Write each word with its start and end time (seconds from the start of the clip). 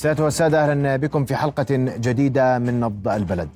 سادة 0.00 0.24
والسادة 0.24 0.64
أهلا 0.64 0.96
بكم 0.96 1.24
في 1.24 1.36
حلقة 1.36 1.66
جديدة 1.78 2.58
من 2.58 2.80
نبض 2.80 3.08
البلد. 3.08 3.48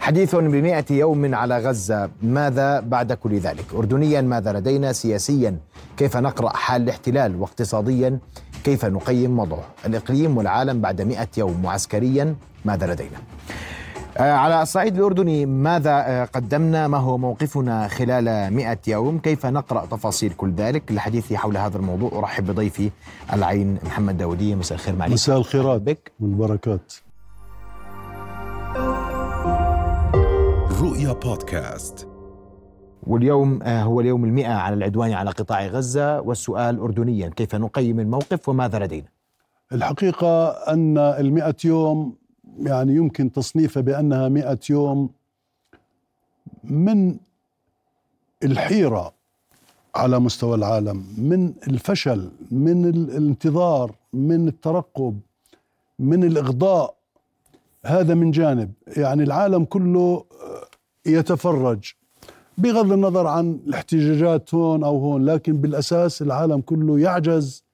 حديث 0.00 0.34
بمئة 0.34 0.84
يوم 0.90 1.34
على 1.34 1.58
غزة 1.58 2.10
ماذا 2.22 2.80
بعد 2.80 3.12
كل 3.12 3.38
ذلك؟ 3.38 3.64
أردنيا 3.74 4.20
ماذا 4.20 4.52
لدينا؟ 4.52 4.92
سياسيا 4.92 5.56
كيف 5.96 6.16
نقرأ 6.16 6.56
حال 6.56 6.82
الاحتلال؟ 6.82 7.36
واقتصاديا 7.36 8.18
كيف 8.64 8.84
نقيم 8.84 9.38
وضعه؟ 9.38 9.64
الإقليم 9.86 10.36
والعالم 10.36 10.80
بعد 10.80 11.02
مئة 11.02 11.28
يوم 11.38 11.64
وعسكريا 11.64 12.34
ماذا 12.64 12.86
لدينا؟ 12.92 13.18
على 14.18 14.62
الصعيد 14.62 14.96
الأردني 14.96 15.46
ماذا 15.46 15.90
آه، 15.90 16.24
قدمنا؟ 16.24 16.88
ما 16.88 16.98
هو 16.98 17.18
موقفنا 17.18 17.88
خلال 17.88 18.54
مئة 18.54 18.78
يوم؟ 18.86 19.18
كيف 19.18 19.46
نقرأ 19.46 19.86
تفاصيل 19.86 20.32
كل 20.32 20.52
ذلك؟ 20.52 20.92
للحديث 20.92 21.32
حول 21.32 21.56
هذا 21.56 21.76
الموضوع 21.76 22.10
أرحب 22.18 22.46
بضيفي 22.46 22.90
العين 23.32 23.78
محمد 23.84 24.18
داودية 24.18 24.54
مساء 24.54 24.78
الخير 24.78 24.96
معك. 24.96 25.10
مساء 25.10 25.38
الخيرات 25.38 25.80
بك. 25.80 26.12
والبركات. 26.20 26.94
رؤيا 30.80 31.12
بودكاست. 31.12 32.08
واليوم 33.02 33.62
آه، 33.62 33.82
هو 33.82 34.00
اليوم 34.00 34.24
المئة 34.24 34.52
على 34.52 34.74
العدوان 34.74 35.12
على 35.12 35.30
قطاع 35.30 35.66
غزة. 35.66 36.20
والسؤال 36.20 36.78
أردنيا 36.78 37.28
كيف 37.28 37.54
نقيم 37.54 38.00
الموقف 38.00 38.48
وماذا 38.48 38.78
لدينا؟ 38.78 39.08
الحقيقة 39.72 40.48
أن 40.48 40.98
المئة 40.98 41.56
يوم 41.64 42.14
يعني 42.62 42.94
يمكن 42.94 43.32
تصنيفها 43.32 43.80
بأنها 43.80 44.28
مئة 44.28 44.58
يوم 44.70 45.10
من 46.64 47.16
الحيرة 48.44 49.12
على 49.94 50.18
مستوى 50.18 50.54
العالم 50.54 51.04
من 51.18 51.52
الفشل 51.68 52.30
من 52.50 52.84
الانتظار 52.84 53.94
من 54.12 54.48
الترقب 54.48 55.20
من 55.98 56.24
الإغضاء. 56.24 56.94
هذا 57.84 58.14
من 58.14 58.30
جانب. 58.30 58.72
يعني 58.96 59.22
العالم 59.22 59.64
كله 59.64 60.24
يتفرج. 61.06 61.92
بغض 62.58 62.92
النظر 62.92 63.26
عن 63.26 63.60
الاحتجاجات 63.66 64.54
هون 64.54 64.84
أو 64.84 64.98
هون 64.98 65.24
لكن 65.24 65.56
بالأساس 65.56 66.22
العالم 66.22 66.60
كله 66.60 67.00
يعجز 67.00 67.64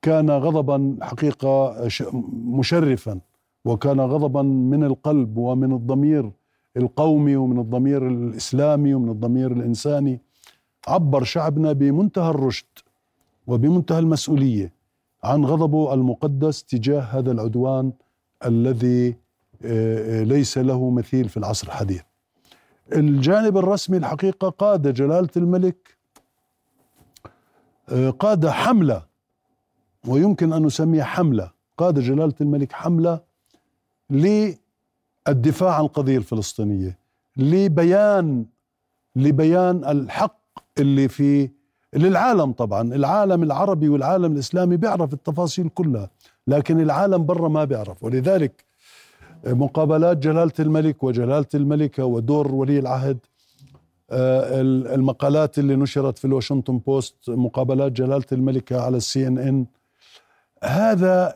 كان 0.03 0.31
غضبا 0.31 0.97
حقيقة 1.03 1.77
مشرفا. 2.33 3.21
وكان 3.65 4.01
غضبا 4.01 4.43
من 4.43 4.85
القلب 4.85 5.37
ومن 5.37 5.73
الضمير 5.73 6.33
القومي 6.77 7.37
ومن 7.37 7.59
الضمير 7.59 8.09
الإسلامي 8.09 8.95
ومن 8.95 9.09
الضمير 9.09 9.53
الإنساني 9.53 10.21
عبر 10.89 11.25
شعبنا 11.25 11.73
بمنتهى 11.73 12.31
الرشد 12.31 12.67
وبمنتهى 13.47 13.99
المسؤولية 13.99 14.73
عن 15.25 15.45
غضبه 15.45 15.95
المقدس 15.95 16.65
تجاه 16.65 17.01
هذا 17.01 17.33
العدوان 17.33 17.93
الذي 18.47 19.17
آه، 19.65 20.21
آه، 20.21 20.25
ليس 20.25 20.59
له 20.59 20.91
مثيل 20.91 21.29
في 21.29 21.37
العصر 21.37 21.67
الحديث. 21.67 22.03
الجانب 22.93 23.57
الرسمي 23.59 23.97
الحقيقة 23.97 24.49
قاد 24.49 24.95
جلالة 24.95 25.29
الملك 25.37 25.97
آه، 27.89 28.11
قاد 28.11 28.47
حملة 28.47 29.03
ويمكن 30.09 30.53
أن 30.53 30.63
نسميها 30.63 31.05
حملة، 31.05 31.51
قاد 31.79 31.99
جلالة 31.99 32.35
الملك 32.41 32.73
حملة 32.73 33.21
للدفاع 34.13 35.75
عن 35.75 35.85
القضية 35.85 36.19
الفلسطينية 36.19 36.99
لبيان 37.37 38.47
لبيان 39.17 39.85
الحق 39.85 40.39
اللي 40.79 41.09
في 41.09 41.51
للعالم 41.95 42.53
طبعا 42.53 42.95
العالم 42.95 43.43
العربي 43.43 43.89
والعالم 43.89 44.33
الإسلامي 44.33 44.77
بيعرف 44.77 45.13
التفاصيل 45.13 45.69
كلها 45.69 46.11
لكن 46.47 46.81
العالم 46.81 47.27
برا 47.27 47.49
ما 47.49 47.65
بيعرف. 47.65 48.05
ولذلك 48.05 48.65
مقابلات 49.47 50.17
جلالة 50.17 50.53
الملك 50.61 51.03
وجلالة 51.03 51.47
الملكة 51.55 52.05
ودور 52.05 52.55
ولي 52.55 52.79
العهد 52.79 53.19
آه، 54.11 54.61
المقالات 54.95 55.59
اللي 55.59 55.77
نشرت 55.77 56.19
في 56.19 56.25
الواشنطن 56.25 56.79
بوست 56.79 57.17
مقابلات 57.29 57.93
جلالة 57.93 58.25
الملكة 58.33 58.81
على 58.81 58.97
السي 58.97 59.27
إن 59.27 59.39
إن 59.39 59.67
هذا 60.65 61.35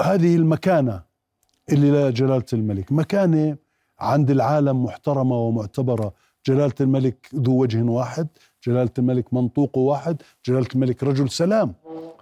هذه 0.00 0.36
المكانة 0.36 1.02
اللي 1.70 1.90
لا 1.90 2.10
جلالة 2.10 2.44
الملك. 2.52 2.92
مكانة 2.92 3.56
عند 4.00 4.30
العالم 4.30 4.84
محترمة 4.84 5.36
ومعتبرة. 5.36 6.12
جلالة 6.46 6.74
الملك 6.80 7.28
ذو 7.34 7.62
وجه 7.62 7.82
واحد 7.82 8.28
جلالة 8.66 8.90
الملك 8.98 9.34
منطوق 9.34 9.78
واحد 9.78 10.22
جلالة 10.46 10.66
الملك 10.74 11.04
رجل 11.04 11.30
سلام. 11.30 11.74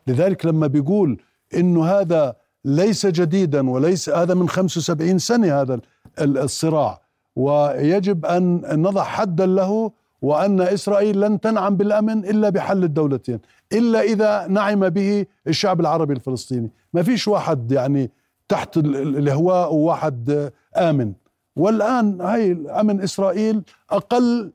لذلك 0.07 0.47
لما 0.47 0.67
بيقول 0.67 1.21
إنه 1.55 1.85
هذا 1.85 2.37
ليس 2.65 3.07
جديدا 3.07 3.71
وليس 3.71 4.09
هذا 4.09 4.35
من 4.35 4.49
75 4.49 5.19
سنة 5.19 5.61
هذا 5.61 5.81
الصراع. 6.19 7.01
ويجب 7.37 8.27
أن 8.27 8.63
نضع 8.83 9.05
حدا 9.05 9.47
له 9.47 9.93
وأن 10.23 10.61
إسرائيل 10.61 11.21
لن 11.21 11.41
تنعم 11.41 11.77
بالأمن 11.77 12.19
إلا 12.19 12.49
بحل 12.49 12.85
الدولتين 12.85 13.39
إلا 13.73 14.01
إذا 14.01 14.47
نعم 14.47 14.89
به 14.89 15.27
الشعب 15.47 15.81
العربي 15.81 16.15
الفلسطيني. 16.15 16.71
ما 16.95 17.03
فيش 17.03 17.29
واحد 17.29 17.73
يعني 17.73 18.11
تحت 18.51 18.77
الهواء 19.21 19.75
وواحد 19.75 20.51
آمن. 20.77 21.13
والآن 21.57 22.21
هاي 22.21 22.53
أمن 22.81 23.01
إسرائيل 23.01 23.63
أقل 23.91 24.53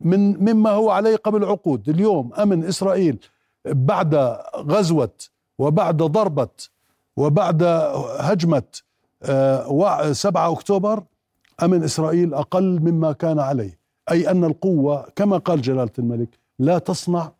من 0.00 0.44
مما 0.44 0.70
هو 0.70 0.90
عليه 0.90 1.16
قبل 1.16 1.44
عقود 1.44 1.88
اليوم 1.88 2.34
أمن 2.34 2.64
إسرائيل 2.64 3.18
بعد 3.64 4.14
غزوة 4.56 5.10
وبعد 5.58 5.96
ضربة 5.96 6.48
وبعد 7.16 7.62
هجمة 8.18 8.62
آه، 9.22 10.12
سبعة 10.12 10.52
أكتوبر 10.52 11.02
أمن 11.62 11.82
إسرائيل 11.82 12.34
أقل 12.34 12.80
مما 12.80 13.12
كان 13.12 13.38
عليه. 13.38 13.78
أي 14.10 14.30
أن 14.30 14.44
القوة 14.44 15.06
كما 15.16 15.36
قال 15.38 15.60
جلالة 15.62 15.90
الملك 15.98 16.28
لا 16.58 16.78
تصنع 16.78 17.32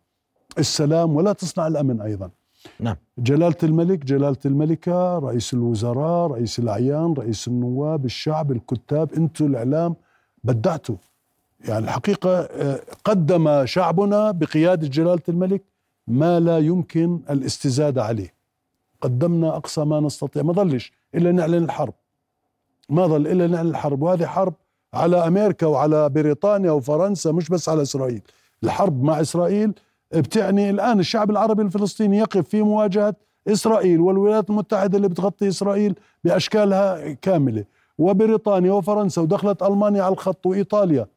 السلام 0.57 1.15
ولا 1.15 1.33
تصنع 1.33 1.67
الأمن 1.67 2.01
أيضا. 2.01 2.29
نعم. 2.79 2.95
جلالة 3.17 3.55
الملك 3.63 4.05
جلالة 4.05 4.37
الملكة 4.45 5.19
رئيس 5.19 5.53
الوزراء 5.53 6.27
رئيس 6.31 6.59
الأعيان 6.59 7.13
رئيس 7.13 7.47
النواب 7.47 8.05
الشعب 8.05 8.51
الكتاب 8.51 9.13
أنتم 9.13 9.45
الإعلام 9.45 9.95
بدعتوا 10.43 10.95
يعني 11.67 11.85
الحقيقة 11.85 12.39
آه، 12.39 12.79
قدم 13.03 13.65
شعبنا 13.65 14.31
بقيادة 14.31 14.87
جلالة 14.87 15.21
الملك 15.29 15.61
ما 16.07 16.39
لا 16.39 16.59
يمكن 16.59 17.19
الاستزادة 17.29 18.03
عليه. 18.03 18.33
قدمنا 19.01 19.57
أقصى 19.57 19.85
ما 19.85 19.99
نستطيع. 19.99 20.43
ما 20.43 20.53
ظلش 20.53 20.91
إلا 21.15 21.31
نعلن 21.31 21.63
الحرب. 21.63 21.93
ما 22.89 23.07
ظل 23.07 23.27
إلا 23.27 23.47
نعلن 23.47 23.69
الحرب. 23.69 24.01
وهذه 24.01 24.25
حرب 24.25 24.53
على 24.93 25.27
أمريكا 25.27 25.67
وعلى 25.67 26.09
بريطانيا 26.09 26.71
وفرنسا 26.71 27.31
مش 27.31 27.49
بس 27.49 27.69
على 27.69 27.81
إسرائيل. 27.81 28.21
الحرب 28.63 29.03
مع 29.03 29.21
إسرائيل 29.21 29.73
بتعني 30.13 30.69
الآن 30.69 30.99
الشعب 30.99 31.31
العربي 31.31 31.61
الفلسطيني 31.61 32.17
يقف 32.17 32.49
في 32.49 32.61
مواجهة 32.61 33.15
إسرائيل 33.47 34.01
والولايات 34.01 34.49
المتحدة 34.49 34.97
اللي 34.97 35.09
بتغطي 35.09 35.47
إسرائيل 35.47 35.95
بأشكالها 36.23 37.11
كاملة. 37.13 37.65
وبريطانيا 37.97 38.71
وفرنسا 38.71 39.21
ودخلت 39.21 39.63
ألمانيا 39.63 40.03
على 40.03 40.13
الخط 40.13 40.45
وإيطاليا. 40.45 41.07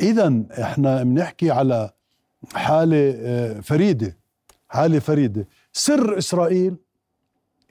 إذا 0.00 0.42
إحنا 0.60 1.02
بنحكي 1.02 1.50
على 1.50 1.90
حالة 2.54 3.14
آه، 3.16 3.60
فريدة 3.60 4.16
حالة 4.68 4.98
فريدة. 4.98 5.48
سر 5.72 6.18
إسرائيل 6.18 6.76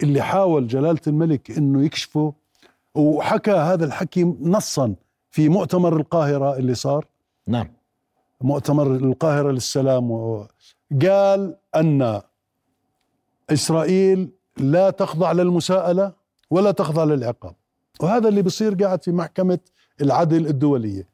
اللي 0.03 0.21
حاول 0.21 0.67
جلالة 0.67 0.99
الملك 1.07 1.51
إنه 1.51 1.85
يكشفه 1.85 2.33
وحكى 2.95 3.51
هذا 3.51 3.85
الحكي 3.85 4.23
نصا 4.41 4.95
في 5.31 5.49
مؤتمر 5.49 5.97
القاهرة 5.97 6.57
اللي 6.57 6.75
صار. 6.75 7.05
نعم. 7.47 7.67
مؤتمر 8.45 8.95
القاهرة 8.95 9.51
للسلام 9.51 10.07
قال 11.01 11.55
أن 11.75 12.21
إسرائيل 13.49 14.29
لا 14.57 14.89
تخضع 14.89 15.31
للمساءلة 15.31 16.13
ولا 16.49 16.71
تخضع 16.71 17.03
للعقاب. 17.03 17.55
وهذا 17.99 18.27
اللي 18.27 18.41
بصير 18.41 18.73
قاعد 18.73 19.03
في 19.03 19.11
محكمة 19.11 19.59
العدل 20.01 20.47
الدولية. 20.47 21.07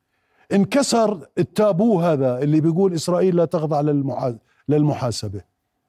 انكسر 0.53 1.27
التابو 1.37 2.01
هذا 2.01 2.39
اللي 2.43 2.61
بيقول 2.61 2.93
إسرائيل 2.93 3.35
لا 3.35 3.45
تخضع 3.45 3.81
للمحاسبة 4.69 5.41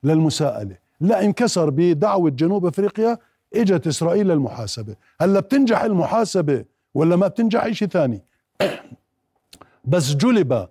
للمساءلة. 0.03 0.77
لا 1.01 1.25
انكسر 1.25 1.71
بدعوة 1.71 2.31
جنوب 2.31 2.67
أفريقيا 2.67 3.19
إجت 3.55 3.87
إسرائيل 3.87 4.29
للمحاسبة. 4.29 4.97
هلا 5.21 5.41
بتنجح 5.41 5.83
المحاسبة 5.83 6.65
ولا 6.95 7.17
ما 7.17 7.27
بتنجح 7.27 7.69
شيء 7.69 7.89
ثاني؟ 7.89 8.23
بس 9.85 10.15
جلب 10.15 10.69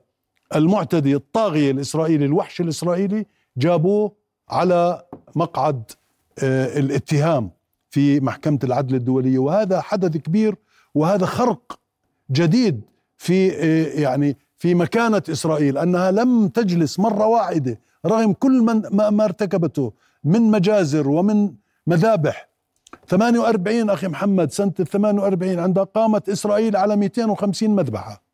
المعتدي 0.56 1.16
الطاغية 1.16 1.72
الإسرائيلي 1.72 2.26
الوحش 2.26 2.62
الإسرائيلي 2.62 3.26
جابوه 3.58 4.12
على 4.50 5.04
مقعد 5.36 5.84
آه، 6.40 6.80
الاتهام 6.80 7.52
في 7.90 8.20
محكمة 8.20 8.60
العدل 8.64 8.96
الدولية. 8.96 9.40
وهذا 9.40 9.82
حدث 9.82 10.18
كبير 10.18 10.56
وهذا 10.96 11.26
خرق 11.26 11.80
جديد 12.32 12.82
في 13.18 13.52
آه، 13.52 14.00
يعني 14.02 14.38
في 14.58 14.76
مكانة 14.76 15.24
إسرائيل 15.30 15.78
أنها 15.78 16.12
لم 16.12 16.48
تجلس 16.48 17.00
مرة 17.00 17.26
واحدة 17.26 17.80
رغم 18.06 18.34
كل 18.34 18.62
من 18.62 18.82
ما 19.16 19.26
ارتكبته 19.26 19.94
من 20.24 20.42
مجازر 20.42 21.10
ومن 21.10 21.54
مذابح. 21.88 22.50
48 23.08 23.90
أخي 23.90 24.08
محمد 24.08 24.52
سنة 24.52 24.72
48 24.72 25.60
عندها 25.60 25.84
قامت 25.84 26.30
إسرائيل 26.30 26.76
على 26.76 26.96
250 26.96 27.70
مذبحة. 27.70 28.31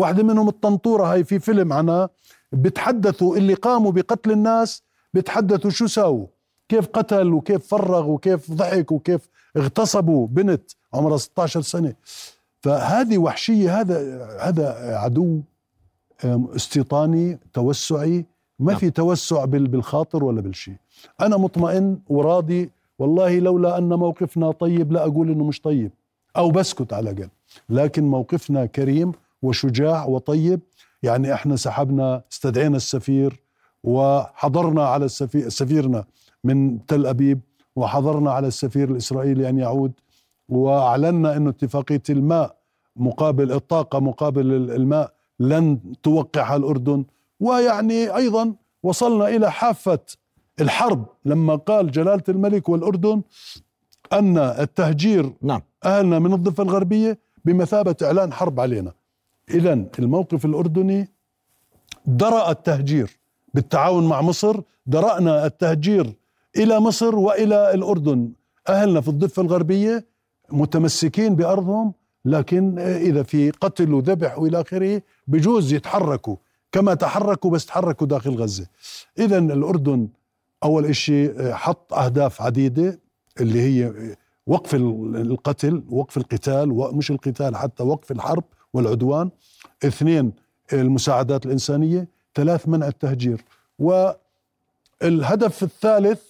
واحدة 0.00 0.22
منهم 0.22 0.48
الطنطورة 0.48 1.12
هاي 1.12 1.24
في 1.24 1.38
فيلم 1.38 1.72
عنها 1.72 2.08
بتحدثوا 2.52 3.36
اللي 3.36 3.54
قاموا 3.54 3.92
بقتل 3.92 4.30
الناس 4.30 4.82
بتحدثوا 5.14 5.70
شو 5.70 5.86
ساووا؟ 5.86 6.26
كيف 6.68 6.86
قتل 6.86 7.32
وكيف 7.32 7.66
فرغ 7.66 8.08
وكيف 8.08 8.50
ضحك 8.50 8.92
وكيف 8.92 9.28
اغتصبوا 9.56 10.26
بنت 10.26 10.62
عمرها 10.94 11.16
16 11.16 11.60
سنة. 11.60 11.94
فهذه 12.60 13.18
وحشية 13.18 13.80
هذا 13.80 14.26
هذا 14.40 14.96
عدو 14.96 15.40
استيطاني 16.56 17.38
توسعي. 17.52 18.24
ما 18.58 18.74
في 18.74 18.90
توسع 18.90 19.44
بالخاطر 19.44 20.24
ولا 20.24 20.40
بالشيء. 20.40 20.76
أنا 21.20 21.36
مطمئن 21.36 21.98
وراضي 22.08 22.70
والله 22.98 23.38
لولا 23.38 23.78
أن 23.78 23.88
موقفنا 23.88 24.52
طيب 24.52 24.92
لا 24.92 25.02
أقول 25.06 25.30
أنه 25.30 25.44
مش 25.44 25.60
طيب. 25.60 25.90
أو 26.36 26.50
بسكت 26.50 26.92
على 26.92 27.10
الأقل. 27.10 27.28
لكن 27.68 28.04
موقفنا 28.04 28.66
كريم 28.66 29.12
وشجاع 29.42 30.04
وطيب. 30.06 30.60
يعني 31.02 31.34
إحنا 31.34 31.56
سحبنا 31.56 32.22
استدعينا 32.32 32.76
السفير 32.76 33.40
وحضرنا 33.84 34.86
على 34.86 35.04
السفير 35.04 35.48
سفيرنا 35.48 36.04
من 36.44 36.86
تل 36.86 37.06
أبيب 37.06 37.40
وحضرنا 37.76 38.32
على 38.32 38.46
السفير 38.46 38.90
الإسرائيلي 38.90 39.48
أن 39.48 39.58
يعود 39.58 39.92
وأعلنا 40.48 41.36
إنه 41.36 41.50
اتفاقية 41.50 42.02
الماء 42.10 42.56
مقابل 42.96 43.52
الطاقة 43.52 44.00
مقابل 44.00 44.52
الماء 44.70 45.12
لن 45.40 45.78
توقعها 46.02 46.56
الأردن. 46.56 47.04
ويعني 47.40 48.16
أيضا 48.16 48.54
وصلنا 48.82 49.28
إلى 49.28 49.52
حافة 49.52 49.98
الحرب 50.60 51.06
لما 51.24 51.54
قال 51.56 51.90
جلالة 51.90 52.22
الملك 52.28 52.68
والأردن 52.68 53.22
أن 54.12 54.38
التهجير 54.38 55.32
نعم. 55.42 55.62
أهلنا 55.84 56.18
من 56.18 56.32
الضفة 56.32 56.62
الغربية 56.62 57.18
بمثابة 57.44 57.96
إعلان 58.02 58.32
حرب 58.32 58.60
علينا. 58.60 58.92
اذا 59.54 59.86
الموقف 59.98 60.44
الأردني 60.44 61.08
درأ 62.06 62.50
التهجير 62.50 63.18
بالتعاون 63.54 64.08
مع 64.08 64.20
مصر 64.20 64.60
درأنا 64.86 65.46
التهجير 65.46 66.14
إلى 66.56 66.80
مصر 66.80 67.14
وإلى 67.14 67.74
الأردن. 67.74 68.32
أهلنا 68.68 69.00
في 69.00 69.08
الضفة 69.08 69.42
الغربية 69.42 70.06
متمسكين 70.52 71.34
بأرضهم 71.36 71.92
لكن 72.24 72.78
إذا 72.78 73.22
في 73.22 73.50
قتل 73.50 73.94
وذبح 73.94 74.38
وإلى 74.38 74.60
آخره 74.60 75.02
بجوز 75.26 75.72
يتحركوا 75.72 76.36
كما 76.72 76.94
تحركوا 76.94 77.50
بس 77.50 77.66
تحركوا 77.66 78.06
داخل 78.06 78.34
غزة. 78.34 78.66
اذا 79.18 79.38
الأردن 79.38 80.08
أول 80.64 80.96
شيء 80.96 81.52
حط 81.52 81.94
أهداف 81.94 82.42
عديدة 82.42 83.00
اللي 83.40 83.60
هي 83.60 83.92
وقف 84.46 84.74
القتل 84.74 85.84
وقف 85.90 86.16
القتال 86.16 86.70
ومش 86.72 87.10
القتال 87.10 87.56
حتى 87.56 87.82
وقف 87.82 88.10
الحرب 88.10 88.44
والعدوان. 88.74 89.30
اثنين 89.84 90.32
المساعدات 90.72 91.46
الإنسانية. 91.46 92.08
ثلاث 92.34 92.68
منع 92.68 92.88
التهجير. 92.88 93.44
والهدف 93.78 95.62
الثالث 95.62 96.22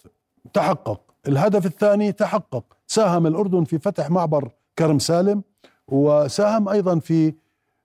تحقق. 0.53 1.01
الهدف 1.29 1.67
الثاني 1.67 2.13
تحقق. 2.13 2.65
ساهم 2.87 3.27
الأردن 3.27 3.65
في 3.65 3.79
فتح 3.79 4.11
معبر 4.11 4.51
كرم 4.79 4.99
سالم 4.99 5.43
وساهم 5.89 6.69
أيضا 6.69 6.99
في 6.99 7.35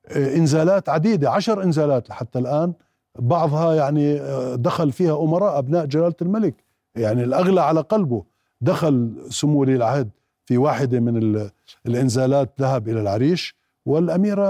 آه، 0.07 0.35
إنزالات 0.35 0.89
عديدة 0.89 1.31
عشر 1.31 1.63
إنزالات 1.63 2.11
حتى 2.11 2.39
الآن. 2.39 2.73
بعضها 3.19 3.75
يعني 3.75 4.19
آه، 4.21 4.55
دخل 4.55 4.91
فيها 4.91 5.23
أمراء 5.23 5.59
أبناء 5.59 5.85
جلالة 5.85 6.15
الملك. 6.21 6.55
يعني 6.95 7.23
الأغلى 7.23 7.61
على 7.61 7.81
قلبه. 7.81 8.23
دخل 8.61 9.15
سمو 9.29 9.59
ولي 9.59 9.75
العهد 9.75 10.09
في 10.45 10.57
واحدة 10.57 10.99
من 10.99 11.49
الإنزالات 11.85 12.49
ذهب 12.61 12.89
إلى 12.89 13.01
العريش. 13.01 13.55
والأميرة 13.85 14.47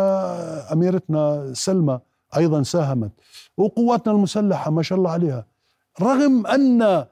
أميرتنا 0.73 1.51
سلمى 1.53 1.99
أيضا 2.37 2.63
ساهمت. 2.63 3.11
وقواتنا 3.57 4.13
المسلحة 4.13 4.71
ما 4.71 4.81
شاء 4.83 4.97
الله 4.97 5.11
عليها. 5.11 5.45
رغم 6.01 6.47
أن 6.47 7.05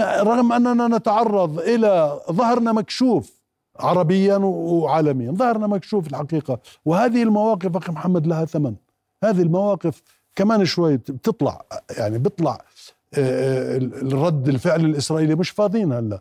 رغم 0.00 0.52
أننا 0.52 0.96
نتعرض 0.96 1.58
إلى 1.58 2.20
ظهرنا 2.32 2.72
مكشوف 2.72 3.38
عربيا 3.80 4.36
وعالميا 4.36 5.32
ظهرنا 5.32 5.66
مكشوف 5.66 6.06
الحقيقة. 6.06 6.58
وهذه 6.84 7.22
المواقف 7.22 7.76
أخي 7.76 7.92
محمد 7.92 8.26
لها 8.26 8.44
ثمن. 8.44 8.74
هذه 9.24 9.42
المواقف 9.42 10.02
كمان 10.36 10.64
شوي 10.64 10.96
بتطلع 10.96 11.64
يعني 11.98 12.18
بيطلع 12.18 12.60
الرد 13.18 14.48
الفعل 14.48 14.84
الإسرائيلي 14.84 15.34
مش 15.34 15.50
فاضيين 15.50 15.92
هلأ. 15.92 16.20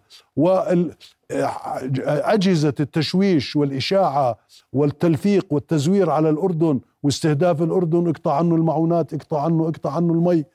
واجهزه 1.32 2.74
التشويش 2.80 3.56
والإشاعة 3.56 4.38
والتلفيق 4.74 5.46
والتزوير 5.52 6.10
على 6.10 6.30
الأردن 6.30 6.80
واستهداف 7.04 7.62
الأردن 7.62 8.10
اقطع 8.10 8.36
عنه 8.36 8.56
المعونات 8.56 9.14
اقطع 9.14 9.42
عنه 9.42 9.68
اقطع 9.68 9.92
عنه 9.92 10.14
المي. 10.14 10.46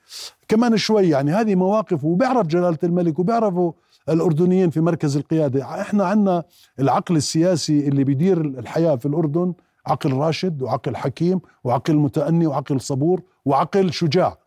كمان 0.48 0.76
شوي 0.76 1.08
يعني 1.08 1.30
هذه 1.32 1.54
مواقف 1.54 2.04
وبيعرف 2.04 2.46
جلالة 2.46 2.78
الملك 2.82 3.18
وبيعرفوا 3.18 3.72
الأردنيين 4.08 4.70
في 4.70 4.80
مركز 4.80 5.16
القيادة. 5.16 5.80
إحنا 5.80 6.04
عندنا 6.04 6.44
العقل 6.80 7.16
السياسي 7.16 7.88
اللي 7.88 8.04
بيدير 8.04 8.40
الحياة 8.40 8.96
في 8.96 9.06
الأردن 9.06 9.54
عقل 9.86 10.12
راشد 10.12 10.62
وعقل 10.62 10.96
حكيم 10.96 11.40
وعقل 11.64 11.96
متأني 11.96 12.46
وعقل 12.46 12.80
صبور 12.80 13.22
وعقل 13.44 13.92
شجاع. 13.92 14.38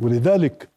ولذلك 0.00 0.68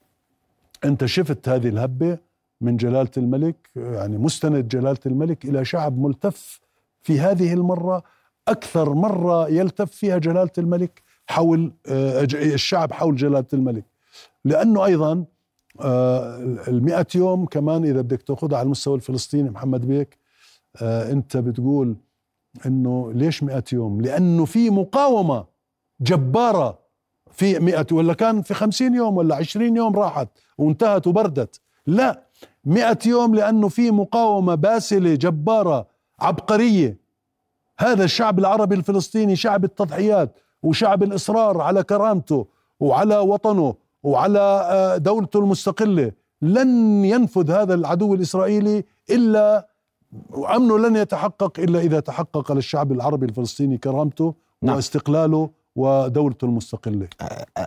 أنت 0.86 1.06
شفت 1.06 1.50
هذه 1.50 1.68
الهبة 1.68 2.18
من 2.62 2.77
جلالة 2.77 3.12
الملك 3.18 3.70
يعني 3.75 4.18
مستند 4.18 4.68
جلالة 4.68 5.00
الملك 5.06 5.46
إلى 5.46 5.65
شعب 5.65 6.00
ملتف 6.00 6.60
في 7.01 7.20
هذه 7.20 7.53
المرة 7.53 8.03
أكثر 8.48 8.94
مرة 8.94 9.50
يلتف 9.50 9.91
فيها 9.91 10.18
جلالة 10.18 10.51
الملك 10.58 11.01
حول 11.27 11.74
آه، 11.88 12.27
الشعب 12.34 12.94
حول 12.94 13.15
جلالة 13.15 13.46
الملك. 13.53 13.86
لأنه 14.46 14.86
أيضا 14.86 15.25
آه، 15.82 16.38
المئة 16.68 17.08
يوم 17.15 17.46
كمان 17.46 17.84
إذا 17.84 18.01
بدك 18.01 18.22
تأخذها 18.22 18.58
على 18.58 18.65
المستوى 18.65 18.96
الفلسطيني 18.96 19.50
محمد 19.50 19.88
بيك 19.88 20.18
آه، 20.82 21.12
أنت 21.12 21.38
بتقول 21.38 21.96
إنه 22.65 23.12
ليش 23.13 23.44
مئة 23.44 23.63
يوم؟ 23.74 24.01
لأنه 24.01 24.46
في 24.46 24.70
مقاومة 24.70 25.46
جبارة 26.01 26.80
في 27.32 27.60
مئة 27.60 27.88
ولا 27.91 28.13
كان 28.13 28.41
في 28.41 28.53
خمسين 28.53 28.94
يوم 28.94 29.18
ولا 29.18 29.36
عشرين 29.36 29.77
يوم 29.77 29.96
راحت 29.96 30.27
وانتهت 30.58 31.08
وبردت. 31.08 31.62
لا 31.88 32.31
مئة 32.65 32.98
يوم 33.05 33.36
لأنه 33.36 33.67
في 33.67 33.91
مقاومة 33.91 34.55
باسلة 34.55 35.15
جبارة 35.15 35.88
عبقرية 36.19 36.98
هذا 37.79 38.03
الشعب 38.03 38.39
العربي 38.39 38.75
الفلسطيني 38.75 39.36
شعب 39.36 39.63
التضحيات 39.63 40.39
وشعب 40.63 41.03
الإصرار 41.03 41.62
على 41.62 41.83
كرامته 41.83 42.48
وعلى 42.79 43.17
وطنه 43.17 43.75
وعلى 44.03 44.39
آه، 44.39 44.98
دولته 44.98 45.39
المستقلة 45.39 46.12
لن 46.41 47.05
ينفذ 47.05 47.51
هذا 47.51 47.74
العدو 47.74 48.13
الإسرائيلي 48.13 48.83
إلا 49.10 49.67
وأمنه 50.29 50.79
لن 50.79 50.95
يتحقق 50.95 51.60
إلا 51.60 51.79
إذا 51.79 52.00
تحقق 52.00 52.51
للشعب 52.51 52.91
العربي 52.91 53.25
الفلسطيني 53.25 53.77
كرامته 53.77 54.33
نعم. 54.62 54.75
واستقلاله 54.75 55.50
ودولته 55.75 56.46
المستقلة؟ 56.46 57.08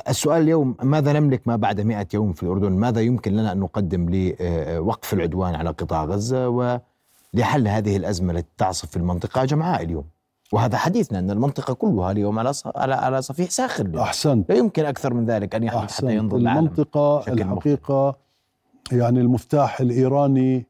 السؤال 0.08 0.42
اليوم 0.42 0.76
ماذا 0.82 1.12
نملك 1.12 1.48
ما 1.48 1.56
بعد 1.56 1.80
مئة 1.80 2.06
يوم 2.14 2.32
في 2.32 2.42
الأردن؟ 2.42 2.72
ماذا 2.72 3.00
يمكن 3.00 3.32
لنا 3.32 3.52
أن 3.52 3.58
نقدم 3.60 4.06
لوقف 4.10 5.14
العدوان 5.14 5.54
على 5.54 5.70
قطاع 5.70 6.04
غزة 6.04 6.48
ولحل 6.48 7.68
هذه 7.68 7.96
الأزمة 7.96 8.32
التي 8.32 8.48
تعصف 8.58 8.90
في 8.90 8.96
المنطقة 8.96 9.44
جمعاء 9.44 9.82
اليوم؟ 9.82 10.04
وهذا 10.52 10.76
حديثنا 10.76 11.18
أن 11.18 11.30
المنطقة 11.30 11.74
كلها 11.74 12.10
اليوم 12.10 12.38
على 12.38 12.52
على 12.76 12.94
على 12.94 13.22
صفيح 13.22 13.50
ساخر 13.50 13.86
اليوم. 13.86 14.02
أحسنت. 14.02 14.50
لا 14.50 14.56
يمكن 14.56 14.84
أكثر 14.84 15.14
من 15.14 15.26
ذلك 15.26 15.54
أن 15.54 15.62
يحدث 15.62 15.96
حتى 15.96 16.16
ينظر 16.16 16.36
المنطقة 16.36 17.32
الحقيقة 17.32 18.16
يعني 18.92 19.20
المفتاح 19.20 19.80
الإيراني 19.80 20.66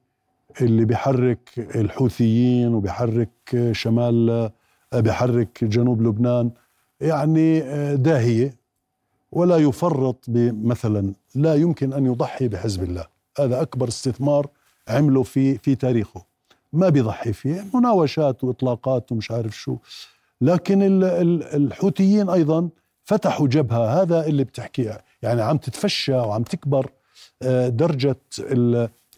اللي 0.61 0.85
بيحرك 0.85 1.51
الحوثيين 1.57 2.75
وبيحرك 2.75 3.69
شمال 3.73 4.51
بيحرك 4.95 5.65
جنوب 5.65 6.03
لبنان 6.03 6.51
يعني 7.01 7.61
داهية 7.97 8.55
ولا 9.33 9.57
يفرط 9.57 10.25
بمثلا 10.29 11.13
لا 11.35 11.55
يمكن 11.55 11.93
أن 11.93 12.07
يضحي 12.07 12.49
بحزب 12.49 12.83
الله. 12.83 13.07
هذا 13.39 13.63
أكبر 13.63 13.89
استثمار 13.89 14.47
عمله 14.89 15.23
في 15.23 15.59
في 15.59 15.75
تاريخه. 15.75 16.25
ما 16.73 16.89
بيضحي 16.89 17.33
فيه؟ 17.33 17.65
مناوشات 17.75 18.45
وإطلاقات 18.45 19.13
ومش 19.13 19.31
عارف 19.31 19.57
شو. 19.57 19.77
لكن 20.41 21.03
الحوثيين 21.55 22.31
أيضا 22.31 22.69
فتحوا 23.05 23.49
جبهة. 23.49 24.03
هذا 24.03 24.27
اللي 24.27 24.45
بتحكيه. 24.45 25.01
يعني 25.23 25.43
عم 25.43 25.57
تتفشى 25.57 26.15
وعم 26.15 26.43
تكبر 26.43 26.91
آه، 27.43 27.69
درجة 27.69 28.17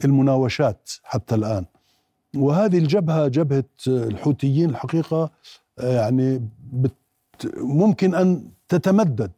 المناوشات 0.04 0.90
حتى 1.04 1.34
الآن. 1.34 1.64
وهذه 2.36 2.78
الجبهة 2.78 3.28
جبهة 3.28 3.64
الحوثيين 3.86 4.70
الحقيقة 4.70 5.30
آه، 5.78 5.96
يعني 5.96 6.48
ممكن 7.56 8.14
أن 8.14 8.48
تتمدد 8.68 9.30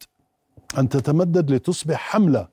أن 0.79 0.89
تتمدد 0.89 1.51
لتصبح 1.51 1.97
حملة 1.97 2.49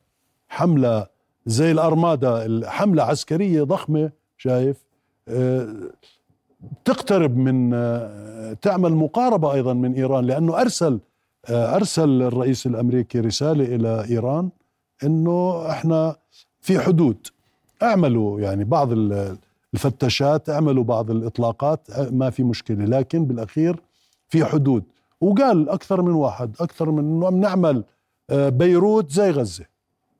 حملة 0.50 1.08
زي 1.46 1.72
الأرمادة 1.72 2.62
حملة 2.70 3.04
عسكرية 3.04 3.64
ضخمة 3.64 4.12
شايف؟ 4.38 4.86
آه، 5.28 5.76
تقترب 6.86 7.38
من 7.38 7.72
آه، 7.74 8.54
تعمل 8.54 8.94
مقاربة 8.94 9.54
أيضا 9.54 9.74
من 9.74 9.94
إيران 9.94 10.26
لأنه 10.26 10.62
أرسل 10.62 11.00
أرسل 11.50 12.22
الرئيس 12.22 12.66
الأمريكي 12.68 13.20
رسالة 13.20 13.76
إلى 13.76 14.06
إيران 14.10 14.50
أنه 15.04 15.70
إحنا 15.70 16.16
في 16.62 16.80
حدود. 16.80 17.28
اعملوا 17.84 18.40
يعني 18.40 18.64
بعض 18.64 18.90
الفتشات 19.74 20.50
اعملوا 20.50 20.84
بعض 20.84 21.12
الإطلاقات 21.12 22.12
ما 22.12 22.30
في 22.30 22.44
مشكلة 22.44 22.86
لكن 22.86 23.26
بالأخير 23.26 23.80
في 24.30 24.46
حدود. 24.46 24.84
وقال 25.22 25.70
أكثر 25.70 26.02
من 26.02 26.12
واحد 26.12 26.56
أكثر 26.60 26.92
من 26.92 27.00
انه 27.00 27.84
آه، 28.30 28.50
بيروت 28.50 29.12
زي 29.12 29.32
غزة. 29.32 29.66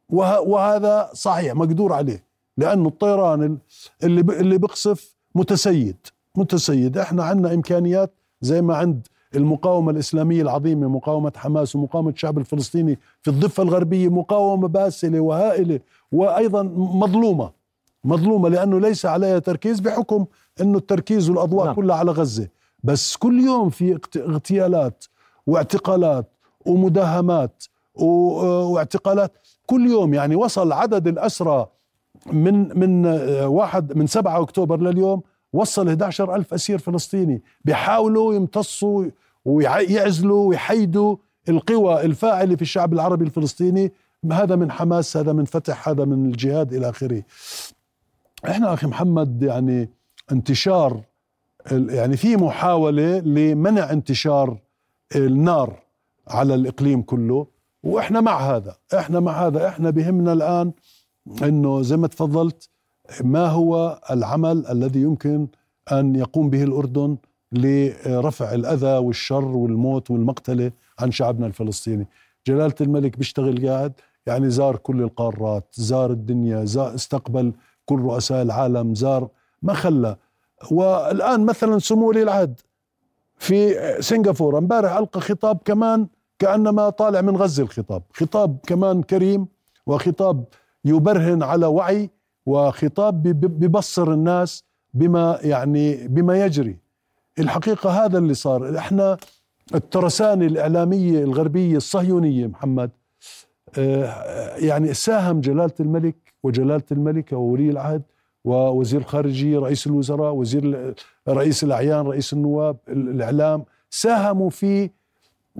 وهذا 0.10 1.10
صحيح 1.14 1.56
مقدور 1.56 1.94
عليه 1.94 2.24
لأنه 2.58 2.88
الطيران 2.88 3.58
اللي 4.04 4.22
اللي 4.22 4.58
بقصف 4.58 5.16
متسيد 5.36 5.98
متسيد. 6.36 6.98
إحنا 6.98 7.24
عندنا 7.24 7.54
إمكانيات 7.54 8.14
زي 8.42 8.62
ما 8.62 8.76
عند 8.76 9.08
المقاومة 9.36 9.92
الإسلامية 9.92 10.42
العظيمة 10.42 10.88
مقاومة 10.88 11.32
حماس 11.36 11.76
ومقاومة 11.76 12.10
الشعب 12.10 12.38
الفلسطيني 12.38 13.00
في 13.22 13.30
الضفة 13.30 13.64
الغربية 13.64 14.10
مقاومة 14.10 14.68
باسلة 14.68 15.20
وهائلة 15.20 15.80
وأيضا 16.12 16.64
مظلومة 16.76 17.52
مظلومة 18.04 18.50
لأنه 18.50 18.80
ليس 18.80 19.06
عليها 19.06 19.40
تركيز 19.40 19.80
بحكم 19.80 20.26
أنه 20.62 20.78
التركيز 20.78 21.30
والأضواء 21.30 21.66
نعم. 21.66 21.76
كلها 21.76 21.96
على 21.96 22.12
غزة. 22.12 22.48
بس 22.86 23.16
كل 23.16 23.40
يوم 23.40 23.70
في 23.70 24.00
اغتيالات 24.18 25.06
واعتقالات 25.48 26.32
ومداهمات 26.66 27.64
واعتقالات. 27.96 29.32
كل 29.66 29.88
يوم 29.88 30.14
يعني 30.14 30.36
وصل 30.36 30.72
عدد 30.72 31.08
الأسرى 31.08 31.68
من 32.26 32.80
من 32.80 33.06
واحد 33.46 33.98
من 33.98 34.08
7 34.08 34.42
أكتوبر 34.42 34.82
لليوم 34.82 35.22
وصل 35.54 35.88
11 35.88 36.36
ألف 36.36 36.54
أسير 36.54 36.78
فلسطيني. 36.78 37.42
بيحاولوا 37.66 38.34
يمتصوا 38.34 39.06
ويعزلوا 39.46 40.50
ويحيدوا 40.50 41.16
القوى 41.50 42.02
الفاعلة 42.02 42.56
في 42.56 42.62
الشعب 42.62 42.94
العربي 42.94 43.26
الفلسطيني. 43.26 43.92
هذا 44.32 44.56
من 44.56 44.72
حماس 44.72 45.18
هذا 45.18 45.34
من 45.34 45.46
فتح 45.46 45.90
هذا 45.90 46.06
من 46.06 46.26
الجهاد 46.26 46.74
إلى 46.74 46.90
آخره. 46.90 47.24
إحنا 48.50 48.74
أخي 48.74 48.88
محمد 48.88 49.44
يعني 49.44 49.90
انتشار 50.32 51.02
يعني 51.72 52.18
في 52.18 52.36
محاولة 52.36 53.20
لمنع 53.20 53.92
انتشار 53.92 54.58
النار 55.16 55.80
على 56.28 56.56
الإقليم 56.56 57.02
كله 57.02 57.48
وإحنا 57.84 58.22
مع 58.22 58.40
هذا 58.40 58.76
إحنا 58.94 59.20
مع 59.20 59.48
هذا 59.48 59.68
إحنا 59.68 59.90
بهمنا 59.90 60.34
الآن 60.34 60.72
أنه 61.44 61.82
زي 61.82 61.98
ما 61.98 62.08
تفضلت 62.08 62.70
ما 63.24 63.48
هو 63.48 64.02
العمل 64.12 64.68
الذي 64.68 65.02
يمكن 65.02 65.48
أن 65.92 66.16
يقوم 66.16 66.50
به 66.50 66.64
الأردن 66.64 67.18
لرفع 67.52 68.54
الأذى 68.54 68.98
والشر 68.98 69.46
والموت 69.46 70.12
والمقتلة 70.12 70.72
عن 71.00 71.12
شعبنا 71.12 71.48
الفلسطيني؟ 71.48 72.08
جلالة 72.48 72.76
الملك 72.82 73.18
بيشتغل 73.18 73.68
قاعد 73.70 73.94
يعني 74.26 74.50
زار 74.50 74.76
كل 74.76 75.02
القارات 75.02 75.66
زار 75.74 76.12
الدنيا 76.12 76.66
زار 76.66 76.96
استقبل 76.96 77.54
كل 77.86 78.00
رؤساء 78.00 78.42
العالم 78.42 78.96
زار 78.96 79.28
ما 79.62 79.74
خلى 79.74 80.16
والان 80.72 81.46
مثلا 81.46 81.80
سمو 81.80 82.08
ولي 82.08 82.24
العهد 82.24 82.60
في 83.38 83.76
سنغافورة. 84.02 84.58
امبارح 84.58 84.96
ألقى 84.98 85.22
خطاب 85.22 85.58
كمان 85.66 86.08
كأنما 86.40 86.90
طالع 86.90 87.22
من 87.22 87.38
غزة 87.38 87.64
الخطاب. 87.64 88.04
خطاب 88.14 88.58
كمان 88.68 89.04
كريم 89.04 89.48
وخطاب 89.86 90.44
يبرهن 90.86 91.44
على 91.44 91.66
وعي 91.66 92.10
وخطاب 92.46 93.24
ببصر 93.24 94.14
الناس 94.14 94.64
بما 94.94 95.40
يعني 95.42 96.08
بما 96.08 96.46
يجري. 96.46 96.78
الحقيقة 97.40 98.06
هذا 98.06 98.18
اللي 98.18 98.34
صار. 98.34 98.78
إحنا 98.78 99.18
الترسانة 99.76 100.46
الإعلامية 100.46 101.24
الغربية 101.24 101.78
الصهيونية 101.78 102.48
محمد 102.48 102.90
آه، 103.78 104.56
يعني 104.58 104.94
ساهم 104.94 105.42
جلالة 105.42 105.74
الملك 105.80 106.16
وجلالة 106.44 106.84
الملكة 106.92 107.38
وولي 107.38 107.70
العهد 107.70 108.02
ووزير 108.46 109.00
الخارجية 109.02 109.60
رئيس 109.60 109.88
الوزراء 109.88 110.34
وزير 110.34 110.94
رئيس 111.30 111.64
الأعيان 111.64 112.08
رئيس 112.08 112.34
النواب 112.34 112.78
الإعلام 112.88 113.66
ساهموا 113.90 114.50
في 114.50 114.90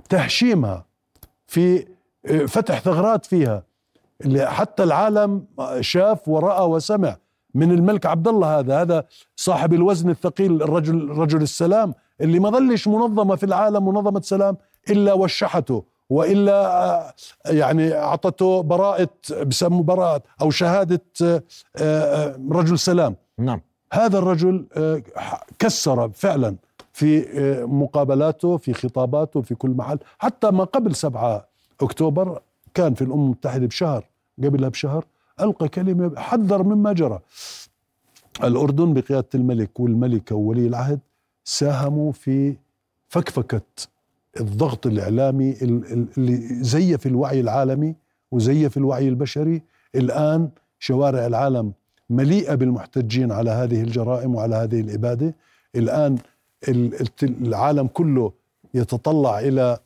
تهشيمها 0.08 0.86
في 1.46 1.86
آه، 2.26 2.46
فتح 2.46 2.80
ثغرات 2.80 3.26
فيها. 3.26 3.62
حتى 4.38 4.82
العالم 4.82 5.44
شاف 5.80 6.28
ورأى 6.28 6.66
وسمع 6.66 7.16
من 7.54 7.72
الملك 7.72 8.06
عبد 8.06 8.28
الله 8.28 8.58
هذا 8.58 8.82
هذا 8.82 9.04
صاحب 9.36 9.72
الوزن 9.72 10.10
الثقيل 10.10 10.62
الرجل 10.62 11.08
رجل 11.08 11.42
السلام 11.42 11.94
اللي 12.20 12.38
ما 12.38 12.50
ظلش 12.50 12.88
منظمة 12.88 13.36
في 13.36 13.46
العالم 13.46 13.88
منظمة 13.88 14.20
سلام 14.20 14.56
إلا 14.90 15.12
وشحته. 15.12 15.84
وإلا 16.10 16.84
آه، 16.84 17.12
يعني 17.46 17.94
أعطته 17.94 18.62
براءة 18.62 19.08
بسموا 19.42 19.82
براءة 19.82 20.22
أو 20.40 20.50
شهادة 20.50 21.02
آه، 21.22 21.42
آه، 21.76 22.40
رجل 22.50 22.78
سلام. 22.78 23.16
نعم. 23.38 23.60
هذا 23.92 24.18
الرجل 24.18 24.66
كسر 25.58 26.08
فعلا 26.08 26.56
في 26.92 27.26
مقابلاته 27.68 28.56
في 28.56 28.72
خطاباته 28.72 29.42
في 29.42 29.54
كل 29.54 29.70
محل 29.70 29.98
حتى 30.18 30.50
ما 30.50 30.64
قبل 30.64 30.94
7 30.94 31.48
أكتوبر 31.80 32.40
كان 32.74 32.94
في 32.94 33.02
الأمم 33.02 33.24
المتحدة 33.24 33.66
بشهر 33.66 34.04
قبلها 34.44 34.68
بشهر 34.68 35.04
ألقى 35.40 35.68
كلمة 35.68 36.20
حذر 36.20 36.62
مما 36.62 36.92
جرى. 36.92 37.20
الأردن 38.44 38.94
بقيادة 38.94 39.28
الملك 39.34 39.80
والملكة 39.80 40.36
وولي 40.36 40.66
العهد 40.66 41.00
ساهموا 41.44 42.12
في 42.12 42.56
فكفكة 43.08 43.62
الضغط 44.40 44.86
الإعلامي 44.86 45.56
اللي 45.62 46.64
زيف 46.64 47.06
الوعي 47.06 47.40
العالمي 47.40 47.94
وزيف 48.32 48.76
الوعي 48.76 49.08
البشري. 49.08 49.62
الآن 49.94 50.48
شوارع 50.78 51.26
العالم 51.26 51.72
مليئة 52.10 52.54
بالمحتجين 52.54 53.32
على 53.32 53.50
هذه 53.50 53.82
الجرائم 53.82 54.34
وعلى 54.34 54.56
هذه 54.56 54.80
الإبادة. 54.80 55.34
الآن 55.76 56.18
العالم 57.22 57.86
كله 57.86 58.32
يتطلع 58.74 59.40
إلى 59.40 59.78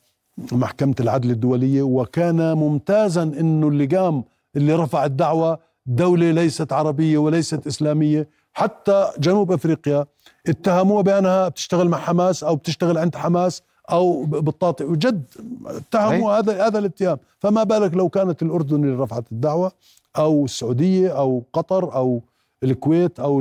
محكمة 0.51 0.95
العدل 0.99 1.31
الدولية 1.31 1.81
وكان 1.81 2.53
ممتازا 2.53 3.23
إنه 3.23 3.67
اللي 3.67 3.85
قام 3.85 4.23
اللي 4.55 4.75
رفع 4.75 5.05
الدعوة 5.05 5.59
دولة 5.85 6.31
ليست 6.31 6.73
عربية 6.73 7.17
وليست 7.17 7.67
إسلامية. 7.67 8.27
حتى 8.53 9.07
جنوب 9.19 9.51
أفريقيا 9.51 10.05
اتهموها 10.47 11.01
بأنها 11.01 11.47
بتشتغل 11.47 11.89
مع 11.89 11.97
حماس 11.97 12.43
أو 12.43 12.55
بتشتغل 12.55 12.97
عند 12.97 13.15
حماس. 13.15 13.61
أو 13.91 14.25
بتطاطئ 14.25 14.83
وجد 14.83 15.23
اتهموا 15.65 16.31
هذا 16.31 16.67
هذا 16.67 16.79
الاتهام. 16.79 17.17
فما 17.39 17.63
بالك 17.63 17.93
لو 17.93 18.09
كانت 18.09 18.41
الأردن 18.41 18.83
اللي 18.83 19.03
رفعت 19.03 19.31
الدعوة 19.31 19.71
أو 20.17 20.45
السعودية 20.45 21.17
أو 21.17 21.43
قطر 21.53 21.95
أو 21.95 22.21
الكويت 22.63 23.19
أو 23.19 23.39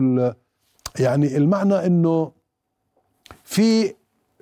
يعني 0.98 1.36
المعنى 1.36 1.86
أنه 1.86 2.32
في 3.44 3.94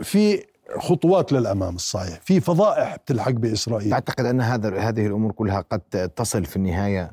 في 0.03 0.45
خطوات 0.79 1.33
للأمام 1.33 1.75
الصحيح. 1.75 2.21
في 2.21 2.41
فضائح 2.41 2.97
بتلحق 2.97 3.31
بإسرائيل. 3.31 3.91
تعتقد 3.91 4.25
أن 4.25 4.41
هذا 4.41 4.79
هذه 4.79 5.07
الأمور 5.07 5.33
كلها 5.33 5.61
قد 5.61 6.11
تصل 6.17 6.45
في 6.45 6.57
النهاية 6.57 7.13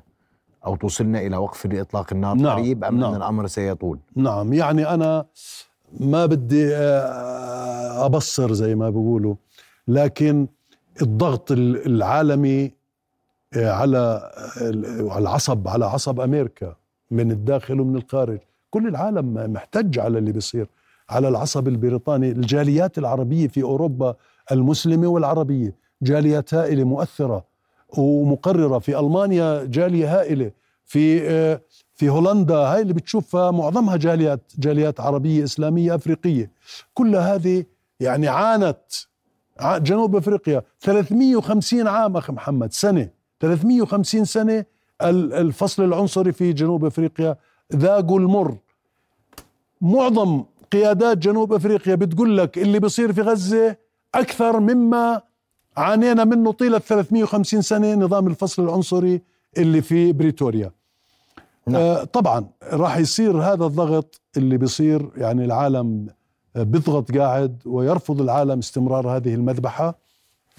أو 0.65 0.75
توصلنا 0.75 1.19
إلى 1.19 1.37
وقف 1.37 1.65
لإطلاق 1.65 2.13
النار 2.13 2.35
نعم، 2.35 2.59
قريب 2.59 2.83
أم 2.83 2.99
نعم. 2.99 3.09
ان 3.09 3.17
الأمر 3.17 3.47
سيطول؟ 3.47 3.99
نعم. 4.15 4.53
يعني 4.53 4.89
أنا 4.93 5.25
ما 5.99 6.25
بدي 6.25 6.75
آه، 6.75 8.05
أبصر 8.05 8.53
زي 8.53 8.75
ما 8.75 8.89
بيقولوا. 8.89 9.35
لكن 9.87 10.47
الضغط 11.01 11.51
ال- 11.51 11.85
العالمي 11.85 12.71
آه، 13.57 13.71
على 13.71 14.31
العصب 15.17 15.67
على 15.67 15.85
عصب 15.85 16.19
أمريكا 16.19 16.75
من 17.11 17.31
الداخل 17.31 17.79
ومن 17.81 17.95
الخارج. 17.95 18.39
كل 18.69 18.87
العالم 18.87 19.53
محتج 19.53 19.99
على 19.99 20.17
اللي 20.17 20.31
بيصير 20.31 20.67
على 21.09 21.27
العصب 21.27 21.67
البريطاني. 21.67 22.29
الجاليات 22.31 22.97
العربية 22.97 23.47
في 23.47 23.63
أوروبا 23.63 24.15
المسلمة 24.51 25.07
والعربية 25.07 25.75
جاليات 26.01 26.53
هائلة 26.53 26.83
مؤثرة 26.83 27.43
ومقررة. 27.97 28.79
في 28.79 28.99
ألمانيا 28.99 29.63
جالية 29.65 30.19
هائلة. 30.19 30.51
في 30.85 31.29
آه، 31.29 31.61
في 31.95 32.09
هولندا 32.09 32.55
هاي 32.55 32.81
اللي 32.81 32.93
بتشوفها 32.93 33.51
معظمها 33.51 33.95
جاليات 33.95 34.51
جاليات 34.59 34.99
عربية 34.99 35.43
إسلامية 35.43 35.95
أفريقية. 35.95 36.51
كل 36.93 37.15
هذه 37.15 37.65
يعني 37.99 38.27
عانت 38.27 38.77
جنوب 39.63 40.15
أفريقيا. 40.15 40.61
350 40.81 41.87
عام 41.87 42.17
أخي 42.17 42.33
محمد 42.33 42.73
سنة. 42.73 43.09
350 43.39 44.25
سنة 44.25 44.65
ال- 45.01 45.33
الفصل 45.33 45.83
العنصري 45.83 46.31
في 46.31 46.53
جنوب 46.53 46.85
أفريقيا 46.85 47.35
ذاقوا 47.75 48.19
المر. 48.19 48.57
معظم 49.81 50.43
قيادات 50.71 51.17
جنوب 51.17 51.53
أفريقيا 51.53 51.95
بتقول 51.95 52.37
لك 52.37 52.57
اللي 52.57 52.79
بيصير 52.79 53.13
في 53.13 53.21
غزة 53.21 53.75
أكثر 54.15 54.59
مما 54.59 55.21
عانينا 55.77 56.23
منه 56.23 56.51
طيلة 56.51 56.79
350 56.79 57.61
سنة 57.61 57.93
نظام 57.93 58.27
الفصل 58.27 58.63
العنصري 58.63 59.21
اللي 59.57 59.81
في 59.81 60.13
بريتوريا. 60.13 60.71
نعم. 61.67 61.81
آه 61.81 62.03
طبعا 62.03 62.47
راح 62.63 62.97
يصير 62.97 63.37
هذا 63.37 63.65
الضغط 63.65 64.21
اللي 64.37 64.57
بيصير 64.57 65.09
يعني 65.17 65.45
العالم 65.45 66.07
بيضغط 66.55 67.17
قاعد 67.17 67.61
ويرفض 67.65 68.21
العالم 68.21 68.59
استمرار 68.59 69.15
هذه 69.17 69.33
المذبحة. 69.35 69.95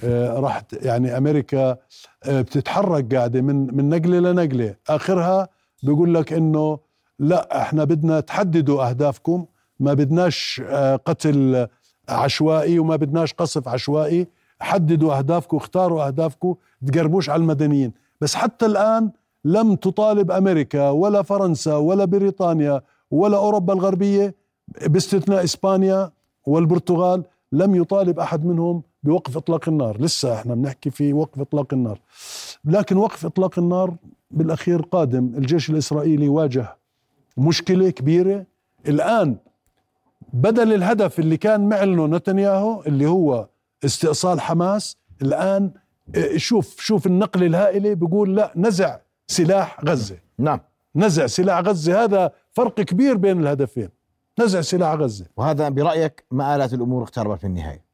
آه، 0.04 0.40
راح 0.40 0.62
يعني 0.72 1.18
أمريكا 1.18 1.76
آه، 2.24 2.40
بتتحرك 2.40 3.14
قاعدة 3.14 3.40
من 3.40 3.76
من 3.76 3.88
نقلة 3.88 4.20
لنقلة. 4.20 4.74
آخرها 4.88 5.48
بيقول 5.82 6.14
لك 6.14 6.32
إنه 6.32 6.78
لا 7.18 7.62
إحنا 7.62 7.84
بدنا 7.84 8.20
تحددوا 8.20 8.88
أهدافكم. 8.88 9.46
ما 9.80 9.94
بدناش 9.94 10.62
قتل 11.06 11.66
عشوائي 12.08 12.78
وما 12.78 12.96
بدناش 12.96 13.32
قصف 13.32 13.68
عشوائي. 13.68 14.26
حددوا 14.60 15.18
أهدافكم 15.18 15.56
اختاروا 15.56 16.06
أهدافكم 16.06 16.54
تقربوش 16.86 17.30
على 17.30 17.40
المدنيين. 17.40 17.92
بس 18.20 18.34
حتى 18.34 18.66
الآن 18.66 19.10
لم 19.44 19.74
تطالب 19.74 20.30
أمريكا 20.30 20.90
ولا 20.90 21.22
فرنسا 21.22 21.76
ولا 21.76 22.04
بريطانيا 22.04 22.82
ولا 23.10 23.36
أوروبا 23.36 23.72
الغربية 23.72 24.34
باستثناء 24.86 25.44
إسبانيا 25.44 26.10
والبرتغال 26.46 27.24
لم 27.52 27.74
يطالب 27.74 28.18
أحد 28.20 28.44
منهم 28.44 28.82
بوقف 29.02 29.36
إطلاق 29.36 29.68
النار. 29.68 30.00
لسه 30.00 30.34
إحنا 30.34 30.54
بنحكي 30.54 30.90
في 30.90 31.12
وقف 31.12 31.40
إطلاق 31.40 31.66
النار. 31.72 32.00
لكن 32.64 32.96
وقف 32.96 33.26
إطلاق 33.26 33.58
النار 33.58 33.94
بالأخير 34.30 34.82
قادم. 34.82 35.32
الجيش 35.36 35.70
الإسرائيلي 35.70 36.28
واجه 36.28 36.76
مشكلة 37.36 37.90
كبيرة. 37.90 38.46
الآن 38.88 39.36
بدل 40.32 40.72
الهدف 40.74 41.18
اللي 41.18 41.36
كان 41.36 41.68
معلنه 41.68 42.06
نتنياهو 42.06 42.82
اللي 42.86 43.06
هو 43.06 43.48
استئصال 43.84 44.40
حماس 44.40 44.96
الآن 45.22 45.64
آه، 45.64 45.85
شوف 46.36 46.80
شوف 46.80 47.06
النقله 47.06 47.46
الهائلة 47.46 47.94
بيقول 47.94 48.36
لا 48.36 48.52
نزع 48.56 48.98
سلاح 49.26 49.84
غزة. 49.84 50.16
نعم. 50.38 50.60
نزع 50.96 51.26
سلاح 51.26 51.60
غزة 51.60 52.04
هذا 52.04 52.30
فرق 52.52 52.80
كبير 52.80 53.16
بين 53.16 53.40
الهدفين. 53.40 53.88
نزع 54.40 54.60
سلاح 54.60 54.94
غزة. 54.94 55.26
وهذا 55.36 55.68
برأيك 55.68 56.24
مآلات 56.30 56.74
الأمور 56.74 57.02
اقتربت 57.02 57.44
من 57.44 57.50
النهاية؟ 57.50 57.86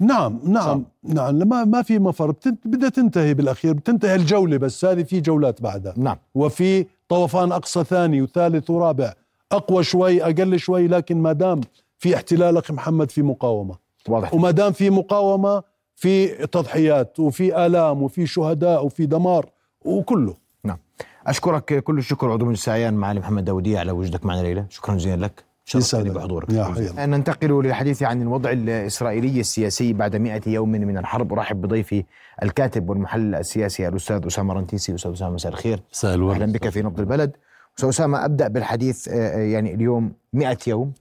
نعم 0.00 0.40
نعم 0.44 0.84
نعم 1.02 1.34
ما 1.34 1.64
ما 1.64 1.82
في 1.82 1.98
مفر. 1.98 2.34
بدها 2.64 2.88
تنتهي 2.88 3.34
بالأخير 3.34 3.72
بتنتهي 3.72 4.14
الجولة 4.14 4.56
بس 4.56 4.84
هذه 4.84 5.02
في 5.02 5.20
جولات 5.20 5.62
بعدها. 5.62 5.94
نعم. 5.96 6.16
وفي 6.34 6.86
طوفان 7.08 7.52
أقصى 7.52 7.84
ثاني 7.84 8.22
وثالث 8.22 8.70
ورابع. 8.70 9.12
أقوى 9.52 9.84
شوي 9.84 10.22
أقل 10.22 10.58
شوي 10.58 10.88
لكن 10.88 11.22
ما 11.22 11.32
دام 11.32 11.60
في 11.98 12.14
احتلال 12.14 12.56
أخي 12.56 12.72
محمد 12.72 13.10
في 13.10 13.22
مقاومة. 13.22 13.76
واضح. 14.08 14.34
وما 14.34 14.50
دام 14.50 14.72
في 14.72 14.90
مقاومة 14.90 15.62
في 15.98 16.46
تضحيات 16.46 17.20
وفي 17.20 17.66
آلام 17.66 18.02
وفي 18.02 18.26
شهداء 18.26 18.86
وفي 18.86 19.06
دمار 19.06 19.46
وكله. 19.84 20.34
نعم. 20.64 20.78
أشكرك 21.26 21.82
كل 21.84 21.98
الشكر 21.98 22.30
عضو 22.30 22.46
مجلس 22.46 22.68
اعيان 22.68 22.94
معالي 22.94 23.20
محمد 23.20 23.44
داودية 23.44 23.78
على 23.78 23.92
وجودك 23.92 24.26
معنا 24.26 24.42
ليله 24.42 24.66
شكرا 24.70 24.94
جزيلا 24.94 25.26
لك. 25.26 25.44
شرفتني. 25.64 26.10
بحضورك. 26.10 26.50
ننتقل 26.98 27.64
للحديث 27.64 28.02
عن 28.02 28.22
الوضع 28.22 28.50
الإسرائيلي 28.50 29.40
السياسي 29.40 29.92
بعد 29.92 30.16
مئة 30.16 30.50
يوم 30.50 30.68
من 30.68 30.98
الحرب. 30.98 31.32
أرحب 31.32 31.60
بضيفي 31.60 32.04
الكاتب 32.42 32.90
والمحلل 32.90 33.34
السياسي 33.34 33.88
الأستاذ 33.88 34.26
أسامة 34.26 34.54
رنتيسي. 34.54 34.94
أستاذ 34.94 35.12
أسامة 35.12 35.34
مساء 35.34 35.52
الخير. 35.52 35.80
أهلا 36.04 36.52
بك 36.52 36.68
في 36.68 36.82
نبض 36.82 37.00
البلد. 37.00 37.36
أستاذ 37.76 37.88
أسامة 37.88 38.24
أبدأ 38.24 38.48
بالحديث 38.48 39.08
آه، 39.08 39.12
آه، 39.12 39.38
يعني 39.38 39.74
اليوم 39.74 40.12
مئة 40.32 40.58
يوم. 40.66 40.92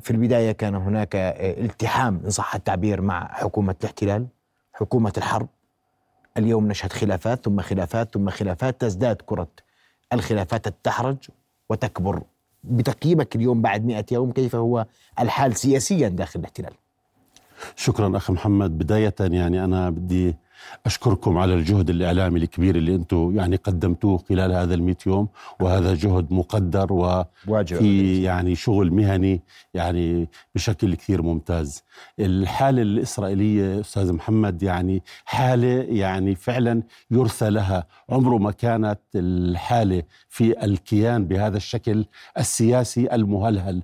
في 0.00 0.10
البداية 0.10 0.52
كان 0.52 0.74
هناك 0.74 1.16
آه، 1.16 1.64
التحام 1.64 2.20
إن 2.24 2.30
صح 2.30 2.54
التعبير 2.54 3.00
مع 3.00 3.28
حكومة 3.32 3.74
الاحتلال 3.80 4.26
حكومة 4.72 5.12
الحرب. 5.16 5.48
اليوم 6.36 6.68
نشهد 6.68 6.92
خلافات 6.92 7.44
ثم 7.44 7.60
خلافات 7.60 8.14
ثم 8.14 8.30
خلافات 8.30 8.80
تزداد 8.80 9.16
كرة 9.26 9.48
الخلافات 10.12 10.68
تتحرج 10.68 11.16
وتكبر. 11.68 12.22
بتقييمك 12.64 13.36
اليوم 13.36 13.62
بعد 13.62 13.84
مئة 13.84 14.04
يوم 14.12 14.32
كيف 14.32 14.54
هو 14.56 14.86
الحال 15.20 15.56
سياسيا 15.56 16.08
داخل 16.08 16.40
الاحتلال؟ 16.40 16.72
شكرا 17.76 18.16
اخ 18.16 18.30
محمد. 18.30 18.78
بداية 18.78 19.14
يعني 19.20 19.64
أنا 19.64 19.90
بدي 19.90 20.36
أشكركم 20.86 21.38
على 21.38 21.54
الجهد 21.54 21.90
الإعلامي 21.90 22.38
الكبير 22.40 22.76
اللي 22.76 22.94
أنتم 22.94 23.36
يعني 23.36 23.56
قدمتوه 23.56 24.18
خلال 24.28 24.52
هذا 24.52 24.74
ال 24.74 24.94
يوم 25.06 25.28
وهذا 25.60 25.94
جهد 25.94 26.32
مقدر 26.32 26.92
و 26.92 27.24
واجب 27.48 27.76
في 27.76 28.22
يعني 28.22 28.54
شغل 28.54 28.90
مهني 28.92 29.42
يعني 29.74 30.28
بشكل 30.54 30.94
كثير 30.94 31.22
ممتاز. 31.22 31.82
الحالة 32.20 32.82
الإسرائيلية 32.82 33.80
أستاذ 33.80 34.12
محمد 34.12 34.62
يعني 34.62 35.02
حالة 35.24 35.82
يعني 35.88 36.34
فعلا 36.34 36.82
يرثى 37.10 37.50
لها. 37.50 37.86
عمره 38.10 38.38
ما 38.38 38.50
كانت 38.50 39.00
الحالة 39.14 40.02
في 40.28 40.64
الكيان 40.64 41.24
بهذا 41.24 41.56
الشكل 41.56 42.04
السياسي 42.38 43.14
المهلهل. 43.14 43.82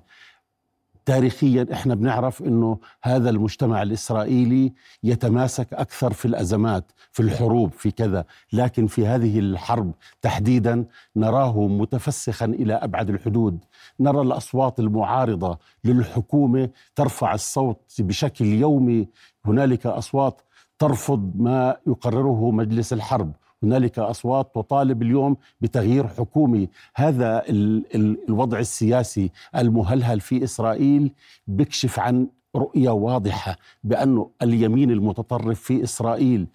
تاريخيا 1.05 1.67
إحنا 1.73 1.95
بنعرف 1.95 2.41
إنه 2.41 2.77
هذا 3.03 3.29
المجتمع 3.29 3.81
الإسرائيلي 3.81 4.73
يتماسك 5.03 5.73
أكثر 5.73 6.13
في 6.13 6.25
الأزمات 6.25 6.91
في 7.11 7.19
الحروب 7.19 7.71
في 7.71 7.91
كذا. 7.91 8.25
لكن 8.53 8.87
في 8.87 9.07
هذه 9.07 9.39
الحرب 9.39 9.91
تحديدا 10.21 10.85
نراه 11.15 11.67
متفسخا 11.67 12.45
إلى 12.45 12.73
أبعد 12.73 13.09
الحدود. 13.09 13.59
نرى 13.99 14.21
الأصوات 14.21 14.79
المعارضة 14.79 15.59
للحكومة 15.83 16.69
ترفع 16.95 17.33
الصوت 17.33 17.95
بشكل 17.99 18.45
يومي. 18.45 19.07
هنالك 19.45 19.85
أصوات 19.85 20.41
ترفض 20.79 21.31
ما 21.35 21.77
يقرره 21.87 22.51
مجلس 22.51 22.93
الحرب. 22.93 23.31
هنالك 23.63 23.99
أصوات 23.99 24.55
تطالب 24.55 25.01
اليوم 25.01 25.37
بتغيير 25.61 26.07
حكومي. 26.07 26.69
هذا 26.95 27.43
ال 27.49 27.85
ال 27.95 28.17
الوضع 28.29 28.59
السياسي 28.59 29.31
المهلهل 29.55 30.19
في 30.19 30.43
إسرائيل 30.43 31.11
بيكشف 31.47 31.99
عن 31.99 32.27
رؤية 32.55 32.89
واضحة 32.89 33.55
بانه 33.83 34.29
اليمين 34.41 34.91
المتطرف 34.91 35.59
في 35.61 35.83
إسرائيل 35.83 36.47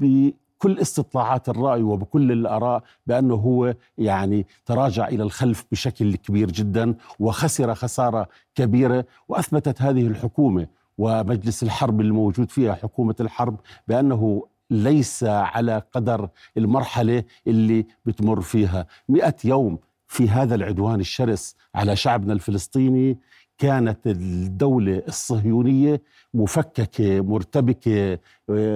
بكل 0.00 0.78
استطلاعات 0.78 1.48
الرأي 1.48 1.82
وبكل 1.82 2.32
الآراء 2.32 2.82
بأنه 3.06 3.34
هو 3.34 3.74
يعني 3.98 4.46
تراجع 4.66 5.08
إلى 5.08 5.22
الخلف 5.22 5.64
بشكل 5.72 6.16
كبير 6.16 6.50
جدا 6.50 6.94
وخسر 7.18 7.74
خسارة 7.74 8.28
كبيرة 8.54 9.04
وأثبتت 9.28 9.82
هذه 9.82 10.06
الحكومة. 10.06 10.66
ومجلس 10.98 11.62
الحرب 11.62 12.00
الموجود 12.00 12.50
فيها 12.50 12.74
حكومة 12.74 13.14
الحرب 13.20 13.56
بأنه 13.88 14.42
ليس 14.70 15.24
على 15.24 15.82
قدر 15.92 16.28
المرحلة 16.56 17.24
اللي 17.46 17.86
بتمر 18.06 18.40
فيها. 18.40 18.86
مئة 19.08 19.34
يوم 19.44 19.78
في 20.06 20.28
هذا 20.28 20.54
العدوان 20.54 21.00
الشرس 21.00 21.56
على 21.74 21.96
شعبنا 21.96 22.32
الفلسطيني 22.32 23.18
كانت 23.58 24.06
الدولة 24.06 25.02
الصهيونية 25.08 26.02
مفككة 26.34 27.20
مرتبكة 27.20 28.18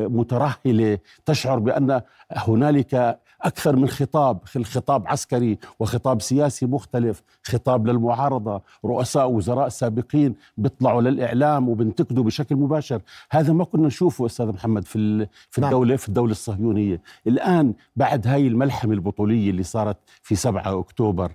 مترهلة 0.08 0.98
تشعر 1.24 1.58
بأن 1.58 2.00
هنالك 2.32 3.18
أكثر 3.42 3.76
من 3.76 3.88
خطاب 3.88 4.38
خطاب 4.64 5.08
عسكري 5.08 5.58
وخطاب 5.80 6.22
سياسي 6.22 6.66
مختلف 6.66 7.22
خطاب 7.42 7.86
للمعارضة 7.86 8.62
رؤساء 8.84 9.30
وزراء 9.30 9.68
سابقين 9.68 10.34
بيطلعوا 10.56 11.02
للإعلام 11.02 11.68
وبنتقدوا 11.68 12.24
بشكل 12.24 12.56
مباشر. 12.56 13.00
هذا 13.30 13.52
ما 13.52 13.64
كنا 13.64 13.86
نشوفه 13.86 14.26
أستاذ 14.26 14.46
محمد 14.46 14.84
في 14.84 15.26
في 15.50 15.60
نعم. 15.60 15.70
الدولة 15.70 15.96
في 15.96 16.08
الدولة 16.08 16.32
الصهيونية. 16.32 17.00
الآن 17.26 17.74
بعد 17.96 18.26
هاي 18.26 18.46
الملحمة 18.46 18.94
البطولية 18.94 19.50
اللي 19.50 19.62
صارت 19.62 19.96
في 20.22 20.34
7 20.34 20.80
أكتوبر 20.80 21.32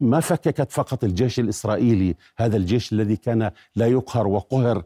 ما 0.00 0.20
فككت 0.20 0.72
فقط 0.72 1.04
الجيش 1.04 1.40
الإسرائيلي 1.40 2.14
هذا 2.36 2.56
الجيش 2.56 2.92
الذي 2.92 3.16
كان 3.16 3.50
لا 3.76 3.86
يقهر 3.86 4.26
وقهر 4.26 4.82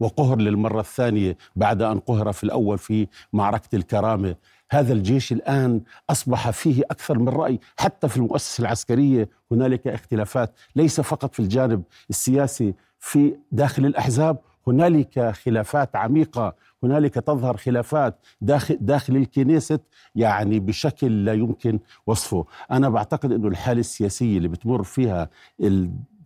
وقهر 0.00 0.38
للمرة 0.38 0.80
الثانية 0.80 1.36
بعد 1.56 1.82
أن 1.82 1.98
قهر 1.98 2.32
في 2.32 2.44
الأول 2.44 2.78
في 2.78 3.06
معركة 3.32 3.76
الكرامة. 3.76 4.36
هذا 4.72 4.92
الجيش 4.92 5.32
الآن 5.32 5.80
أصبح 6.10 6.50
فيه 6.50 6.82
أكثر 6.90 7.18
من 7.18 7.28
رأي. 7.28 7.60
حتى 7.78 8.08
في 8.08 8.16
المؤسسة 8.16 8.62
العسكرية 8.62 9.28
هنالك 9.52 9.88
اختلافات 9.88 10.52
ليس 10.76 11.00
فقط 11.00 11.34
في 11.34 11.40
الجانب 11.40 11.82
السياسي 12.10 12.74
في 12.98 13.36
داخل 13.52 13.86
الأحزاب 13.86 14.38
هنالك 14.66 15.30
خلافات 15.30 15.96
عميقة. 15.96 16.54
هنالك 16.82 17.14
تظهر 17.14 17.56
خلافات 17.56 18.18
داخل, 18.40 18.78
داخل 18.80 19.16
الكنيست 19.16 19.80
يعني 20.14 20.60
بشكل 20.60 21.24
لا 21.24 21.32
يمكن 21.32 21.78
وصفه. 22.06 22.44
أنا 22.70 22.88
بعتقد 22.88 23.32
أنه 23.32 23.48
الحالة 23.48 23.80
السياسية 23.80 24.36
اللي 24.36 24.48
بتمر 24.48 24.82
فيها 24.82 25.30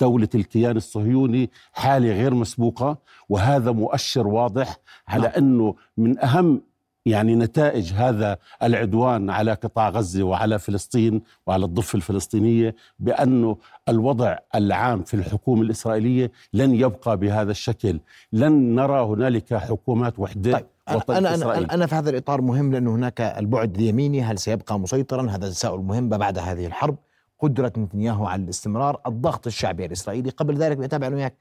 دولة 0.01 0.29
الكيان 0.35 0.77
الصهيوني 0.77 1.51
حالة 1.73 2.09
غير 2.13 2.35
مسبوقة 2.35 2.99
وهذا 3.29 3.71
مؤشر 3.71 4.27
واضح 4.27 4.77
على 5.09 5.23
نعم. 5.23 5.33
أنه 5.37 5.75
من 5.97 6.19
أهم 6.19 6.63
يعني 7.07 7.35
نتائج 7.35 7.93
هذا 7.93 8.39
العدوان 8.63 9.31
على 9.31 9.53
قطاع 9.53 9.89
غزة 9.89 10.23
وعلى 10.23 10.59
فلسطين 10.59 11.23
وعلى 11.47 11.65
الضفة 11.65 11.97
الفلسطينية 11.97 12.75
بأنه 12.99 13.57
الوضع 13.89 14.39
العام 14.55 15.03
في 15.03 15.15
الحكومة 15.15 15.63
الإسرائيلية 15.63 16.33
لن 16.53 16.75
يبقى 16.75 17.17
بهذا 17.17 17.51
الشكل، 17.51 18.01
لن 18.33 18.75
نرى 18.75 19.01
هنالك 19.01 19.55
حكومات 19.55 20.19
وحدة 20.19 20.53
طيب. 20.53 20.67
أنا, 21.11 21.35
أنا, 21.35 21.75
أنا 21.75 21.87
في 21.87 21.95
هذا 21.95 22.11
الإطار 22.11 22.41
مهم 22.41 22.73
لأنه 22.73 22.95
هناك 22.95 23.21
البعد 23.21 23.75
اليميني 23.75 24.23
هل 24.23 24.39
سيبقى 24.39 24.79
مسيطرا؟ 24.79 25.31
هذا 25.31 25.49
تساؤل 25.49 25.81
مهم 25.81 26.09
بعد 26.09 26.39
هذه 26.39 26.67
الحرب. 26.67 26.97
قدرة 27.39 27.73
نتنياهو 27.79 28.27
على 28.27 28.43
الاستمرار 28.43 29.01
الضغط 29.07 29.47
الشعبي 29.47 29.87
الإسرائيلي. 29.87 30.31
قبل 30.31 30.57
ذلك 30.57 30.77
بتابع 30.77 31.09
وياك 31.09 31.35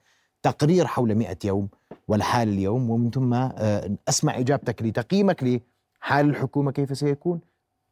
تقرير 0.46 0.88
حول 0.88 1.16
100 1.16 1.38
يوم 1.44 1.70
والحال 2.08 2.50
اليوم 2.50 2.90
ومن 2.90 3.12
ثم 3.12 3.34
آه، 3.34 3.98
أسمع 4.10 4.40
إجابتك 4.40 4.84
لتقييمك 4.84 5.44
لحال 5.44 6.30
الحكومة 6.30 6.72
كيف 6.72 6.98
سيكون. 6.98 7.40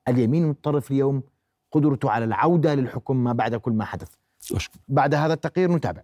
اليمين 0.08 0.44
المتطرف 0.44 0.92
اليوم 0.92 1.24
قدرته 1.72 2.10
على 2.12 2.26
العودة 2.26 2.76
للحكم 2.76 3.24
ما 3.24 3.34
بعد 3.34 3.56
كل 3.56 3.72
ما 3.72 3.86
حدث. 3.86 4.10
بعد 4.88 5.16
هذا 5.16 5.34
التقرير 5.34 5.72
نتابع. 5.72 6.02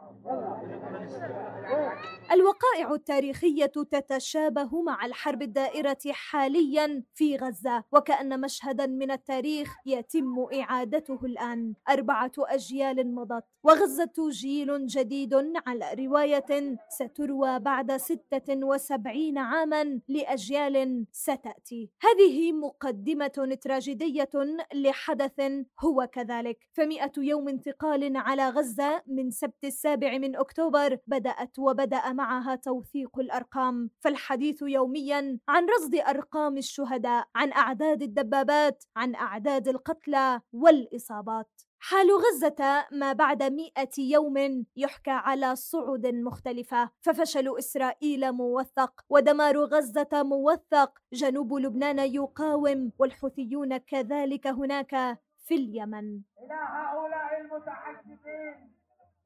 الوقائع 2.32 2.94
التاريخية 2.94 3.66
تتشابه 3.66 4.82
مع 4.82 5.06
الحرب 5.06 5.42
الدائرة 5.42 5.98
حاليا 6.11 7.02
في 7.14 7.37
غزة 7.37 7.85
وكأن 7.92 8.40
مشهدا 8.40 8.87
من 8.87 9.11
التاريخ 9.11 9.76
يتم 9.87 10.46
إعادته 10.54 11.18
الآن. 11.24 11.74
أربعة 11.88 12.32
أجيال 12.38 13.14
مضت 13.14 13.44
وغزة 13.64 14.30
جيل 14.30 14.87
جديد 14.87 15.35
على 15.66 15.86
رواية 15.94 16.79
ستروى 16.88 17.59
بعد 17.59 17.96
ستة 17.96 18.66
وسبعين 18.66 19.38
عاما 19.38 20.01
لأجيال 20.09 21.07
ستأتي. 21.12 21.90
هذه 22.03 22.53
مقدمة 22.53 23.59
تراجيدية 23.62 24.31
لحدث 24.75 25.40
هو 25.81 26.09
كذلك. 26.12 26.59
فمئة 26.72 27.12
يوم 27.18 27.49
انتقال 27.49 28.16
على 28.16 28.49
غزة 28.49 29.03
من 29.07 29.31
سبت 29.31 29.64
السابع 29.64 30.18
من 30.18 30.37
أكتوبر 30.37 30.99
بدأت 31.07 31.59
وبدأ 31.59 32.12
معها 32.12 32.55
توثيق 32.55 33.18
الأرقام. 33.18 33.90
فالحديث 34.01 34.62
يوميا 34.62 35.38
عن 35.49 35.66
رصد 35.66 35.94
أرقام 35.94 36.57
الشهداء 36.57 37.29
عن 37.35 37.53
أعداد 37.53 38.03
الدبابات 38.03 38.85
عن 38.96 39.14
أعداد 39.14 39.68
القتلى 39.68 40.40
والإصابات. 40.53 41.65
حال 41.81 42.09
غزة 42.11 42.87
ما 42.93 43.12
بعد 43.12 43.43
مئة 43.43 43.91
يوم 43.99 44.67
يحكى 44.77 45.11
على 45.11 45.57
صعد 45.57 46.07
مختلفة 46.07 46.91
ففشل 47.01 47.59
إسرائيل 47.59 48.33
موثق 48.33 49.05
ودمار 49.09 49.59
غزة 49.59 50.09
موثق. 50.12 50.99
جنوب 51.12 51.55
لبنان 51.55 51.99
يقاوم 51.99 52.93
والحوثيون 52.99 53.77
كذلك 53.77 54.47
هناك 54.47 55.19
في 55.45 55.55
اليمن. 55.55 56.21
إلى 56.43 56.55
هؤلاء 56.55 57.41
المتحدثين 57.41 58.73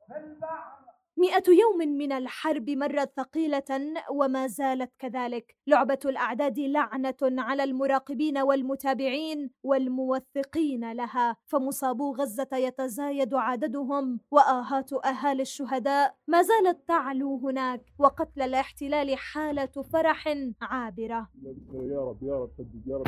في 0.07 0.17
البحر. 0.17 0.90
مئة 1.21 1.43
يوم 1.49 1.89
من 1.99 2.13
الحرب 2.13 2.71
مرت 2.71 3.13
ثقيلة 3.17 3.63
وما 4.11 4.47
زالت 4.47 4.93
كذلك. 4.99 5.57
لعبة 5.67 5.99
الأعداد 6.05 6.59
لعنة 6.59 7.17
على 7.23 7.65
المراقبين 7.65 8.39
والمتابعين 8.39 9.51
والموثقين 9.63 10.93
لها. 10.93 11.37
فمصابو 11.47 12.15
غزة 12.15 12.49
يتزايد 12.53 13.35
عددهم 13.35 14.21
وآهات 14.31 14.93
أهالي 14.93 15.43
الشهداء. 15.43 16.15
ما 16.29 16.43
زالت 16.43 16.89
تعلو 16.89 17.39
هناك 17.39 17.83
وقتل 17.99 18.43
الاحتلال 18.43 19.19
حالة 19.19 19.83
فرح 19.93 20.35
عابرة. 20.63 21.29
يا 21.73 22.01
رب 22.01 22.23
يا 22.23 22.35
رب 22.35 22.51
يا 22.87 22.97
رب. 22.97 23.07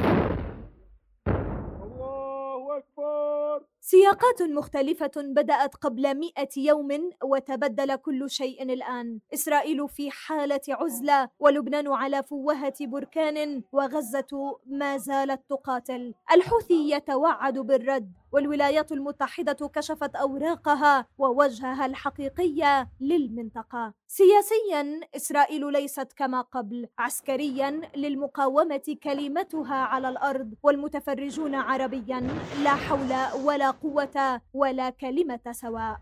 أكبر. 2.77 3.67
سياقات 3.81 4.43
مختلفة 4.43 5.13
بدأت 5.17 5.75
قبل 5.75 6.15
مئة 6.15 6.49
يوم 6.57 7.11
وتبدل 7.25 7.97
كل 7.97 8.31
شيء 8.31 8.63
الآن. 8.63 9.19
إسرائيل 9.35 9.89
في 9.89 10.11
حالة 10.11 10.61
عزلة 10.69 11.29
ولبنان 11.39 11.89
على 11.89 12.23
فوهة 12.23 12.75
بركان 12.81 13.63
وغزة 13.73 14.59
ما 14.67 14.97
زالت 14.97 15.41
تقاتل. 15.49 16.15
الحوثي 16.33 16.91
يتوعد 16.91 17.59
بالرد. 17.59 18.13
والولايات 18.33 18.93
المتحدة 18.93 19.69
كشفت 19.69 20.17
أوراقها 20.17 21.07
ووجهها 21.19 21.87
الحقيقي 21.87 22.87
للمنطقة. 23.01 23.95
سياسيا 24.09 25.01
إسرائيل 25.17 25.73
ليست 25.73 26.13
كما 26.13 26.41
قبل. 26.41 26.89
عسكريا 26.99 27.81
للمقاومة 27.97 28.97
كلمتها 29.03 29.75
على 29.75 30.09
الأرض. 30.09 30.55
والمتفرجون 30.63 31.55
عربيا 31.55 32.21
لا 32.65 32.75
حول 32.75 33.43
ولا 33.45 33.71
قوة 33.71 34.41
ولا 34.55 34.91
كلمة 34.91 35.41
سواء. 35.51 36.01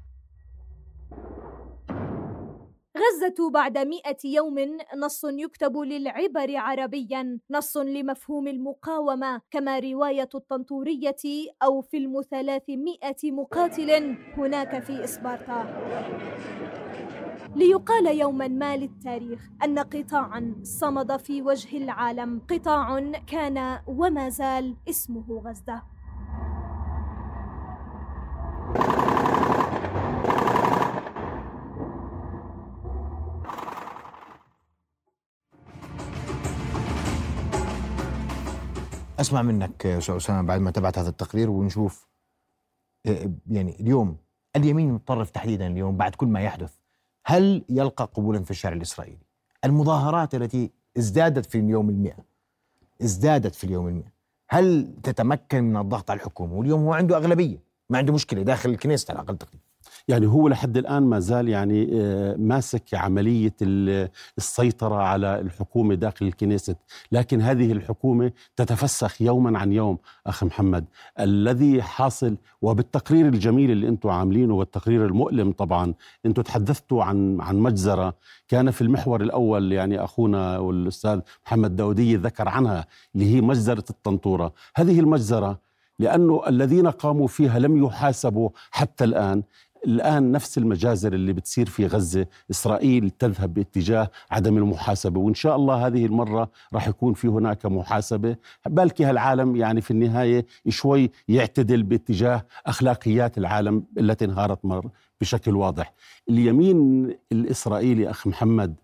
غزة 3.01 3.51
بعد 3.51 3.79
مئة 3.79 4.17
يوم 4.25 4.59
نص 4.97 5.25
يكتب 5.25 5.77
للعبر 5.77 6.57
عربيا 6.57 7.39
نص 7.51 7.77
لمفهوم 7.77 8.49
المقاومة 8.49 9.41
كما 9.51 9.79
رواية 9.79 10.29
الطنطورية 10.35 11.23
أو 11.63 11.81
فيلم 11.81 12.23
ثلاثمائة 12.31 13.33
مقاتل 13.33 14.17
هناك 14.37 14.83
في 14.83 15.05
إسبارتا. 15.05 15.67
ليقال 17.57 18.19
يوما 18.21 18.49
ما 18.49 18.77
للتاريخ 18.77 19.51
أن 19.65 19.79
قطاعا 19.79 20.55
صمد 20.63 21.17
في 21.17 21.43
وجه 21.43 21.77
العالم. 21.77 22.43
قطاع 22.51 23.01
كان 23.27 23.79
وما 23.87 24.29
زال 24.29 24.77
اسمه 24.89 25.43
غزة. 25.47 25.83
أسمع 39.21 39.43
منك 39.43 39.87
أستاذ 39.87 40.15
أسامة 40.17 40.43
بعد 40.43 40.61
ما 40.61 40.71
تابعت 40.71 40.99
هذا 40.99 41.09
التقرير 41.09 41.51
ونشوف 41.51 42.07
آه، 43.07 43.31
يعني 43.51 43.81
اليوم 43.81 44.17
اليمين 44.57 44.89
المتطرف 44.89 45.31
تحديدا 45.31 45.67
اليوم 45.67 45.97
بعد 45.97 46.15
كل 46.15 46.27
ما 46.27 46.41
يحدث 46.41 46.73
هل 47.25 47.65
يلقى 47.69 48.05
قبولا 48.15 48.43
في 48.43 48.51
الشارع 48.51 48.77
الإسرائيلي؟ 48.77 49.27
المظاهرات 49.65 50.35
التي 50.35 50.71
ازدادت 50.99 51.47
في 51.47 51.59
اليوم 51.59 51.91
المئة 51.91 52.25
ازدادت 53.03 53.55
في 53.55 53.65
اليوم 53.65 53.89
المئة 53.89 54.13
هل 54.49 54.95
تتمكن 55.03 55.65
من 55.65 55.77
الضغط 55.77 56.11
على 56.11 56.19
الحكومة؟ 56.21 56.55
واليوم 56.55 56.81
هو 56.81 56.93
عنده 56.93 57.17
أغلبية 57.17 57.59
ما 57.91 57.99
عنده 57.99 58.13
مشكلة 58.13 58.43
داخل 58.43 58.71
الكنيسة 58.71 59.13
على 59.13 59.23
الأقل 59.23 59.39
تقريبا. 59.39 59.65
يعني 60.09 60.27
هو 60.27 60.49
لحد 60.49 60.77
الآن 60.77 61.03
ما 61.03 61.21
زال 61.21 61.49
يعني 61.49 61.89
آه، 61.93 62.37
ماسك 62.37 62.95
عملية 62.95 63.55
السيطرة 64.39 64.95
على 64.95 65.41
الحكومة 65.41 65.95
داخل 65.95 66.27
الكنيست 66.27 66.77
لكن 67.13 67.41
هذه 67.41 67.73
الحكومة 67.73 68.33
تتفسخ 68.57 69.23
يوما 69.23 69.59
عن 69.59 69.73
يوم 69.73 69.99
أخ 70.27 70.45
محمد. 70.45 70.85
الذي 71.21 71.83
حاصل 71.83 72.37
وبالتقرير 72.63 73.27
الجميل 73.27 73.71
اللي 73.71 73.89
أنتم 73.89 74.09
عاملينه 74.09 74.55
والتقرير 74.55 75.07
المؤلم 75.07 75.53
طبعا 75.53 75.95
أنتم 76.27 76.43
تحدثتوا 76.43 77.05
عن 77.05 77.41
عن 77.41 77.57
مجزرة. 77.57 78.15
كان 78.49 78.71
في 78.71 78.83
المحور 78.83 79.21
الأول 79.21 79.73
يعني 79.73 80.05
أخونا 80.05 80.59
والأستاذ 80.59 81.21
محمد 81.47 81.77
داودية 81.77 82.19
ذكر 82.19 82.49
عنها 82.49 82.87
اللي 83.15 83.35
هي 83.35 83.41
مجزرة 83.41 83.85
الطنطورة. 83.91 84.53
هذه 84.77 85.01
المجزرة 85.01 85.59
لأنه 85.99 86.43
الذين 86.47 86.87
قاموا 86.87 87.27
فيها 87.27 87.59
لم 87.59 87.85
يحاسبوا 87.85 88.49
حتى 88.71 89.05
الآن. 89.05 89.43
الآن 89.87 90.33
نفس 90.33 90.59
المجازر 90.59 91.13
اللي 91.13 91.33
بتصير 91.33 91.67
في 91.67 91.87
غزة 91.87 92.27
إسرائيل 92.51 93.11
تذهب 93.11 93.55
باتجاه 93.55 94.11
عدم 94.31 94.57
المحاسبة 94.57 95.21
وإن 95.21 95.35
شاء 95.35 95.57
الله 95.57 95.87
هذه 95.87 96.07
المرة 96.07 96.51
راح 96.75 96.89
يكون 96.89 97.15
في 97.15 97.29
هناك 97.29 97.67
محاسبة. 97.67 98.37
بلكي 98.67 99.05
هالعالم 99.05 99.57
يعني 99.57 99.81
في 99.81 99.91
النهاية 99.91 100.47
شوي 100.69 101.11
يعتدل 101.29 101.83
باتجاه 101.83 102.47
أخلاقيات 102.67 103.39
العالم 103.39 103.85
التي 103.99 104.25
انهارت 104.25 104.65
مر 104.65 104.91
بشكل 105.21 105.57
واضح. 105.57 105.95
اليمين 106.31 107.11
الإسرائيلي 107.33 108.11
أخ 108.11 108.27
محمد 108.27 108.75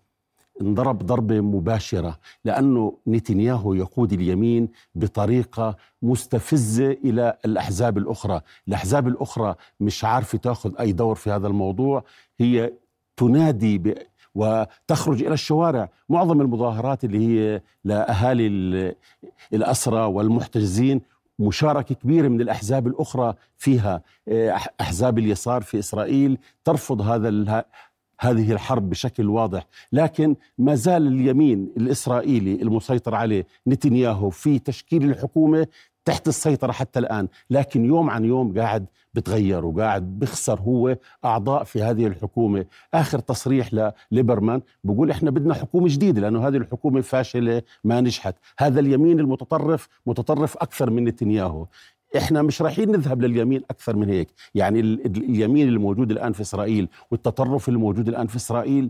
انضرب 0.61 0.97
ضربة 0.97 1.41
مباشرة 1.41 2.17
لأنه 2.45 2.97
نتنياهو 3.07 3.73
يقود 3.73 4.13
اليمين 4.13 4.69
بطريقة 4.95 5.75
مستفزة 6.01 6.91
إلى 6.91 7.37
الأحزاب 7.45 7.97
الأخرى. 7.97 8.41
الأحزاب 8.67 9.07
الأخرى 9.07 9.55
مش 9.79 10.03
عارفة 10.05 10.37
تأخذ 10.37 10.73
أي 10.79 10.91
دور 10.91 11.15
في 11.15 11.31
هذا 11.31 11.47
الموضوع. 11.47 12.03
هي 12.39 12.73
تنادي 13.17 13.77
ب 13.77 13.93
وتخرج 14.35 15.23
إلى 15.23 15.33
الشوارع. 15.33 15.89
معظم 16.09 16.41
المظاهرات 16.41 17.03
اللي 17.03 17.27
هي 17.27 17.61
لأهالي 17.83 18.47
الأسرى 19.53 19.99
والمحتجزين 19.99 21.01
مشاركة 21.39 21.95
كبيرة 21.95 22.27
من 22.27 22.41
الأحزاب 22.41 22.87
الأخرى 22.87 23.33
فيها. 23.57 24.01
أحزاب 24.81 25.19
اليسار 25.19 25.61
في 25.61 25.79
إسرائيل 25.79 26.37
ترفض 26.63 27.01
هذا 27.01 27.29
هذه 28.19 28.51
الحرب 28.51 28.89
بشكل 28.89 29.29
واضح. 29.29 29.67
لكن 29.91 30.35
ما 30.57 30.75
زال 30.75 31.07
اليمين 31.07 31.69
الإسرائيلي 31.77 32.61
المسيطر 32.61 33.15
عليه 33.15 33.45
نتنياهو 33.67 34.29
في 34.29 34.59
تشكيل 34.59 35.03
الحكومة 35.03 35.67
تحت 36.05 36.27
السيطرة 36.27 36.71
حتى 36.71 36.99
الآن. 36.99 37.27
لكن 37.49 37.85
يوم 37.85 38.09
عن 38.09 38.25
يوم 38.25 38.59
قاعد 38.59 38.85
بتغير 39.13 39.65
وقاعد 39.65 40.19
بخسر 40.19 40.59
هو 40.59 40.97
أعضاء 41.25 41.63
في 41.63 41.83
هذه 41.83 42.07
الحكومة. 42.07 42.65
آخر 42.93 43.19
تصريح 43.19 43.93
لليبرمان 44.11 44.61
بقول 44.83 45.11
إحنا 45.11 45.31
بدنا 45.31 45.53
حكومة 45.53 45.87
جديدة 45.89 46.21
لأنه 46.21 46.47
هذه 46.47 46.57
الحكومة 46.57 47.01
فاشلة 47.01 47.61
ما 47.83 48.01
نجحت. 48.01 48.35
هذا 48.59 48.79
اليمين 48.79 49.19
المتطرف 49.19 49.87
متطرف 50.05 50.57
أكثر 50.57 50.89
من 50.89 51.03
نتنياهو. 51.03 51.65
إحنا 52.17 52.41
مش 52.41 52.61
رايحين 52.61 52.91
نذهب 52.91 53.21
لليمين 53.21 53.61
أكثر 53.71 53.95
من 53.95 54.09
هيك. 54.09 54.27
يعني 54.55 54.79
اليمين 54.79 55.67
الموجود 55.67 56.11
الآن 56.11 56.33
في 56.33 56.41
إسرائيل 56.41 56.89
والتطرف 57.11 57.69
الموجود 57.69 58.07
الآن 58.07 58.27
في 58.27 58.35
إسرائيل 58.35 58.89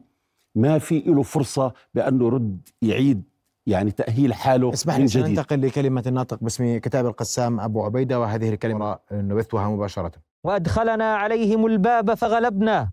ما 0.56 0.80
في 0.80 1.00
له 1.00 1.24
فرصة 1.24 1.74
بانه 1.94 2.26
يرد 2.26 2.70
يعيد 2.82 3.24
يعني 3.68 3.92
تأهيل 3.92 4.34
حاله 4.34 4.74
اسمح 4.74 4.98
لي 4.98 5.04
ننتقل 5.16 5.62
لكلمة 5.62 6.04
الناطق 6.08 6.38
باسم 6.42 6.78
كتاب 6.78 7.06
القسام 7.06 7.60
أبو 7.60 7.84
عبيدة 7.84 8.20
وهذه 8.20 8.50
الكلمة 8.50 9.00
نبثها 9.12 9.70
مباشرة. 9.70 10.12
وأدخلنا 10.44 11.16
عليهم 11.16 11.66
الباب 11.66 12.14
فغلبنا 12.14 12.90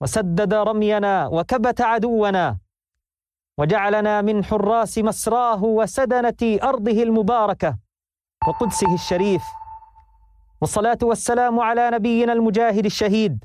وسدد 0.00 0.54
رمينا 0.54 1.26
وكبت 1.26 1.80
عدونا 1.80 2.58
وجعلنا 3.58 4.22
من 4.22 4.44
حراس 4.44 4.98
مسراه 4.98 5.64
وسدنة 5.64 6.58
أرضه 6.62 7.02
المباركة. 7.02 7.78
وقدسه 8.48 8.94
الشريف. 8.94 9.42
والصلاة 10.60 10.98
والسلام 11.02 11.60
على 11.60 11.90
نبينا 11.90 12.32
المجاهد 12.32 12.84
الشهيد. 12.84 13.44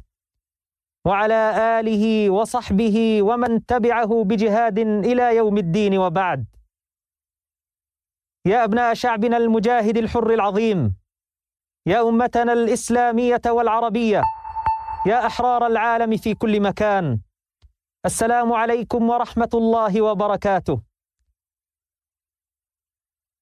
وعلى 1.06 1.42
آله 1.80 2.30
وصحبه 2.30 3.22
ومن 3.22 3.66
تبعه 3.66 4.24
بجهاد 4.24 4.80
إلى 4.80 5.36
يوم 5.36 5.58
الدين 5.58 5.98
وبعد. 5.98 6.46
يا 8.46 8.64
أبناء 8.64 8.94
شعبنا 8.94 9.38
المجاهد 9.38 9.98
الحر 9.98 10.34
العظيم. 10.34 10.96
يا 11.86 12.10
أمتنا 12.10 12.54
الإسلامية 12.54 13.42
والعربية. 13.46 14.24
يا 15.06 15.26
أحرار 15.26 15.68
العالم 15.68 16.18
في 16.18 16.34
كل 16.34 16.62
مكان. 16.62 17.20
السلام 18.06 18.54
عليكم 18.54 19.10
ورحمة 19.10 19.50
الله 19.54 20.02
وبركاته. 20.02 20.82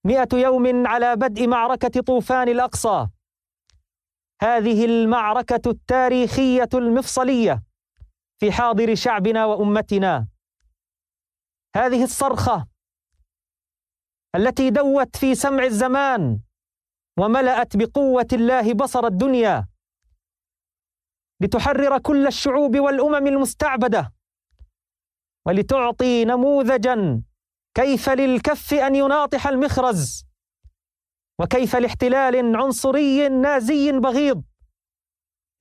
مئة 0.05 0.27
يوم 0.33 0.87
على 0.87 1.15
بدء 1.15 1.47
معركة 1.47 2.01
طوفان 2.01 2.49
الأقصى. 2.49 3.07
هذه 4.41 4.85
المعركة 4.85 5.69
التاريخية 5.69 6.69
المفصلية 6.73 7.63
في 8.39 8.51
حاضر 8.51 8.95
شعبنا 8.95 9.45
وأمتنا. 9.45 10.27
هذه 11.75 12.03
الصرخة 12.03 12.67
التي 14.35 14.69
دوت 14.69 15.15
في 15.15 15.35
سمع 15.35 15.63
الزمان 15.63 16.39
وملأت 17.19 17.77
بقوة 17.77 18.27
الله 18.33 18.73
بصر 18.73 19.05
الدنيا. 19.07 19.67
لتحرر 21.41 21.97
كل 21.99 22.27
الشعوب 22.27 22.79
والأمم 22.79 23.27
المستعبدة 23.27 24.13
ولتعطي 25.45 26.25
نموذجا 26.25 27.23
كيف 27.75 28.09
للكف 28.09 28.73
أن 28.73 28.95
يناطح 28.95 29.47
المخرز؟ 29.47 30.25
وكيف 31.39 31.75
لاحتلال 31.75 32.55
عنصري 32.55 33.29
نازي 33.29 33.91
بغيض؟ 33.91 34.43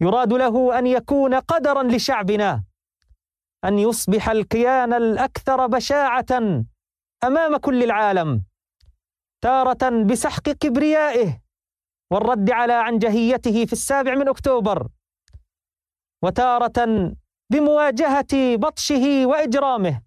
يراد 0.01 0.33
له 0.33 0.79
أن 0.79 0.87
يكون 0.87 1.35
قدرا 1.35 1.83
لشعبنا 1.83 2.65
أن 3.65 3.79
يصبح 3.79 4.29
الكيان 4.29 4.93
الأكثر 4.93 5.67
بشاعة 5.67 6.27
أمام 7.25 7.57
كل 7.57 7.83
العالم 7.83 8.45
تارة 9.43 10.05
بسحق 10.05 10.43
كبريائه 10.43 11.41
والرد 12.13 12.51
على 12.51 12.73
عنجهيته 12.73 13.65
في 13.67 13.73
السابع 13.73 14.15
من 14.15 14.29
أكتوبر 14.29 14.89
وتارة 16.23 17.13
بمواجهة 17.53 18.57
بطشه 18.57 19.27
وإجرامه. 19.27 20.03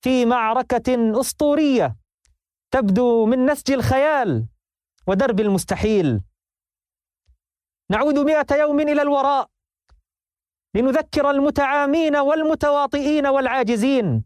في 0.00 0.26
معركة 0.26 1.20
أسطورية 1.20 1.96
تبدو 2.70 3.26
من 3.26 3.46
نسج 3.46 3.72
الخيال 3.72 4.46
ودرب 5.06 5.40
المستحيل. 5.40 6.20
نعود 7.90 8.18
مئة 8.18 8.56
يوم 8.56 8.80
إلى 8.80 9.02
الوراء 9.02 9.50
لنذكر 10.74 11.30
المتعامين 11.30 12.16
والمتواطئين 12.16 13.26
والعاجزين 13.26 14.24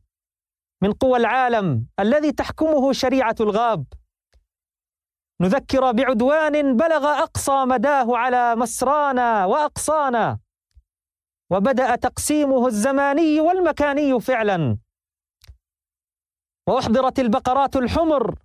من 0.82 0.92
قوى 0.92 1.18
العالم 1.18 1.86
الذي 2.00 2.32
تحكمه 2.32 2.92
شريعة 2.92 3.36
الغاب. 3.40 3.84
نذكر 5.40 5.92
بعدوان 5.92 6.76
بلغ 6.76 7.06
أقصى 7.06 7.64
مداه 7.64 8.16
على 8.16 8.56
مسرانا 8.56 9.44
وأقصانا 9.44 10.38
وبدأ 11.50 11.96
تقسيمه 11.96 12.66
الزماني 12.66 13.40
والمكاني 13.40 14.20
فعلاً. 14.20 14.78
وأحضرت 16.68 17.18
البقرات 17.18 17.76
الحمر 17.76 18.38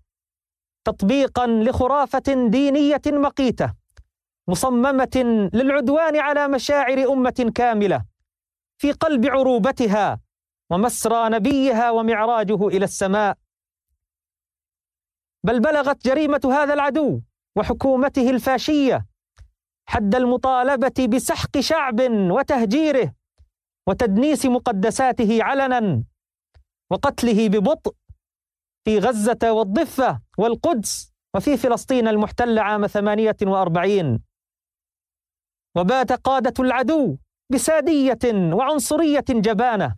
تطبيقا 0.88 1.48
لخرافة 1.48 2.48
دينية 2.50 3.02
مقيتة 3.08 3.74
مصممة 4.50 5.50
للعدوان 5.54 6.18
على 6.20 6.48
مشاعر 6.48 7.14
أمة 7.14 7.52
كاملة 7.56 8.06
في 8.82 8.92
قلب 8.92 9.26
عروبتها 9.26 10.20
ومسرى 10.72 11.30
نبيها 11.30 11.92
ومعراجه 11.92 12.68
إلى 12.68 12.86
السماء. 12.86 13.38
بل 15.44 15.60
بلغت 15.60 16.06
جريمة 16.06 16.42
هذا 16.46 16.74
العدو 16.74 17.22
وحكومته 17.58 18.30
الفاشية 18.30 19.06
حد 19.90 20.16
المطالبة 20.16 21.08
بسحق 21.08 21.60
شعب 21.60 22.00
وتهجيره 22.12 23.14
وتدنيس 23.88 24.46
مقدساته 24.46 25.44
علنا 25.44 26.04
وقتله 26.92 27.48
ببطء 27.50 27.96
في 28.88 29.00
غزة 29.00 29.52
والضفة 29.52 30.22
والقدس 30.38 31.14
وفي 31.36 31.58
فلسطين 31.58 32.08
المحتلة 32.08 32.62
عام 32.62 32.88
48 32.88 34.20
وبات 35.78 36.12
قادة 36.12 36.54
العدو 36.64 37.18
بسادية 37.52 38.20
وعنصرية 38.54 39.26
جبانة 39.30 39.96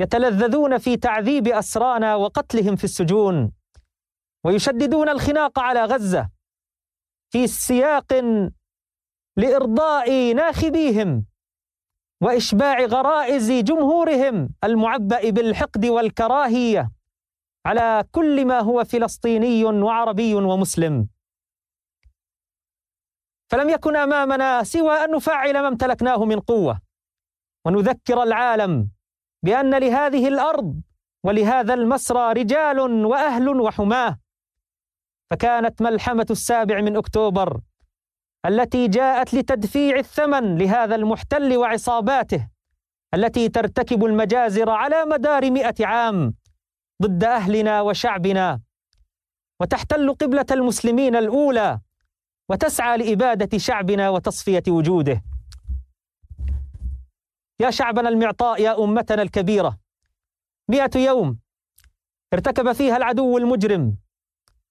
يتلذذون 0.00 0.78
في 0.78 0.96
تعذيب 0.96 1.48
أسرانا 1.48 2.14
وقتلهم 2.14 2.76
في 2.76 2.84
السجون 2.84 3.52
ويشددون 4.44 5.08
الخناق 5.08 5.58
على 5.58 5.84
غزة 5.84 6.30
في 7.32 7.46
سياق 7.46 8.12
لإرضاء 9.36 10.34
ناخبيهم 10.34 11.26
وإشباع 12.22 12.80
غرائز 12.84 13.50
جمهورهم 13.52 14.54
المعبأ 14.64 15.30
بالحقد 15.30 15.86
والكراهية. 15.86 16.90
على 17.66 18.04
كل 18.12 18.46
ما 18.46 18.60
هو 18.60 18.84
فلسطيني 18.84 19.64
وعربي 19.64 20.34
ومسلم. 20.34 21.08
فلم 23.50 23.68
يكن 23.68 23.96
أمامنا 23.96 24.62
سوى 24.62 24.92
أن 25.04 25.10
نفعل 25.10 25.52
ما 25.62 25.68
امتلكناه 25.68 26.24
من 26.24 26.40
قوة 26.40 26.80
ونذكر 27.66 28.22
العالم 28.22 28.90
بأن 29.44 29.74
لهذه 29.74 30.28
الأرض 30.28 30.80
ولهذا 31.24 31.74
المسرى 31.74 32.32
رجال 32.32 32.80
وأهل 33.06 33.48
وحماة. 33.48 34.18
فكانت 35.30 35.82
ملحمة 35.82 36.26
السابع 36.30 36.80
من 36.80 36.96
أكتوبر 36.96 37.60
التي 38.46 38.88
جاءت 38.88 39.34
لتدفيع 39.34 39.96
الثمن 39.98 40.58
لهذا 40.58 40.94
المحتل 40.94 41.56
وعصاباته 41.56 42.48
التي 43.14 43.48
ترتكب 43.48 44.04
المجازر 44.04 44.70
على 44.70 45.04
مدار 45.04 45.50
مئة 45.50 45.86
عام. 45.86 46.34
ضد 47.02 47.24
أهلنا 47.24 47.80
وشعبنا 47.80 48.60
وتحتل 49.60 50.14
قبلة 50.14 50.46
المسلمين 50.50 51.16
الأولى 51.16 51.80
وتسعى 52.48 52.98
لإبادة 52.98 53.58
شعبنا 53.58 54.08
وتصفية 54.08 54.62
وجوده. 54.68 55.22
يا 57.60 57.70
شعبنا 57.70 58.08
المعطاء 58.08 58.62
يا 58.62 58.84
أمتنا 58.84 59.22
الكبيرة 59.22 59.78
مئة 60.68 60.98
يوم 60.98 61.38
ارتكب 62.32 62.72
فيها 62.72 62.96
العدو 62.96 63.38
المجرم 63.38 63.96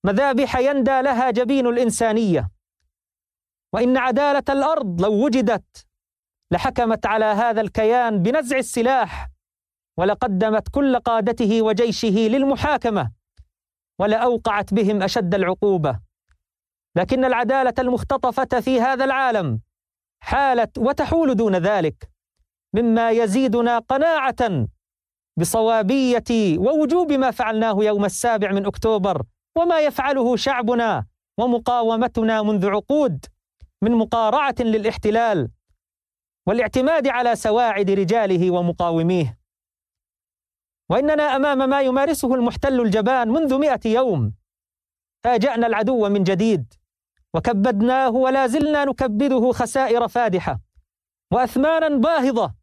مذابح 0.04 0.56
يندى 0.58 1.02
لها 1.02 1.32
جبين 1.32 1.68
الإنسانية. 1.68 2.50
وإن 3.74 3.98
عدالة 3.98 4.44
الأرض 4.50 5.02
لو 5.02 5.26
وجدت 5.26 5.88
لحكمت 6.52 7.06
على 7.06 7.26
هذا 7.26 7.62
الكيان 7.62 8.22
بنزع 8.24 8.58
السلاح 8.58 9.30
ولقدمت 9.98 10.70
كل 10.70 10.96
قادته 11.00 11.62
وجيشه 11.62 12.08
للمحاكمة 12.28 13.12
ولأوقعت 14.00 14.74
بهم 14.74 15.04
أشد 15.04 15.36
العقوبة. 15.36 16.00
لكن 16.96 17.26
العدالة 17.26 17.74
المختطفة 17.80 18.60
في 18.60 18.82
هذا 18.82 19.06
العالم 19.06 19.60
حالت 20.24 20.78
وتحول 20.78 21.36
دون 21.36 21.56
ذلك 21.56 22.10
مما 22.74 23.12
يزيدنا 23.12 23.80
قناعة 23.80 24.68
بصوابية 25.38 26.58
ووجوب 26.58 27.12
ما 27.12 27.32
فعلناه 27.32 27.78
يوم 27.84 28.06
السابع 28.06 28.52
من 28.52 28.66
أكتوبر 28.66 29.24
وما 29.58 29.80
يفعله 29.80 30.36
شعبنا 30.36 31.06
ومقاومتنا 31.38 32.42
منذ 32.44 32.70
عقود 32.70 33.26
من 33.82 33.92
مقارعة 33.92 34.56
للاحتلال 34.60 35.50
والاعتماد 36.48 37.08
على 37.08 37.36
سواعد 37.36 37.92
رجاله 37.92 38.52
ومقاوميه. 38.52 39.41
وإننا 40.92 41.24
أمام 41.36 41.70
ما 41.70 41.82
يمارسه 41.82 42.36
المحتل 42.36 42.82
الجبان 42.82 43.30
منذ 43.30 43.58
مئة 43.58 43.80
يوم. 43.86 44.34
فاجأنا 45.24 45.68
العدو 45.68 46.10
من 46.10 46.24
جديد 46.24 46.74
وكبدناه 47.34 48.10
ولا 48.10 48.48
زلنا 48.48 48.86
نكبده 48.86 49.52
خسائر 49.52 50.08
فادحة 50.08 50.60
وأثمانا 51.32 51.88
باهظة. 51.88 52.54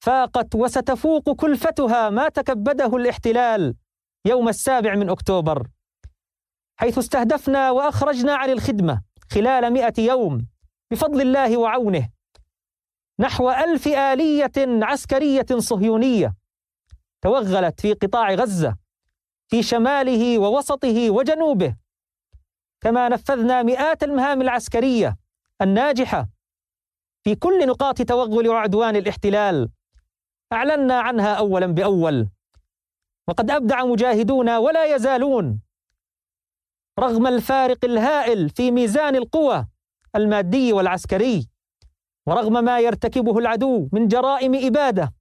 فاقت 0.00 0.54
وستفوق 0.54 1.30
كلفتها 1.30 2.10
ما 2.10 2.28
تكبده 2.28 2.96
الاحتلال 2.96 3.74
يوم 4.26 4.48
السابع 4.48 4.94
من 4.94 5.10
أكتوبر. 5.10 5.68
حيث 6.76 6.98
استهدفنا 6.98 7.70
وأخرجنا 7.70 8.34
عن 8.34 8.50
الخدمة 8.50 9.02
خلال 9.30 9.72
مئة 9.72 10.00
يوم 10.02 10.46
بفضل 10.90 11.20
الله 11.20 11.56
وعونه 11.56 12.08
نحو 13.20 13.50
ألف 13.50 13.88
آلية 13.88 14.52
عسكرية 14.84 15.46
صهيونية. 15.58 16.39
توغلت 17.22 17.80
في 17.80 17.92
قطاع 17.92 18.34
غزة 18.34 18.76
في 19.48 19.62
شماله 19.62 20.38
ووسطه 20.38 21.10
وجنوبه. 21.10 21.76
كما 22.80 23.08
نفذنا 23.08 23.62
مئات 23.62 24.02
المهام 24.02 24.42
العسكرية 24.42 25.16
الناجحة 25.62 26.28
في 27.24 27.34
كل 27.34 27.66
نقاط 27.66 28.02
توغل 28.02 28.48
وعدوان 28.48 28.96
الاحتلال. 28.96 29.70
أعلنا 30.52 31.00
عنها 31.00 31.34
أولا 31.34 31.66
بأول. 31.66 32.28
وقد 33.28 33.50
أبدع 33.50 33.84
مجاهدون 33.84 34.50
ولا 34.56 34.94
يزالون. 34.94 35.60
رغم 36.98 37.26
الفارق 37.26 37.84
الهائل 37.84 38.50
في 38.50 38.70
ميزان 38.70 39.16
القوى 39.16 39.66
المادي 40.16 40.72
والعسكري 40.72 41.48
ورغم 42.26 42.64
ما 42.64 42.80
يرتكبه 42.80 43.38
العدو 43.38 43.88
من 43.92 44.08
جرائم 44.08 44.54
إبادة 44.66 45.12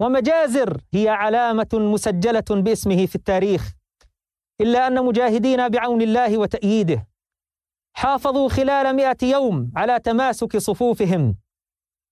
ومجازر 0.00 0.80
هي 0.94 1.08
علامة 1.08 1.68
مسجلة 1.74 2.44
باسمه 2.50 3.06
في 3.06 3.14
التاريخ 3.14 3.72
إلا 4.60 4.86
أن 4.86 5.04
مجاهدين 5.04 5.68
بعون 5.68 6.02
الله 6.02 6.38
وتأييده 6.38 7.08
حافظوا 7.96 8.48
خلال 8.48 8.96
مئة 8.96 9.16
يوم 9.22 9.72
على 9.76 10.00
تماسك 10.00 10.56
صفوفهم 10.56 11.36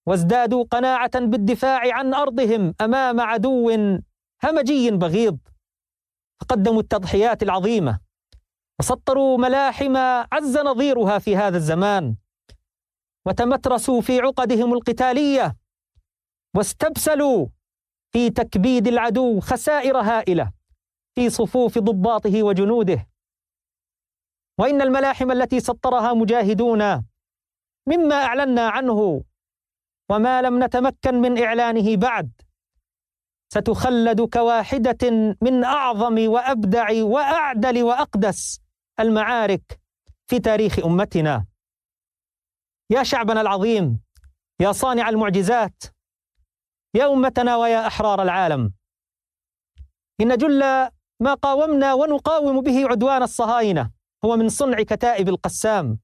وازدادوا 0.07 0.64
قناعة 0.64 1.20
بالدفاع 1.20 1.94
عن 1.94 2.14
أرضهم 2.14 2.75
أمام 2.81 3.20
عدو 3.20 3.70
همجي 4.44 4.90
بغيض 4.90 5.38
فقدموا 6.40 6.81
التضحيات 6.81 7.42
العظيمة 7.42 8.01
وسطروا 8.81 9.38
ملاحم 9.38 9.97
عز 10.33 10.59
نظيرها 10.59 11.18
في 11.18 11.37
هذا 11.37 11.57
الزمان 11.57 12.16
وتمترسوا 13.27 14.01
في 14.01 14.20
عقدهم 14.20 14.73
القتالية 14.75 15.57
واستبسلوا 16.57 17.47
في 18.14 18.31
تكبيد 18.31 18.87
العدو 18.88 19.40
خسائر 19.40 19.96
هائلة 20.00 20.53
في 21.14 21.31
صفوف 21.31 21.79
ضباطه 21.79 22.42
وجنوده. 22.42 23.09
وإن 24.61 24.83
الملاحم 24.83 25.31
التي 25.31 25.61
سطرها 25.61 26.12
مجاهدون 26.14 27.05
مما 27.88 28.14
أعلنا 28.14 28.68
عنه 28.68 29.24
وما 30.11 30.42
لم 30.42 30.64
نتمكن 30.64 31.14
من 31.14 31.42
إعلانه 31.42 31.96
بعد 31.96 32.33
ستخلد 33.53 34.20
كواحدة 34.20 35.11
من 35.42 35.64
أعظم 35.64 36.29
وأبدع 36.29 37.05
وأعدل 37.05 37.83
وأقدس 37.83 38.61
المعارك 39.00 39.81
في 40.31 40.38
تاريخ 40.38 40.79
أمتنا. 40.79 41.46
يا 42.90 43.03
شعبنا 43.03 43.40
العظيم 43.40 44.00
يا 44.61 44.72
صانع 44.72 45.09
المعجزات 45.09 45.83
يا 46.95 47.13
أمتنا 47.13 47.57
ويا 47.57 47.87
أحرار 47.87 48.23
العالم. 48.23 48.73
إن 50.21 50.37
جل 50.37 50.61
ما 51.21 51.35
قاومنا 51.43 51.95
ونقاوم 51.95 52.61
به 52.61 52.89
عدوان 52.89 53.23
الصهاينة 53.23 53.91
هو 54.25 54.37
من 54.37 54.49
صنع 54.49 54.83
كتائب 54.83 55.29
القسام 55.29 55.99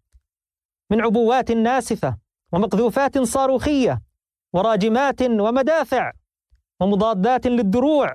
من 0.91 1.01
عبوات 1.01 1.51
ناسفة 1.51 2.19
ومقذوفات 2.53 3.19
صاروخية 3.19 4.03
وراجمات 4.53 5.23
ومدافع 5.23 6.13
ومضادات 6.81 7.47
للدروع 7.47 8.15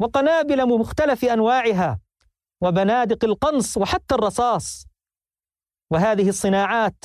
وقنابل 0.00 0.78
مختلف 0.78 1.24
أنواعها 1.24 2.00
وبنادق 2.60 3.24
القنص 3.24 3.76
وحتى 3.76 4.14
الرصاص. 4.14 4.86
وهذه 5.90 6.28
الصناعات 6.28 7.04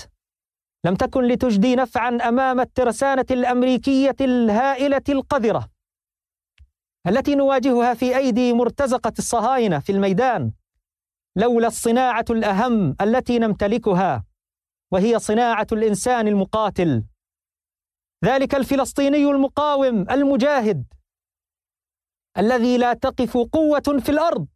لم 0.85 0.95
تكن 0.95 1.23
لتجدي 1.23 1.75
نفعا 1.75 2.09
أمام 2.09 2.59
الترسانة 2.59 3.25
الأمريكية 3.31 4.15
الهائلة 4.21 5.01
القذرة 5.09 5.69
التي 7.07 7.35
نواجهها 7.35 7.93
في 7.93 8.17
أيدي 8.17 8.53
مرتزقة 8.53 9.13
الصهاينة 9.19 9.79
في 9.79 9.91
الميدان 9.91 10.51
لولا 11.35 11.67
الصناعة 11.67 12.25
الأهم 12.29 12.95
التي 13.01 13.39
نمتلكها 13.39 14.23
وهي 14.91 15.19
صناعة 15.19 15.67
الإنسان 15.71 16.27
المقاتل. 16.27 17.03
ذلك 18.25 18.55
الفلسطيني 18.55 19.25
المقاوم 19.25 20.09
المجاهد 20.11 20.85
الذي 22.37 22.77
لا 22.77 22.93
تقف 22.93 23.37
قوة 23.37 23.99
في 23.99 24.09
الأرض 24.09 24.47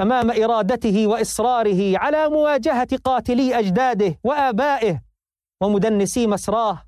أمام 0.00 0.30
إرادته 0.30 1.06
وإصراره 1.06 1.98
على 1.98 2.28
مواجهة 2.28 2.96
قاتلي 3.04 3.58
أجداده 3.58 4.18
وآبائه. 4.24 5.05
ومدنسي 5.62 6.26
مسراه 6.26 6.82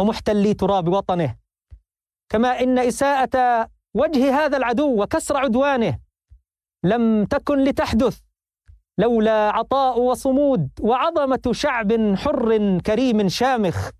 ومحتلي 0.00 0.54
تراب 0.54 0.88
وطنه. 0.88 1.36
كما 2.28 2.60
إن 2.60 2.78
إساءة 2.78 3.68
وجه 3.94 4.44
هذا 4.44 4.56
العدو 4.56 5.02
وكسر 5.02 5.36
عدوانه 5.36 5.98
لم 6.84 7.24
تكن 7.24 7.64
لتحدث 7.64 8.20
لولا 8.98 9.50
عطاء 9.50 10.00
وصمود 10.00 10.68
وعظمة 10.80 11.40
شعب 11.50 12.14
حر 12.16 12.78
كريم 12.78 13.28
شامخ 13.28 13.90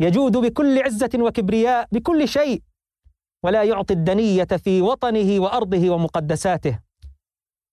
يجود 0.00 0.36
بكل 0.36 0.82
عزة 0.82 1.10
وكبرياء 1.14 1.88
بكل 1.92 2.28
شيء 2.28 2.62
ولا 3.44 3.62
يعطي 3.62 3.94
الدنية 3.94 4.44
في 4.44 4.82
وطنه 4.82 5.40
وأرضه 5.40 5.90
ومقدساته. 5.90 6.80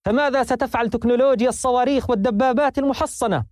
فماذا 0.04 0.42
ستفعل 0.42 0.90
تكنولوجيا 0.90 1.48
الصواريخ 1.48 2.10
والدبابات 2.10 2.78
المحصنة 2.78 3.46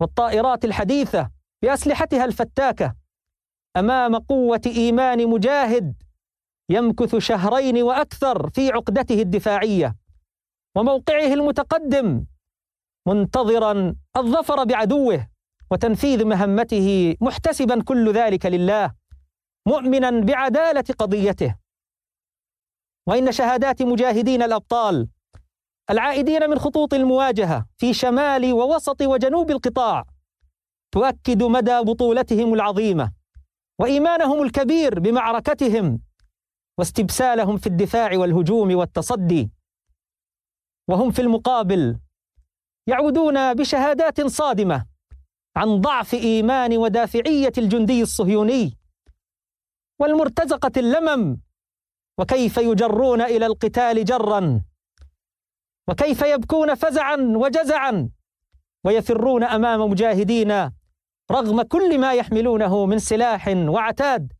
والطائرات 0.00 0.64
الحديثة 0.64 1.30
بأسلحتها 1.62 2.24
الفتاكة. 2.24 2.94
أمام 3.76 4.16
قوة 4.16 4.60
إيمان 4.66 5.28
مجاهد 5.28 6.02
يمكث 6.70 7.16
شهرين 7.16 7.82
وأكثر 7.82 8.50
في 8.50 8.70
عقدته 8.70 9.22
الدفاعية 9.22 9.96
وموقعه 10.76 11.34
المتقدم 11.34 12.24
منتظرا 13.08 13.94
الظفر 14.16 14.64
بعدوه 14.64 15.28
وتنفيذ 15.70 16.24
مهمته 16.24 17.16
محتسبا 17.20 17.82
كل 17.82 18.12
ذلك 18.12 18.46
لله 18.46 18.94
مؤمنا 19.66 20.20
بعدالة 20.20 20.84
قضيته. 20.98 21.56
وإن 23.06 23.32
شهادات 23.32 23.82
مجاهدين 23.82 24.42
الأبطال 24.42 25.08
العائدين 25.90 26.50
من 26.50 26.58
خطوط 26.58 26.94
المواجهة 26.94 27.66
في 27.76 27.94
شمال 27.94 28.52
ووسط 28.52 29.02
وجنوب 29.02 29.50
القطاع 29.50 30.04
تؤكد 30.92 31.42
مدى 31.42 31.80
بطولتهم 31.80 32.54
العظيمة 32.54 33.12
وإيمانهم 33.78 34.42
الكبير 34.42 35.00
بمعركتهم 35.00 36.00
واستبسالهم 36.78 37.56
في 37.56 37.66
الدفاع 37.66 38.18
والهجوم 38.18 38.74
والتصدي. 38.76 39.50
وهم 40.88 41.10
في 41.10 41.22
المقابل 41.22 41.98
يعودون 42.86 43.54
بشهادات 43.54 44.20
صادمة 44.20 44.86
عن 45.56 45.80
ضعف 45.80 46.14
إيمان 46.14 46.76
ودافعية 46.76 47.52
الجندي 47.58 48.02
الصهيوني 48.02 48.76
والمرتزقة 50.00 50.72
اللمم. 50.76 51.40
وكيف 52.18 52.56
يجرون 52.56 53.20
إلى 53.22 53.46
القتال 53.46 54.04
جرا؟ 54.04 54.62
وكيف 55.88 56.22
يبكون 56.22 56.74
فزعا 56.74 57.16
وجزعا؟ 57.16 58.10
ويفرون 58.84 59.44
أمام 59.44 59.80
مجاهدين 59.90 60.70
رغم 61.30 61.62
كل 61.62 62.00
ما 62.00 62.14
يحملونه 62.14 62.86
من 62.86 62.98
سلاح 62.98 63.48
وعتاد 63.48 64.32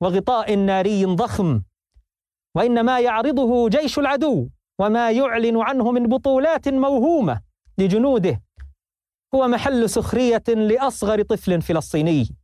وغطاء 0.00 0.54
ناري 0.54 1.04
ضخم. 1.04 1.62
وان 2.54 2.84
ما 2.84 3.00
يعرضه 3.00 3.68
جيش 3.68 3.98
العدو 3.98 4.48
وما 4.78 5.10
يعلن 5.10 5.60
عنه 5.60 5.92
من 5.92 6.06
بطولات 6.06 6.68
موهومة 6.68 7.40
لجنوده. 7.78 8.42
هو 9.34 9.48
محل 9.48 9.90
سخرية 9.90 10.42
لأصغر 10.48 11.22
طفل 11.22 11.62
فلسطيني. 11.62 12.36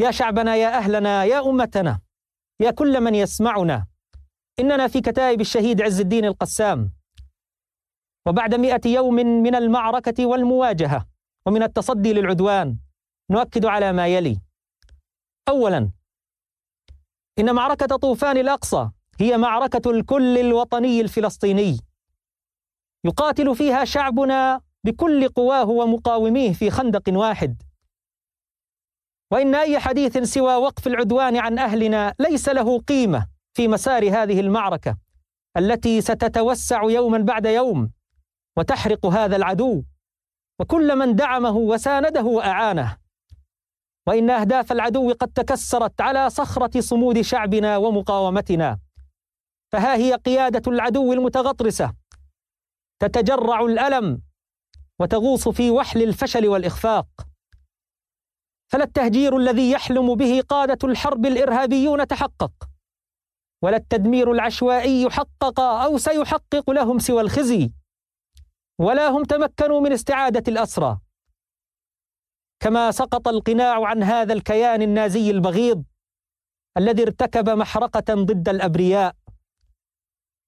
يا 0.00 0.10
شعبنا 0.10 0.56
يا 0.56 0.78
أهلنا 0.78 1.24
يا 1.24 1.50
أمتنا 1.50 2.00
يا 2.60 2.70
كل 2.70 3.00
من 3.00 3.14
يسمعنا 3.14 3.86
إننا 4.60 4.88
في 4.88 5.00
كتائب 5.00 5.40
الشهيد 5.40 5.82
عز 5.82 6.00
الدين 6.00 6.24
القسام. 6.24 6.92
وبعد 8.26 8.54
مئة 8.54 8.88
يوم 8.88 9.14
من 9.14 9.54
المعركة 9.54 10.26
والمواجهة 10.26 11.15
ومن 11.46 11.62
التصدي 11.62 12.12
للعدوان 12.12 12.78
نؤكد 13.30 13.66
على 13.66 13.92
ما 13.92 14.06
يلي. 14.06 14.40
أولا 15.48 15.90
إن 17.38 17.54
معركة 17.54 17.96
طوفان 17.96 18.36
الأقصى 18.36 18.90
هي 19.20 19.36
معركة 19.36 19.90
الكل 19.90 20.38
الوطني 20.38 21.00
الفلسطيني. 21.00 21.80
يقاتل 23.04 23.56
فيها 23.56 23.84
شعبنا 23.84 24.60
بكل 24.84 25.28
قواه 25.28 25.68
ومقاوميه 25.68 26.52
في 26.52 26.70
خندق 26.70 27.02
واحد. 27.08 27.62
وإن 29.30 29.54
أي 29.54 29.78
حديث 29.78 30.18
سوى 30.18 30.54
وقف 30.54 30.86
العدوان 30.86 31.36
عن 31.36 31.58
أهلنا 31.58 32.14
ليس 32.18 32.48
له 32.48 32.78
قيمة 32.78 33.26
في 33.54 33.68
مسار 33.68 34.08
هذه 34.08 34.40
المعركة 34.40 34.98
التي 35.56 36.00
ستتوسع 36.00 36.82
يوما 36.82 37.18
بعد 37.18 37.46
يوم 37.46 37.92
وتحرق 38.56 39.06
هذا 39.06 39.36
العدو. 39.36 39.84
وكل 40.60 40.96
من 40.96 41.16
دعمه 41.16 41.56
وسانده 41.56 42.22
وأعانه. 42.22 42.96
وإن 44.06 44.30
أهداف 44.30 44.72
العدو 44.72 45.12
قد 45.12 45.32
تكسرت 45.32 46.00
على 46.00 46.30
صخرة 46.30 46.80
صمود 46.80 47.20
شعبنا 47.20 47.76
ومقاومتنا. 47.76 48.78
فها 49.72 49.96
هي 49.96 50.14
قيادة 50.14 50.72
العدو 50.72 51.12
المتغطرسة. 51.12 51.94
تتجرع 53.02 53.60
الألم 53.60 54.22
وتغوص 55.00 55.48
في 55.48 55.70
وحل 55.70 56.02
الفشل 56.02 56.48
والإخفاق. 56.48 57.06
فلا 58.72 58.84
التهجير 58.84 59.36
الذي 59.36 59.70
يحلم 59.70 60.14
به 60.14 60.42
قادة 60.48 60.88
الحرب 60.88 61.26
الإرهابيون 61.26 62.06
تحقق. 62.06 62.52
ولا 63.62 63.76
التدمير 63.76 64.32
العشوائي 64.32 65.10
حقق 65.10 65.60
أو 65.60 65.98
سيحقق 65.98 66.70
لهم 66.70 66.98
سوى 66.98 67.20
الخزي. 67.20 67.70
ولا 68.78 69.08
هم 69.08 69.24
تمكنوا 69.24 69.80
من 69.80 69.92
استعادة 69.92 70.42
الأسرى. 70.48 70.98
كما 72.60 72.90
سقط 72.90 73.28
القناع 73.28 73.86
عن 73.86 74.02
هذا 74.02 74.32
الكيان 74.32 74.82
النازي 74.82 75.30
البغيض 75.30 75.84
الذي 76.78 77.02
ارتكب 77.02 77.48
محرقة 77.48 78.14
ضد 78.14 78.48
الأبرياء. 78.48 79.16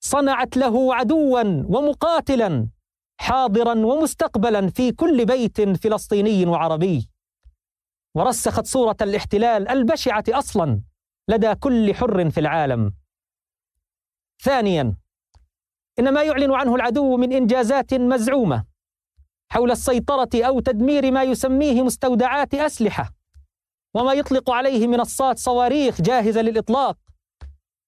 صنعت 0.01 0.57
له 0.57 0.95
عدوا 0.95 1.43
ومقاتلا 1.43 2.69
حاضرا 3.21 3.75
ومستقبلا 3.75 4.71
في 4.71 4.93
كل 4.93 5.27
بيت 5.27 5.61
فلسطيني 5.61 6.47
وعربي. 6.47 7.11
ورسخت 8.15 8.67
صورة 8.67 8.97
الاحتلال 9.03 9.69
البشعة 9.69 10.25
أصلا 10.29 10.81
لدى 11.29 11.55
كل 11.55 11.95
حر 11.95 12.31
في 12.31 12.41
العالم. 12.41 12.95
ثانيا 14.43 14.97
ان 15.99 16.13
ما 16.15 16.23
يعلن 16.23 16.53
عنه 16.53 16.75
العدو 16.75 17.17
من 17.17 17.33
إنجازات 17.33 17.95
مزعومة 17.95 18.65
حول 19.53 19.71
السيطرة 19.71 20.29
أو 20.35 20.61
تدمير 20.61 21.11
ما 21.11 21.23
يسميه 21.23 21.83
مستودعات 21.83 22.55
أسلحة 22.55 23.11
وما 23.95 24.13
يطلق 24.13 24.51
عليه 24.51 24.87
منصات 24.87 25.39
صواريخ 25.39 26.01
جاهزة 26.01 26.41
للإطلاق 26.43 26.99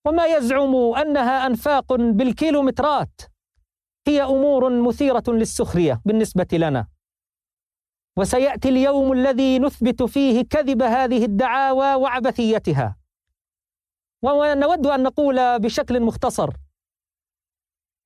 وما 0.06 0.26
يزعم 0.26 0.74
أنها 0.74 1.46
أنفاق 1.46 1.92
بالكيلومترات. 1.94 3.20
هي 4.08 4.22
أمور 4.22 4.82
مثيرة 4.82 5.22
للسخرية 5.28 6.00
بالنسبة 6.04 6.46
لنا. 6.52 6.86
وسيأتي 8.18 8.68
اليوم 8.68 9.12
الذي 9.12 9.58
نثبت 9.58 10.02
فيه 10.02 10.42
كذب 10.42 10.82
هذه 10.82 11.24
الدعاوى 11.24 11.94
وعبثيتها. 11.94 12.96
ونود 14.22 14.86
أن 14.86 15.02
نقول 15.02 15.58
بشكل 15.58 16.00
مختصر 16.00 16.50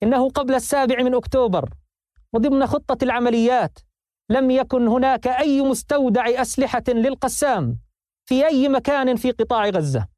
إنه 0.05 0.31
قبل 0.31 0.55
السابع 0.55 1.03
من 1.03 1.15
أكتوبر 1.15 1.71
وضمن 2.33 2.67
خطة 2.67 3.05
العمليات 3.05 3.79
لم 4.31 4.51
يكن 4.51 4.89
هناك 4.89 5.27
أي 5.27 5.63
مستودع 5.63 6.43
أسلحة 6.43 6.83
للقسام 6.89 7.79
في 8.29 8.47
أي 8.47 8.69
مكان 8.69 9.17
في 9.17 9.31
قطاع 9.31 9.69
غزة. 9.69 10.09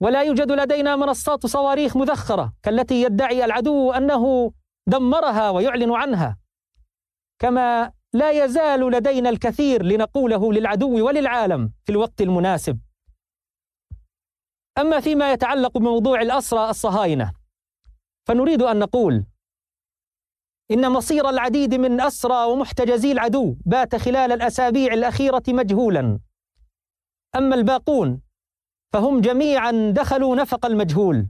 ولا 0.00 0.22
يوجد 0.22 0.52
لدينا 0.52 0.96
منصات 0.96 1.46
صواريخ 1.46 1.96
مذخرة 1.96 2.52
كالتي 2.62 3.02
يدعي 3.02 3.44
العدو 3.44 3.92
أنه 3.92 4.52
دمرها 4.86 5.50
ويعلن 5.50 5.92
عنها. 5.92 6.38
كما 7.38 7.92
لا 8.12 8.30
يزال 8.30 8.80
لدينا 8.80 9.28
الكثير 9.28 9.82
لنقوله 9.82 10.52
للعدو 10.52 11.06
وللعالم 11.06 11.72
في 11.84 11.92
الوقت 11.92 12.20
المناسب. 12.20 12.78
أما 14.78 15.00
فيما 15.00 15.32
يتعلق 15.32 15.78
بموضوع 15.78 16.20
الأسرى 16.22 16.70
الصهاينة 16.70 17.41
فنريد 18.24 18.62
أن 18.62 18.78
نقول 18.78 19.24
إن 20.70 20.90
مصير 20.92 21.28
العديد 21.28 21.74
من 21.74 22.00
أسرى 22.00 22.44
ومحتجزي 22.44 23.12
العدو 23.12 23.56
بات 23.66 23.96
خلال 23.96 24.32
الأسابيع 24.32 24.92
الأخيرة 24.94 25.42
مجهولا. 25.48 26.20
أما 27.36 27.54
الباقون 27.54 28.20
فهم 28.92 29.20
جميعا 29.20 29.90
دخلوا 29.96 30.36
نفق 30.36 30.66
المجهول 30.66 31.28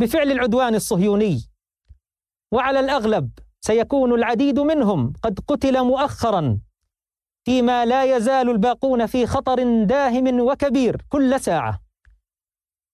بفعل 0.00 0.32
العدوان 0.32 0.74
الصهيوني. 0.74 1.50
وعلى 2.52 2.80
الأغلب 2.80 3.30
سيكون 3.60 4.14
العديد 4.14 4.58
منهم 4.60 5.12
قد 5.22 5.40
قتل 5.46 5.84
مؤخرا 5.84 6.60
فيما 7.44 7.86
لا 7.86 8.16
يزال 8.16 8.50
الباقون 8.50 9.06
في 9.06 9.26
خطر 9.26 9.84
داهم 9.84 10.40
وكبير 10.40 11.02
كل 11.08 11.40
ساعة. 11.40 11.80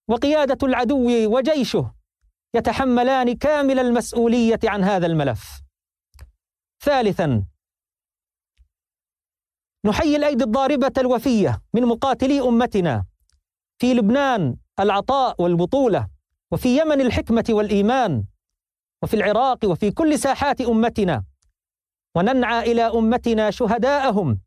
وقيادة 0.08 0.66
العدو 0.66 1.08
وجيشه 1.36 1.93
يتحملان 2.54 3.36
كامل 3.36 3.78
المسؤولية 3.78 4.60
عن 4.64 4.84
هذا 4.84 5.06
الملف. 5.06 5.62
ثالثا 6.80 7.44
نحيي 9.86 10.16
الأيدي 10.16 10.44
الضاربة 10.44 10.92
الوفية 10.98 11.62
من 11.72 11.82
مقاتلي 11.82 12.40
أمتنا 12.40 13.04
في 13.78 13.94
لبنان 13.94 14.56
العطاء 14.80 15.42
والبطولة 15.42 16.08
وفي 16.50 16.78
يمن 16.78 17.00
الحكمة 17.00 17.44
والإيمان 17.50 18.24
وفي 19.02 19.14
العراق 19.14 19.64
وفي 19.64 19.90
كل 19.90 20.18
ساحات 20.18 20.60
أمتنا. 20.60 21.24
وننعى 22.16 22.72
إلى 22.72 22.82
أمتنا 22.82 23.50
شهداءهم 23.50 24.40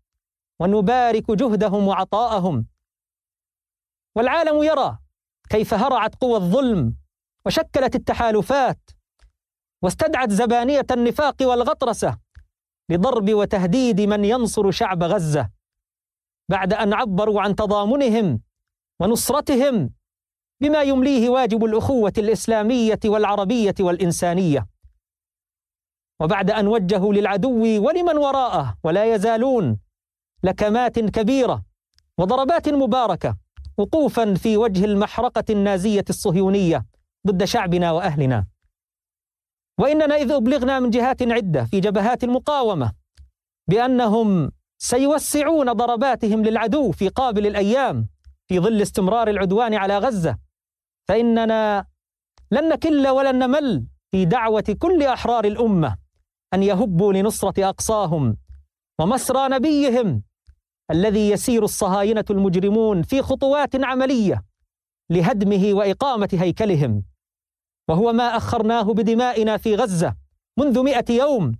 ونبارك 0.59 1.31
جهدهم 1.31 1.87
وعطاءهم. 1.87 2.67
والعالم 4.15 4.63
يرى 4.63 4.97
كيف 5.49 5.73
هرعت 5.73 6.15
قوى 6.15 6.35
الظلم 6.35 6.95
وشكلت 7.47 7.95
التحالفات 7.95 8.79
واستدعت 9.83 10.31
زبانية 10.31 10.85
النفاق 10.91 11.35
والغطرسة 11.41 12.17
لضرب 12.89 13.33
وتهديد 13.33 14.01
من 14.01 14.25
ينصر 14.25 14.71
شعب 14.71 15.03
غزة 15.03 15.49
بعد 16.49 16.73
أن 16.73 16.93
عبروا 16.93 17.41
عن 17.41 17.55
تضامنهم 17.55 18.41
ونصرتهم 18.99 19.89
بما 20.61 20.81
يمليه 20.81 21.29
واجب 21.29 21.65
الأخوة 21.65 22.13
الإسلامية 22.17 22.99
والعربية 23.05 23.75
والإنسانية. 23.79 24.67
وبعد 26.19 26.51
أن 26.51 26.67
وجهوا 26.67 27.13
للعدو 27.13 27.83
ولمن 27.85 28.17
وراءه 28.17 28.77
ولا 28.83 29.15
يزالون 29.15 29.79
لكمات 30.43 30.99
كبيرة 30.99 31.63
وضربات 32.17 32.69
مباركة 32.69 33.37
وقوفا 33.77 34.33
في 34.33 34.57
وجه 34.57 34.85
المحرقة 34.85 35.43
النازية 35.49 36.05
الصهيونية 36.09 36.85
ضد 37.27 37.43
شعبنا 37.43 37.91
وأهلنا. 37.91 38.47
وإننا 39.79 40.15
إذ 40.15 40.31
أبلغنا 40.31 40.79
من 40.79 40.89
جهات 40.89 41.21
عدة 41.21 41.65
في 41.65 41.79
جبهات 41.79 42.23
المقاومة 42.23 42.93
بأنهم 43.69 44.51
سيوسعون 44.77 45.71
ضرباتهم 45.73 46.43
للعدو 46.43 46.91
في 46.91 47.09
قابل 47.09 47.47
الأيام 47.47 48.07
في 48.47 48.59
ظل 48.59 48.81
استمرار 48.81 49.27
العدوان 49.27 49.73
على 49.73 49.97
غزة. 49.97 50.37
فإننا 51.07 51.85
لن 52.51 52.69
نكل 52.69 53.07
ولن 53.07 53.39
نمل 53.39 53.85
في 54.11 54.25
دعوة 54.25 54.75
كل 54.79 55.03
أحرار 55.03 55.45
الأمة 55.45 55.97
أن 56.53 56.63
يهبوا 56.63 57.13
لنصرة 57.13 57.69
أقصاهم 57.69 58.37
ومسرى 58.99 59.49
نبيهم 59.49 60.23
الذي 60.91 61.29
يسير 61.29 61.63
الصهاينة 61.63 62.25
المجرمون 62.29 63.01
في 63.01 63.21
خطوات 63.21 63.83
عملية 63.83 64.43
لهدمه 65.09 65.73
وإقامة 65.73 66.29
هيكلهم. 66.33 67.03
وهو 67.89 68.13
ما 68.13 68.37
أخرناه 68.37 68.83
بدمائنا 68.83 69.57
في 69.57 69.75
غزة 69.75 70.15
منذ 70.59 70.83
مئة 70.83 71.13
يوم. 71.13 71.57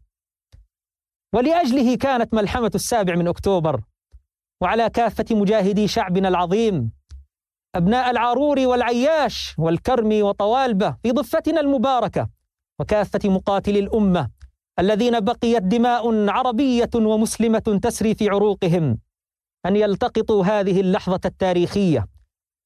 ولأجله 1.34 1.96
كانت 1.96 2.34
ملحمة 2.34 2.72
السابع 2.76 3.16
من 3.16 3.28
أكتوبر. 3.28 3.82
وعلى 4.62 4.90
كافة 4.90 5.26
مجاهدي 5.32 5.88
شعبنا 5.88 6.28
العظيم 6.28 6.92
أبناء 7.76 8.10
العارور 8.10 8.60
والعياش 8.60 9.56
والكرم 9.58 10.22
وطوالبة 10.22 10.98
في 11.04 11.12
ضفتنا 11.12 11.60
المباركة 11.60 12.30
وكافة 12.80 13.30
مقاتلي 13.30 13.80
الأمة 13.80 14.30
الذين 14.80 15.20
بقيت 15.20 15.64
دماء 15.64 16.30
عربية 16.30 16.90
ومسلمة 16.96 17.80
تسري 17.84 18.16
في 18.16 18.30
عروقهم 18.30 18.98
أن 19.66 19.76
يلتقطوا 19.76 20.46
هذه 20.46 20.82
اللحظة 20.82 21.20
التاريخية 21.26 22.08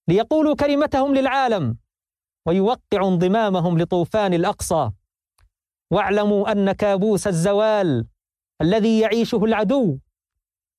ليقولوا 0.08 0.56
كلمتهم 0.56 1.16
للعالم 1.16 1.78
ويوقعوا 2.48 3.10
انضمامهم 3.10 3.80
لطوفان 3.80 4.34
الأقصى. 4.34 4.92
واعلموا 5.92 6.52
أن 6.52 6.72
كابوس 6.72 7.28
الزوال 7.28 8.08
الذي 8.62 9.00
يعيشه 9.00 9.44
العدو 9.44 9.98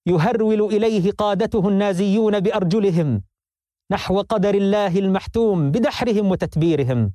يهرول 0.07 0.63
إليه 0.63 1.11
قادته 1.11 1.69
النازيون 1.69 2.41
بأرجلهم 2.41 3.23
نحو 3.93 4.21
قدر 4.21 4.55
الله 4.55 4.99
المحتوم 4.99 5.71
بدحرهم 5.71 6.31
وتتبيرهم. 6.31 7.13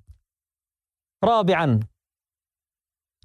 رابعا 1.23 1.79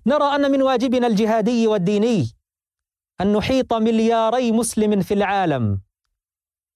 نرى 0.06 0.24
أن 0.24 0.50
من 0.50 0.62
واجبنا 0.62 1.06
الجهادي 1.06 1.66
والديني 1.66 2.26
أن 3.20 3.32
نحيط 3.32 3.72
ملياري 3.74 4.52
مسلم 4.52 5.00
في 5.00 5.14
العالم. 5.14 5.80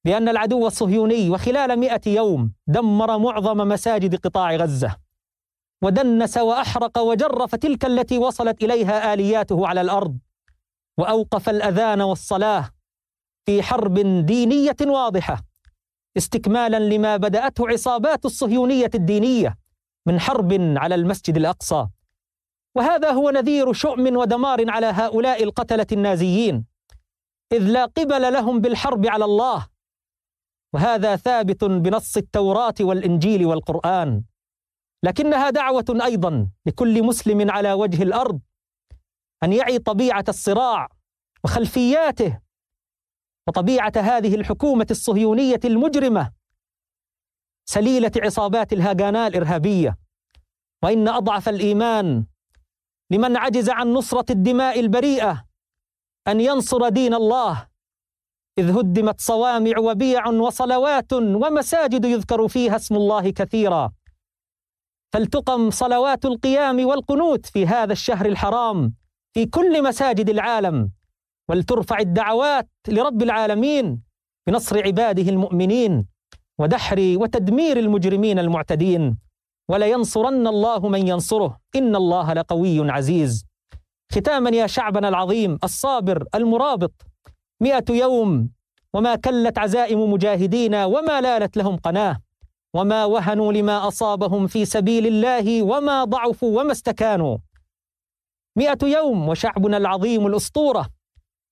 لأن 0.06 0.28
العدو 0.28 0.66
الصهيوني 0.66 1.30
وخلال 1.30 1.78
مئة 1.78 2.00
يوم 2.06 2.52
دمر 2.66 3.18
معظم 3.18 3.56
مساجد 3.68 4.14
قطاع 4.14 4.56
غزة 4.56 4.96
ودنس 5.82 6.36
وأحرق 6.36 6.98
وجرف 6.98 7.54
تلك 7.54 7.84
التي 7.84 8.18
وصلت 8.18 8.64
إليها 8.64 9.14
آلياته 9.14 9.66
على 9.66 9.80
الأرض 9.80 10.18
وأوقف 10.98 11.48
الأذان 11.48 12.00
والصلاة 12.00 12.70
في 13.46 13.62
حرب 13.62 13.94
دينية 14.26 14.76
واضحة 14.86 15.42
استكمالا 16.16 16.76
لما 16.78 17.16
بدأته 17.16 17.68
عصابات 17.68 18.24
الصهيونية 18.24 18.90
الدينية 18.94 19.58
من 20.06 20.20
حرب 20.20 20.52
على 20.76 20.94
المسجد 20.94 21.36
الأقصى. 21.36 21.86
وهذا 22.76 23.10
هو 23.10 23.30
نذير 23.30 23.72
شؤم 23.72 24.16
ودمار 24.16 24.70
على 24.70 24.86
هؤلاء 24.86 25.42
القتلة 25.42 25.86
النازيين 25.92 26.64
إذ 27.52 27.58
لا 27.58 27.84
قبل 27.84 28.32
لهم 28.32 28.60
بالحرب 28.60 29.06
على 29.06 29.24
الله 29.24 29.66
وهذا 30.74 31.16
ثابت 31.16 31.64
بنص 31.64 32.16
التوراة 32.16 32.74
والإنجيل 32.80 33.46
والقرآن. 33.46 34.22
لكنها 35.02 35.50
دعوة 35.50 35.84
أيضا 36.04 36.48
لكل 36.66 37.02
مسلم 37.02 37.50
على 37.50 37.72
وجه 37.72 38.02
الأرض 38.02 38.40
أن 39.42 39.52
يعي 39.52 39.78
طبيعة 39.78 40.24
الصراع 40.28 40.88
وخلفياته 41.44 42.40
وطبيعة 43.48 43.92
هذه 43.96 44.34
الحكومة 44.34 44.86
الصهيونية 44.90 45.60
المجرمة 45.64 46.32
سليلة 47.68 48.12
عصابات 48.22 48.72
الهاجانا 48.72 49.26
الإرهابية. 49.26 49.98
وإن 50.82 51.08
أضعف 51.08 51.48
الإيمان 51.48 52.26
لمن 53.10 53.36
عجز 53.36 53.70
عن 53.70 53.92
نصرة 53.92 54.32
الدماء 54.32 54.80
البريئة 54.80 55.44
أن 56.28 56.40
ينصر 56.40 56.88
دين 56.88 57.14
الله 57.14 57.68
إذ 58.58 58.78
هدمت 58.78 59.20
صوامع 59.20 59.78
وبيع 59.78 60.28
وصلوات 60.28 61.12
ومساجد 61.12 62.04
يذكر 62.04 62.48
فيها 62.48 62.76
اسم 62.76 62.96
الله 62.96 63.30
كثيرا. 63.30 63.92
فلتقم 65.12 65.70
صلوات 65.70 66.24
القيام 66.24 66.86
والقنوت 66.86 67.46
في 67.46 67.66
هذا 67.66 67.92
الشهر 67.92 68.26
الحرام 68.26 68.94
في 69.34 69.46
كل 69.46 69.82
مساجد 69.84 70.30
العالم 70.30 70.90
ولترفع 71.48 71.98
الدعوات 71.98 72.68
لرب 72.88 73.22
العالمين 73.22 74.02
بنصر 74.46 74.82
عباده 74.86 75.30
المؤمنين 75.30 76.06
ودحر 76.58 77.14
وتدمير 77.16 77.76
المجرمين 77.76 78.38
المعتدين. 78.38 79.18
ولينصرن 79.70 80.46
الله 80.46 80.88
من 80.88 81.08
ينصره 81.08 81.60
إن 81.76 81.96
الله 81.96 82.32
لقوي 82.32 82.90
عزيز. 82.90 83.46
ختاما 84.12 84.50
يا 84.50 84.66
شعبنا 84.66 85.08
العظيم 85.08 85.58
الصابر 85.64 86.24
المرابط 86.34 86.92
مئة 87.60 87.84
يوم 87.90 88.50
وما 88.94 89.14
كلت 89.16 89.58
عزائم 89.58 90.12
مجاهدينا 90.12 90.84
وما 90.84 91.20
لالت 91.20 91.56
لهم 91.56 91.76
قناة 91.76 92.20
وما 92.74 93.04
وهنوا 93.04 93.52
لما 93.52 93.88
أصابهم 93.88 94.46
في 94.46 94.64
سبيل 94.64 95.06
الله 95.06 95.62
وما 95.62 96.04
ضعفوا 96.04 96.60
وما 96.60 96.72
استكانوا. 96.72 97.38
مئة 98.56 98.78
يوم 98.86 99.28
وشعبنا 99.28 99.76
العظيم 99.76 100.26
الأسطورة 100.26 100.88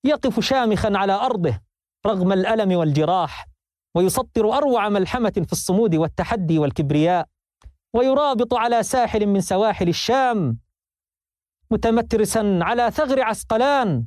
يقف 0.04 0.40
شامخا 0.40 0.92
على 0.98 1.12
أرضه 1.12 1.60
رغم 2.06 2.32
الألم 2.32 2.72
والجراح 2.78 3.46
ويسطر 3.94 4.56
أروع 4.56 4.88
ملحمة 4.88 5.30
في 5.46 5.52
الصمود 5.52 5.94
والتحدي 5.94 6.58
والكبرياء 6.58 7.26
ويرابط 7.94 8.54
على 8.54 8.82
ساحل 8.82 9.26
من 9.26 9.40
سواحل 9.40 9.88
الشام 9.88 10.58
متمترسا 11.70 12.58
على 12.62 12.90
ثغر 12.90 13.22
عسقلان 13.22 14.06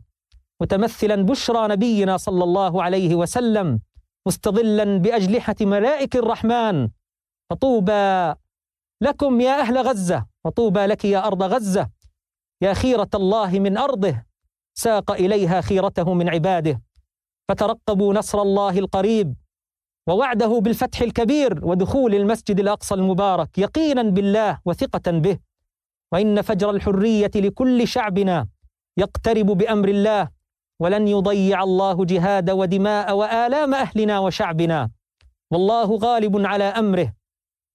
متمثلا 0.62 1.16
بشرى 1.16 1.68
نبينا 1.68 2.18
صلى 2.18 2.44
الله 2.44 2.84
عليه 2.84 3.16
وسلم 3.16 3.80
مستظلا 4.28 4.98
باجنحه 4.98 5.56
ملائك 5.62 6.16
الرحمن. 6.16 6.90
فطوبى 7.50 8.34
لكم 9.02 9.42
يا 9.42 9.62
أهل 9.62 9.78
غزة 9.78 10.26
وطوبى 10.46 10.86
لك 10.86 11.06
يا 11.06 11.28
أرض 11.28 11.44
غزة. 11.44 11.90
يا 12.62 12.74
خيرة 12.74 13.10
الله 13.16 13.60
من 13.60 13.78
أرضه 13.78 14.24
ساق 14.74 15.12
إليها 15.12 15.62
خيرته 15.62 16.14
من 16.14 16.30
عباده. 16.30 16.82
فترقبوا 17.50 18.14
نصر 18.14 18.42
الله 18.42 18.80
القريب 18.80 19.36
ووعده 20.10 20.60
بالفتح 20.60 21.02
الكبير 21.02 21.66
ودخول 21.66 22.16
المسجد 22.16 22.60
الأقصى 22.60 22.96
المبارك 22.96 23.58
يقينا 23.58 24.04
بالله 24.04 24.60
وثقة 24.66 25.12
به. 25.12 25.40
وإن 26.14 26.42
فجر 26.42 26.70
الحرية 26.70 27.32
لكل 27.36 27.88
شعبنا 27.88 28.48
يقترب 28.98 29.46
بأمر 29.46 29.90
الله 29.90 30.37
ولن 30.80 31.08
يضيع 31.08 31.64
الله 31.64 32.06
جهاد 32.06 32.50
ودماء 32.50 33.16
وآلام 33.16 33.74
أهلنا 33.74 34.20
وشعبنا. 34.20 34.90
والله 35.52 35.98
غالب 35.98 36.46
على 36.46 36.64
أمره 36.64 37.14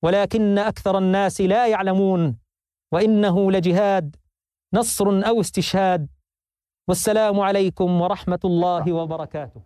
ولكن 0.03 0.59
أكثر 0.59 0.98
الناس 0.98 1.40
لا 1.40 1.66
يعلمون. 1.66 2.36
وإنه 2.92 3.53
لجهاد 3.53 4.16
نصر 4.74 5.09
أو 5.09 5.40
استشهاد. 5.40 6.09
والسلام 6.88 7.40
عليكم 7.40 8.00
ورحمة 8.00 8.38
الله 8.44 8.92
وبركاته. 8.92 9.61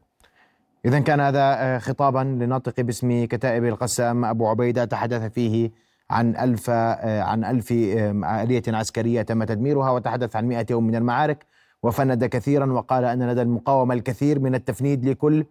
إذا 0.85 1.01
كان 1.01 1.21
هذا 1.21 1.79
خطابا 1.79 2.19
لناطق 2.19 2.81
باسم 2.81 3.25
كتائب 3.25 3.65
القسام 3.65 4.25
أبو 4.25 4.49
عبيدة. 4.49 4.85
تحدث 4.85 5.33
فيه 5.33 5.71
عن 6.11 6.37
ألف 6.37 6.71
عن 6.71 7.45
ألف 7.45 7.73
آلية 8.43 8.63
عسكرية 8.69 9.23
تم 9.23 9.45
تدميرها 9.45 9.91
وتحدث 9.91 10.37
عن 10.37 10.45
مئة 10.47 10.67
يوم 10.71 10.85
من 10.87 10.95
المعارك. 10.95 11.47
وفند 11.83 12.25
كثيرا 12.25 12.73
وقال 12.73 13.05
أن 13.05 13.31
لدى 13.31 13.43
المقاومة 13.43 13.95
الكثير 13.95 14.39
من 14.39 14.55
التفنيد 14.55 15.09
لكل 15.09 15.45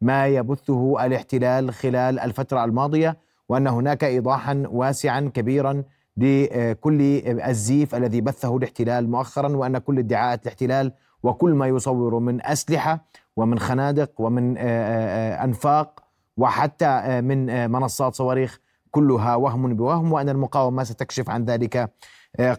ما 0.00 0.26
يبثه 0.26 1.06
الاحتلال 1.06 1.72
خلال 1.72 2.18
الفترة 2.18 2.64
الماضية 2.64 3.16
وأن 3.48 3.66
هناك 3.66 4.04
إيضاحا 4.04 4.64
واسعا 4.70 5.30
كبيرا 5.34 5.82
لكل 6.16 7.02
الزيف 7.26 7.94
الذي 7.94 8.20
بثه 8.20 8.56
الاحتلال 8.56 9.10
مؤخرا 9.10 9.56
وأن 9.56 9.78
كل 9.78 9.98
ادعاءات 9.98 10.42
الاحتلال 10.42 10.92
وكل 11.22 11.50
ما 11.50 11.66
يصور 11.66 12.18
من 12.18 12.46
أسلحة 12.46 13.04
ومن 13.36 13.58
خنادق 13.58 14.10
ومن 14.18 14.58
آه، 14.58 14.60
آه، 14.60 15.40
آه، 15.40 15.44
أنفاق 15.44 16.02
وحتى 16.36 17.20
من 17.20 17.70
منصات 17.70 18.14
صواريخ 18.14 18.60
كلها 18.90 19.34
وهم 19.34 19.76
بوهم 19.76 20.12
وأن 20.12 20.28
المقاومة 20.28 20.84
ستكشف 20.84 21.30
عن 21.30 21.44
ذلك 21.44 21.90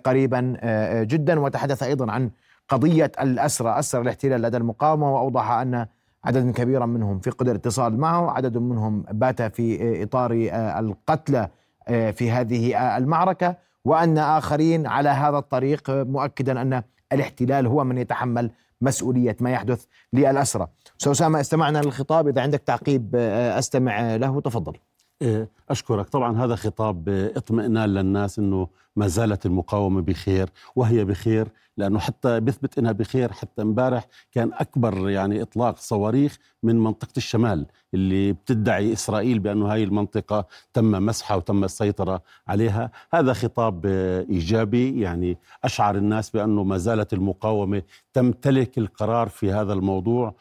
قريبا 0.03 0.57
جدا. 1.03 1.39
وتحدث 1.39 1.84
أيضا 1.84 2.11
عن 2.11 2.32
قضية 2.70 3.11
الأسرى. 3.22 3.80
أسرى 3.80 4.01
الاحتلال 4.01 4.41
لدى 4.41 4.57
المقاومة 4.57 5.16
وأوضح 5.16 5.51
أن 5.51 5.88
عدد 6.26 6.51
كبيرا 6.51 6.86
منهم 6.86 7.20
في 7.20 7.30
قدر 7.30 7.55
اتصال 7.55 7.99
معه 7.99 8.32
عدد 8.32 8.57
منهم 8.57 9.05
بات 9.11 9.41
في 9.41 10.03
إطار 10.03 10.32
القتلى 10.80 11.49
في 11.88 12.32
هذه 12.32 12.97
المعركة 12.97 13.55
وأن 13.86 14.18
آخرين 14.18 14.88
على 14.88 15.09
هذا 15.09 15.38
الطريق 15.38 15.89
مؤكدا 15.89 16.61
أن 16.61 16.84
الاحتلال 17.14 17.68
هو 17.68 17.84
من 17.84 17.97
يتحمل 17.97 18.51
مسؤولية 18.82 19.38
ما 19.39 19.51
يحدث 19.51 19.86
للأسرى. 20.14 20.68
أستاذ 20.99 21.11
أسامة 21.11 21.39
استمعنا 21.39 21.78
للخطاب. 21.78 22.28
إذا 22.28 22.41
عندك 22.41 22.59
تعقيب 22.59 23.16
أستمع 23.16 24.16
له. 24.16 24.41
تفضل. 24.41 24.74
أشكرك. 25.70 26.09
طبعا 26.09 26.43
هذا 26.45 26.55
خطاب 26.55 27.09
اطمئنان 27.09 27.89
للناس 27.89 28.39
أنه 28.39 28.68
ما 28.95 29.07
زالت 29.07 29.45
المقاومة 29.45 30.01
بخير 30.01 30.49
وهي 30.76 31.05
بخير 31.05 31.47
لأنه 31.78 31.99
حتى 31.99 32.39
بيثبت 32.39 32.78
أنها 32.78 32.91
بخير. 32.91 33.32
حتى 33.32 33.61
امبارح 33.61 34.07
كان 34.32 34.51
أكبر 34.53 35.09
يعني 35.09 35.41
إطلاق 35.41 35.78
صواريخ 35.78 36.38
من 36.64 36.80
منطقة 36.80 37.14
الشمال 37.18 37.66
اللي 37.93 38.34
بتدعي 38.34 38.93
إسرائيل 38.93 39.39
بأنه 39.39 39.74
هاي 39.74 39.84
المنطقة 39.84 40.45
تم 40.74 40.91
مسحها 40.91 41.38
وتم 41.38 41.64
السيطرة 41.64 42.22
عليها. 42.47 42.91
هذا 43.14 43.34
خطاب 43.34 43.86
إيجابي 44.30 45.01
يعني 45.01 45.38
أشعر 45.64 45.95
الناس 45.95 46.30
بأنه 46.30 46.64
ما 46.64 46.78
زالت 46.78 47.14
المقاومة 47.14 47.82
تمتلك 48.14 48.78
القرار 48.78 49.30
في 49.30 49.51
هذا 49.51 49.74
الموضوع 49.74 50.36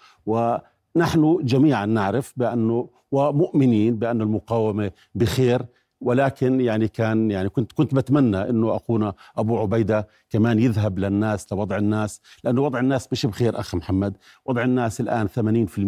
ونحن 0.95 1.38
جميعا 1.43 1.86
نعرف 1.86 2.32
بأنه 2.36 2.88
ومؤمنين 3.12 3.97
بأن 3.97 4.22
المقاومة 4.22 4.90
بخير 5.14 5.62
ولكن 6.03 6.61
يعني 6.61 6.88
كان 6.88 7.30
يعني 7.30 7.48
كنت 7.48 7.72
كنت 7.72 7.94
بتمنى 7.94 8.50
إنه 8.50 8.76
أخونا 8.76 9.14
أبو 9.36 9.59
عبيدة 9.59 10.09
كمان 10.30 10.59
يذهب 10.59 10.98
للناس 10.98 11.53
لوضع 11.53 11.76
الناس 11.76 12.20
لأنه 12.44 12.62
وضع 12.62 12.78
الناس 12.80 13.09
مش 13.12 13.26
بخير 13.26 13.61
أخ 13.61 13.74
محمد. 13.74 14.16
وضع 14.44 14.62
الناس 14.62 15.00
الآن 15.00 15.28
80% 15.28 15.78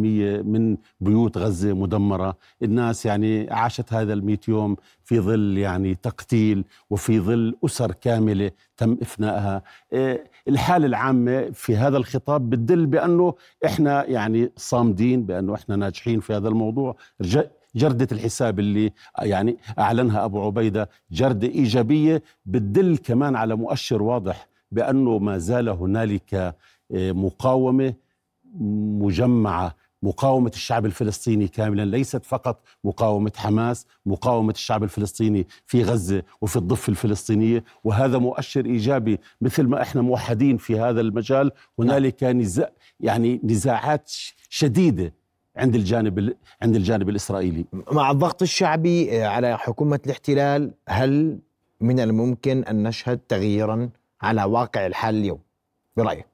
من 0.47 0.77
بيوت 1.01 1.39
غزة 1.39 1.73
مدمرة. 1.73 2.37
الناس 2.63 3.07
يعني 3.07 3.51
عاشت 3.51 3.93
هذا 3.93 4.13
ال 4.13 4.39
يوم 4.49 4.77
في 5.05 5.21
ظل 5.21 5.59
يعني 5.59 5.95
تقتيل 5.95 6.65
وفي 6.91 7.21
ظل 7.21 7.57
أسر 7.65 7.93
كاملة 7.93 8.51
تم 8.77 8.97
افنائها 9.03 9.63
إيه، 9.93 10.25
الحالة 10.49 10.87
العامة 10.87 11.51
في 11.51 11.77
هذا 11.77 11.97
الخطاب 11.97 12.51
بتدل 12.51 12.87
بأنه 12.87 13.35
إحنا 13.65 14.05
يعني 14.05 14.53
صامدين 14.57 15.27
بأنه 15.27 15.55
إحنا 15.55 15.77
ناجحين 15.77 16.21
في 16.21 16.33
هذا 16.33 16.49
الموضوع. 16.49 16.97
جردة 17.77 18.09
الحساب 18.13 18.59
اللي 18.59 18.93
يعني 19.23 19.57
أعلنها 19.79 20.25
أبو 20.25 20.47
عبيدة 20.47 20.91
جردة 21.13 21.49
إيجابية 21.49 22.23
بتدل 22.47 22.97
كمان 22.97 23.37
على 23.37 23.57
مؤشر 23.57 24.03
واضح 24.03 24.49
بأنه 24.71 25.19
ما 25.19 25.39
زال 25.39 25.69
هنالك 25.69 26.35
آه، 26.35 26.55
مقاومة 27.13 27.95
مجمعة. 29.01 29.75
مقاومة 30.03 30.51
الشعب 30.55 30.87
الفلسطيني 30.87 31.49
كاملا 31.49 31.85
ليست 31.85 32.25
فقط 32.27 32.65
مقاومة 32.85 33.33
حماس 33.37 33.87
مقاومة 34.07 34.53
الشعب 34.53 34.85
الفلسطيني 34.85 35.47
في 35.67 35.83
غزة 35.83 36.23
وفي 36.41 36.57
الضفة 36.57 36.91
الفلسطينية 36.91 37.65
وهذا 37.85 38.19
مؤشر 38.19 38.65
إيجابي. 38.67 39.19
مثل 39.41 39.63
ما 39.63 39.83
إحنا 39.83 40.03
موحدين 40.03 40.57
في 40.57 40.81
هذا 40.81 41.01
المجال 41.01 41.51
هنالك 41.79 42.25
نزاع 42.25 42.71
يعني 43.01 43.41
نزاعات 43.45 44.13
شديدة. 44.49 45.13
عند 45.57 45.75
الجانب 45.75 46.35
عند 46.63 46.77
الجانب 46.77 47.09
الإسرائيلي. 47.09 47.65
مع 47.93 48.11
الضغط 48.11 48.43
الشعبي 48.43 49.23
آه، 49.23 49.27
على 49.27 49.59
حكومة 49.59 50.01
الاحتلال 50.07 50.73
هل 50.89 51.39
من 51.81 52.01
الممكن 52.01 52.65
أن 52.65 52.83
نشهد 52.83 53.19
تغييرا 53.19 53.91
على 54.23 54.45
واقع 54.45 54.87
الحال 54.87 55.15
اليوم؟ 55.15 55.39
برأيك؟ 55.97 56.27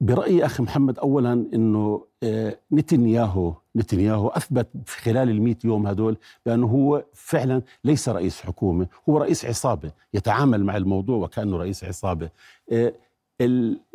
برأيي 0.00 0.44
أخي 0.44 0.62
محمد 0.62 0.98
اولا 0.98 1.32
إنه 1.54 2.04
آه، 2.22 2.58
نتنياهو 2.72 3.54
نتنياهو 3.76 4.28
أثبت 4.28 4.68
في 4.86 5.00
خلال 5.00 5.30
ال 5.30 5.56
يوم 5.64 5.86
هدول 5.86 6.16
بأنه 6.46 6.66
هو 6.66 7.04
فعلا 7.12 7.62
ليس 7.84 8.08
رئيس 8.08 8.40
حكومة 8.40 8.86
هو 9.08 9.18
رئيس 9.18 9.44
عصابة 9.44 9.90
يتعامل 10.14 10.64
مع 10.64 10.76
الموضوع 10.76 11.16
وكأنه 11.16 11.56
رئيس 11.56 11.84
عصابة. 11.84 12.30
آه، 12.72 12.92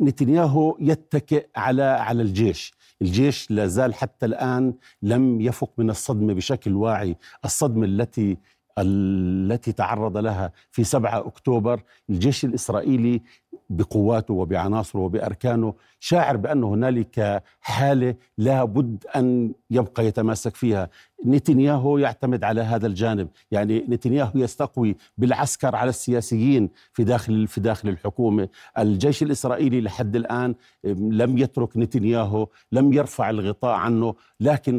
نتنياهو 0.00 0.76
يتكئ 0.80 1.46
على 1.56 1.82
على 1.82 2.22
الجيش. 2.22 2.74
الجيش 3.02 3.50
لا 3.50 3.66
زال 3.66 3.94
حتى 3.94 4.26
الآن 4.26 4.74
لم 5.02 5.40
يفق 5.40 5.70
من 5.78 5.90
الصدمة 5.90 6.34
بشكل 6.34 6.74
واعي. 6.74 7.16
الصدمة 7.44 7.86
التي 7.86 8.36
التي 8.78 9.72
تعرض 9.72 10.16
لها 10.16 10.52
في 10.70 10.84
7 10.84 11.18
أكتوبر 11.26 11.82
الجيش 12.10 12.44
الإسرائيلي 12.44 13.22
بقواته 13.70 14.34
وبعناصره 14.34 15.00
وبأركانه 15.00 15.74
شاعر 16.00 16.36
بأن 16.36 16.64
هنالك 16.64 17.42
حالة 17.60 18.14
لا 18.38 18.64
بد 18.64 19.04
أن 19.16 19.52
يبقى 19.70 20.06
يتماسك 20.06 20.56
فيها. 20.56 20.88
نتنياهو 21.26 21.98
يعتمد 21.98 22.44
على 22.44 22.60
هذا 22.60 22.86
الجانب. 22.86 23.28
يعني 23.50 23.84
نتنياهو 23.88 24.30
يستقوي 24.34 24.96
بالعسكر 25.18 25.76
على 25.76 25.88
السياسيين 25.88 26.70
في 26.92 27.04
داخل 27.04 27.46
في 27.46 27.60
داخل 27.60 27.88
الحكومة. 27.88 28.48
الجيش 28.78 29.22
الإسرائيلي 29.22 29.80
لحد 29.80 30.16
الآن 30.16 30.54
لم 30.84 31.38
يترك 31.38 31.76
نتنياهو 31.76 32.48
لم 32.72 32.92
يرفع 32.92 33.30
الغطاء 33.30 33.74
عنه 33.74 34.14
لكن 34.40 34.76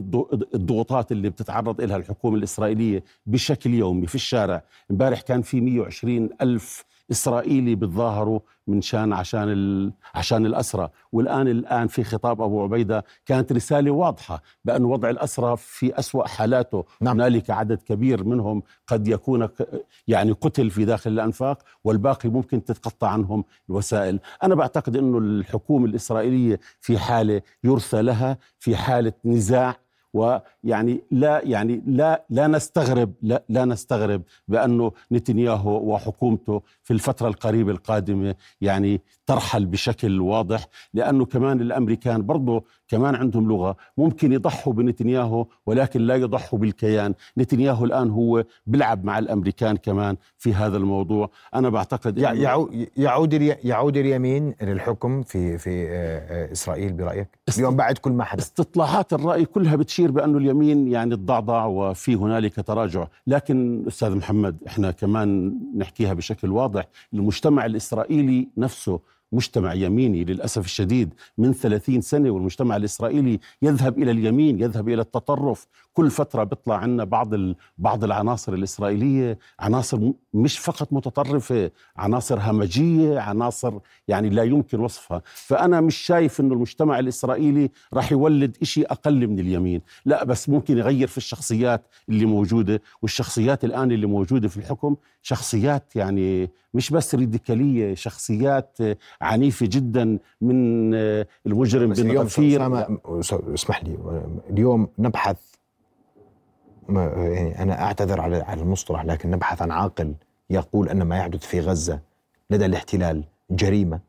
الضغوطات 0.53 1.11
اللي 1.11 1.29
بتتعرض 1.29 1.81
لها 1.81 1.97
الحكومة 1.97 2.37
الإسرائيلية 2.37 3.03
بشكل 3.25 3.73
يومي 3.73 4.07
في 4.07 4.15
الشارع. 4.15 4.63
امبارح 4.91 5.21
كان 5.21 5.41
في 5.41 5.61
120 5.61 6.29
ألف 6.41 6.85
إسرائيلي 7.11 7.75
بتظاهروا 7.75 8.39
من 8.67 8.81
شان 8.81 9.13
عشان 9.13 9.49
ال... 9.49 9.93
عشان 10.15 10.45
الأسرى. 10.45 10.89
والآن 11.11 11.47
الآن 11.47 11.87
في 11.87 12.03
خطاب 12.03 12.41
أبو 12.41 12.63
عبيدة 12.63 13.05
كانت 13.25 13.51
رسالة 13.51 13.91
واضحة 13.91 14.41
بأن 14.65 14.85
وضع 14.85 15.09
الأسرى 15.09 15.57
في 15.57 15.99
أسوأ 15.99 16.27
حالاته. 16.27 16.85
نعم. 17.01 17.21
هنالك 17.21 17.49
عدد 17.49 17.81
كبير 17.81 18.23
منهم 18.23 18.63
قد 18.87 19.07
يكون 19.07 19.49
يعني 20.07 20.31
قتل 20.31 20.69
في 20.69 20.85
داخل 20.85 21.11
الأنفاق 21.11 21.63
والباقي 21.83 22.29
ممكن 22.29 22.63
تتقطع 22.63 23.07
عنهم 23.07 23.43
الوسائل. 23.69 24.19
أنا 24.43 24.55
بعتقد 24.55 24.97
إنه 24.97 25.17
الحكومة 25.17 25.85
الإسرائيلية 25.85 26.59
في 26.81 26.97
حالة 26.97 27.41
يرثى 27.63 28.01
لها 28.01 28.37
في 28.59 28.75
حالة 28.75 29.13
نزاع 29.25 29.75
ويعني 30.13 31.03
لا 31.11 31.41
يعني 31.43 31.83
لا 31.87 32.25
لا 32.29 32.47
نستغرب 32.47 33.13
لا, 33.21 33.43
لا 33.49 33.65
نستغرب 33.65 34.21
بأنه 34.47 34.91
نتنياهو 35.11 35.93
وحكومته 35.93 36.61
في 36.83 36.93
الفترة 36.93 37.27
القريبة 37.27 37.71
القادمة 37.71 38.35
يعني 38.61 39.01
ترحل 39.25 39.65
بشكل 39.65 40.21
واضح 40.21 40.67
لأنه 40.93 41.25
كمان 41.25 41.61
الأمريكان 41.61 42.25
برضه 42.25 42.63
كمان 42.87 43.15
عندهم 43.15 43.47
لغة 43.47 43.75
ممكن 43.97 44.31
يضحوا 44.31 44.73
بنتنياهو 44.73 45.45
ولكن 45.65 46.01
لا 46.01 46.15
يضحوا 46.15 46.59
بالكيان. 46.59 47.13
نتنياهو 47.37 47.85
الآن 47.85 48.09
هو 48.09 48.43
بيلعب 48.67 49.05
مع 49.05 49.19
الأمريكان 49.19 49.77
كمان 49.77 50.17
في 50.37 50.53
هذا 50.53 50.77
الموضوع. 50.77 51.29
أنا 51.55 51.69
بعتقد 51.69 52.17
يعود 52.97 53.33
يعود 53.63 53.97
اليمين 53.97 54.55
للحكم 54.61 55.23
في 55.23 55.57
في 55.57 55.87
آه، 55.89 56.49
آه، 56.49 56.51
إسرائيل 56.51 56.93
برأيك؟ 56.93 57.27
اليوم 57.57 57.75
بعد 57.75 57.97
كل 57.97 58.11
ما 58.11 58.23
حدث. 58.23 58.43
استطلاعات 58.43 59.13
الرأي 59.13 59.45
كلها 59.45 59.75
بتشير 59.75 60.11
بأنه 60.11 60.37
اليمين 60.37 60.87
يعني 60.87 61.15
تضعضع 61.15 61.65
وفي 61.65 62.15
هنالك 62.15 62.55
تراجع. 62.67 63.07
لكن 63.27 63.83
أستاذ 63.87 64.15
محمد 64.15 64.57
إحنا 64.67 64.91
كمان 64.91 65.57
نحكيها 65.77 66.13
بشكل 66.13 66.51
واضح. 66.51 66.87
المجتمع 67.13 67.65
الإسرائيلي 67.65 68.47
نفسه 68.57 68.99
مجتمع 69.31 69.73
يميني 69.73 70.23
للأسف 70.23 70.65
الشديد 70.65 71.13
من 71.37 71.53
ثلاثين 71.53 72.01
سنة 72.01 72.29
والمجتمع 72.29 72.75
الإسرائيلي 72.75 73.39
يذهب 73.61 73.97
إلى 73.97 74.11
اليمين 74.11 74.59
يذهب 74.59 74.89
إلى 74.89 75.01
التطرف. 75.01 75.67
كل 75.93 76.11
فترة 76.11 76.43
بيطلع 76.43 76.75
عنا 76.75 77.03
بعض 77.03 77.29
بعض 77.77 78.03
العناصر 78.03 78.53
الإسرائيلية 78.53 79.39
عناصر 79.59 80.11
مش 80.33 80.59
فقط 80.59 80.93
متطرفة 80.93 81.71
عناصر 81.97 82.39
همجية 82.39 83.19
عناصر 83.19 83.73
يعني 84.07 84.29
لا 84.29 84.43
يمكن 84.43 84.79
وصفها. 84.79 85.21
فأنا 85.25 85.81
مش 85.81 85.95
شايف 85.95 86.39
أنه 86.39 86.53
المجتمع 86.53 86.99
الإسرائيلي 86.99 87.71
راح 87.93 88.11
يولد 88.11 88.57
إشي 88.61 88.83
أقل 88.85 89.27
من 89.27 89.39
اليمين. 89.39 89.81
لا 90.05 90.23
بس 90.23 90.49
ممكن 90.49 90.77
يغير 90.77 91.07
في 91.07 91.17
الشخصيات 91.17 91.87
اللي 92.09 92.25
موجودة 92.25 92.81
والشخصيات 93.01 93.63
الآن 93.65 93.91
اللي 93.91 94.05
موجودة 94.05 94.47
في 94.47 94.57
الحكم 94.57 94.95
شخصيات 95.21 95.95
يعني 95.95 96.49
مش 96.77 96.89
بس 96.89 97.15
راديكاليه 97.15 97.95
شخصيات 97.95 98.77
عنيفة 99.21 99.65
جدا 99.71 100.19
من 100.41 100.91
آه، 100.95 101.27
المجرم 101.45 101.89
بس 101.89 101.99
بن 101.99 102.09
اليوم 102.09 102.25
غفير. 102.25 102.61
اسمح 103.53 103.83
لي 103.83 103.97
اليوم 104.49 104.87
نبحث 104.99 105.37
يعني 106.89 107.61
أنا 107.63 107.83
أعتذر 107.83 108.21
على 108.21 108.35
على 108.37 108.61
المصطلح 108.61 109.05
لكن 109.05 109.31
نبحث 109.31 109.61
عن 109.61 109.71
عاقل 109.71 110.13
يقول 110.49 110.89
أن 110.89 111.01
ما 111.03 111.17
يحدث 111.17 111.45
في 111.45 111.59
غزة 111.59 111.99
لدى 112.49 112.65
الاحتلال 112.65 113.23
جريمة 113.51 113.99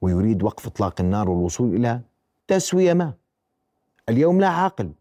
ويريد 0.00 0.42
وقف 0.42 0.66
إطلاق 0.66 1.00
النار 1.00 1.30
والوصول 1.30 1.74
إلى 1.76 2.00
تسوية 2.48 2.92
ما. 2.92 3.12
اليوم 4.08 4.40
لا 4.40 4.48
عاقل. 4.48 4.92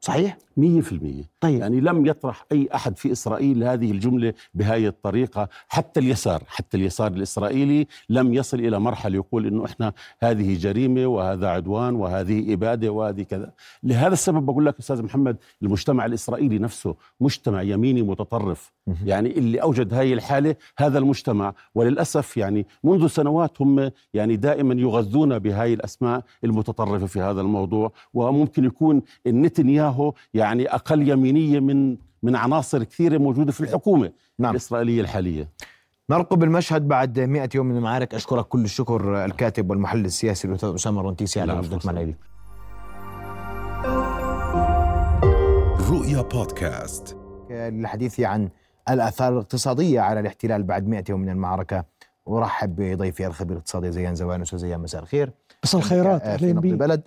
صحيح؟ 0.00 0.38
مية 0.56 0.80
في 0.80 0.92
المية. 0.92 1.22
طيب. 1.40 1.60
يعني 1.60 1.80
لم 1.80 2.06
يطرح 2.06 2.44
أي 2.52 2.68
أحد 2.74 2.96
في 2.96 3.12
إسرائيل 3.12 3.64
هذه 3.64 3.90
الجملة 3.90 4.34
بهذه 4.54 4.86
الطريقة. 4.86 5.48
حتى 5.68 6.00
اليسار 6.00 6.42
حتى 6.46 6.76
اليسار 6.76 7.12
الإسرائيلي 7.12 7.86
لم 8.08 8.34
يصل 8.34 8.60
إلى 8.60 8.78
مرحلة 8.80 9.16
يقول 9.16 9.46
إنه 9.46 9.64
إحنا 9.64 9.92
هذه 10.20 10.58
جريمة 10.58 11.06
وهذا 11.06 11.48
عدوان 11.48 11.94
وهذه 11.94 12.52
إبادة 12.52 12.90
وهذه 12.90 13.22
كذا. 13.22 13.52
لهذا 13.82 14.12
السبب 14.12 14.46
بقول 14.46 14.66
لك 14.66 14.78
أستاذ 14.78 15.02
محمد 15.02 15.36
المجتمع 15.62 16.06
الإسرائيلي 16.06 16.58
نفسه 16.58 16.94
مجتمع 17.20 17.62
يميني 17.62 18.02
متطرف. 18.02 18.72
يعني 19.04 19.38
اللي 19.38 19.62
أوجد 19.62 19.94
هذه 19.94 20.12
الحالة 20.12 20.56
هذا 20.78 20.98
المجتمع. 20.98 21.54
وللأسف 21.74 22.36
يعني 22.36 22.66
منذ 22.84 23.06
سنوات 23.06 23.62
هم 23.62 23.90
يعني 24.14 24.36
دائما 24.36 24.74
يغذون 24.74 25.38
بهذه 25.38 25.74
الأسماء 25.74 26.24
المتطرفة 26.44 27.06
في 27.06 27.20
هذا 27.20 27.40
الموضوع. 27.40 27.92
وممكن 28.14 28.64
يكون 28.64 29.02
نتنياهو 29.88 30.14
يعني 30.34 30.74
أقل 30.74 31.08
يمينية 31.08 31.60
من 31.60 31.96
من 32.22 32.36
عناصر 32.36 32.84
كثيرة 32.84 33.18
موجودة 33.18 33.52
في 33.52 33.60
الحكومة 33.60 34.12
نعم. 34.38 34.50
الإسرائيلية 34.50 35.00
الحالية. 35.00 35.48
نرقب 36.10 36.42
المشهد 36.42 36.88
بعد 36.88 37.20
100 37.20 37.48
يوم 37.54 37.66
من 37.66 37.76
المعارك. 37.76 38.14
أشكرك 38.14 38.44
كل 38.48 38.64
الشكر 38.64 39.24
الكاتب 39.24 39.70
والمحلل 39.70 40.04
السياسي 40.04 40.48
الأستاذ 40.48 40.74
أسامة 40.74 41.00
الرنتيسي 41.00 41.40
على 41.40 41.52
وجودك. 41.52 41.86
معنا 41.86 42.00
اليوم 42.00 42.16
رؤيا 45.90 46.22
بودكاست. 46.22 47.16
للحديث 47.50 48.20
عن 48.20 48.48
الآثار 48.90 49.32
الاقتصادية 49.32 50.00
على 50.00 50.20
الاحتلال 50.20 50.62
بعد 50.62 50.86
100 50.86 51.04
يوم 51.08 51.20
من 51.20 51.28
المعركة. 51.28 51.84
أرحب 52.28 52.76
بضيفي 52.76 53.26
الخبير 53.26 53.52
الاقتصادي 53.52 53.92
زيان 53.92 54.14
زوان 54.14 54.42
أستاذ 54.42 54.58
زيان 54.58 54.80
مساء 54.80 55.02
الخير. 55.02 55.32
بس 55.62 55.74
الخيرات 55.74 56.42
نبض 56.42 56.60
بيك 56.60 56.72
البلد. 56.72 57.02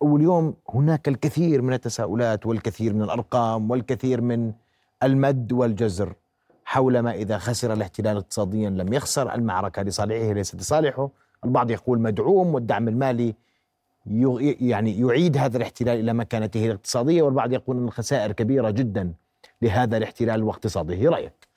واليوم 0.00 0.54
هناك 0.68 1.08
الكثير 1.08 1.62
من 1.62 1.72
التساؤلات 1.72 2.46
والكثير 2.46 2.94
من 2.94 3.02
الأرقام 3.02 3.70
والكثير 3.70 4.20
من 4.20 4.52
المد 5.02 5.52
والجزر 5.52 6.14
حول 6.64 7.00
ما 7.00 7.12
إذا 7.12 7.38
خسر 7.38 7.72
الاحتلال 7.72 8.16
اقتصاديا 8.16 8.70
لم 8.70 8.92
يخسر 8.92 9.34
المعركة 9.34 9.82
لصالحه 9.82 10.32
ليست 10.32 10.54
لصالحه. 10.56 11.10
البعض 11.44 11.70
يقول 11.70 12.00
مدعوم 12.00 12.54
والدعم 12.54 12.88
المالي 12.88 13.34
يعني 14.60 15.00
يعيد 15.00 15.36
هذا 15.36 15.56
الاحتلال 15.56 16.00
إلى 16.00 16.12
مكانته 16.12 16.66
الاقتصادية 16.66 17.22
والبعض 17.22 17.52
يقول 17.52 17.76
إن 17.76 17.84
الخسائر 17.84 18.32
كبيرة 18.32 18.70
جدا 18.70 19.12
لهذا 19.62 19.96
الاحتلال 19.96 20.42
واقتصاده. 20.42 21.10
رأيك؟ 21.10 21.48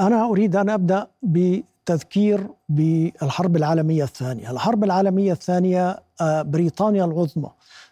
أنا 0.00 0.24
أريد 0.24 0.56
أن 0.56 0.70
أبدأ 0.70 1.06
بتذكير 1.22 2.46
بالحرب 2.68 3.56
العالمية 3.56 4.04
الثانية، 4.04 4.50
الحرب 4.50 4.84
العالمية 4.84 5.32
الثانية 5.32 6.02
آه، 6.20 6.42
بريطانيا 6.42 7.04
العظمى. 7.04 7.50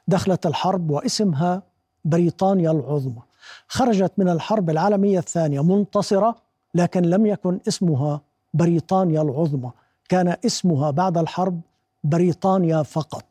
دخلت 0.08 0.46
الحرب 0.46 0.90
واسمها 0.90 1.62
بريطانيا 2.04 2.70
العظمى. 2.70 3.22
خرجت 3.68 4.12
من 4.18 4.28
الحرب 4.28 4.70
العالمية 4.70 5.18
الثانية 5.18 5.62
منتصرة 5.62 6.36
لكن 6.74 7.02
لم 7.02 7.26
يكن 7.26 7.60
اسمها 7.68 8.20
بريطانيا 8.54 9.22
العظمى، 9.22 9.70
كان 10.08 10.36
اسمها 10.46 10.90
بعد 10.90 11.18
الحرب 11.18 11.60
بريطانيا 12.04 12.82
فقط. 12.82 13.24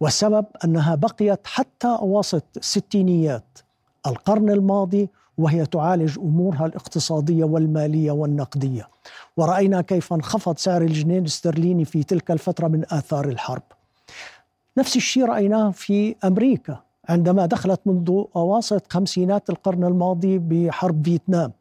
والسبب 0.00 0.46
أنها 0.64 0.94
بقيت 0.94 1.46
حتى 1.46 1.88
اواسط 1.88 2.44
الستينيات 2.56 3.58
القرن 4.06 4.50
الماضي 4.50 5.08
وهي 5.38 5.66
تعالج 5.66 6.18
أمورها 6.18 6.66
الاقتصادية 6.66 7.44
والمالية 7.44 8.12
والنقدية 8.12 8.88
ورأينا 9.36 9.80
كيف 9.80 10.12
انخفض 10.12 10.58
سعر 10.58 10.82
الجنيه 10.82 11.18
الاسترليني 11.18 11.84
في 11.84 12.02
تلك 12.02 12.30
الفترة 12.30 12.68
من 12.68 12.84
آثار 12.90 13.28
الحرب 13.28 13.62
نفس 14.78 14.96
الشيء 14.96 15.24
رأيناه 15.24 15.70
في 15.70 16.16
أمريكا 16.24 16.80
عندما 17.08 17.46
دخلت 17.46 17.80
منذ 17.86 18.24
اواسط 18.36 18.92
خمسينات 18.92 19.50
القرن 19.50 19.84
الماضي 19.84 20.38
بحرب 20.38 21.04
فيتنام 21.04 21.52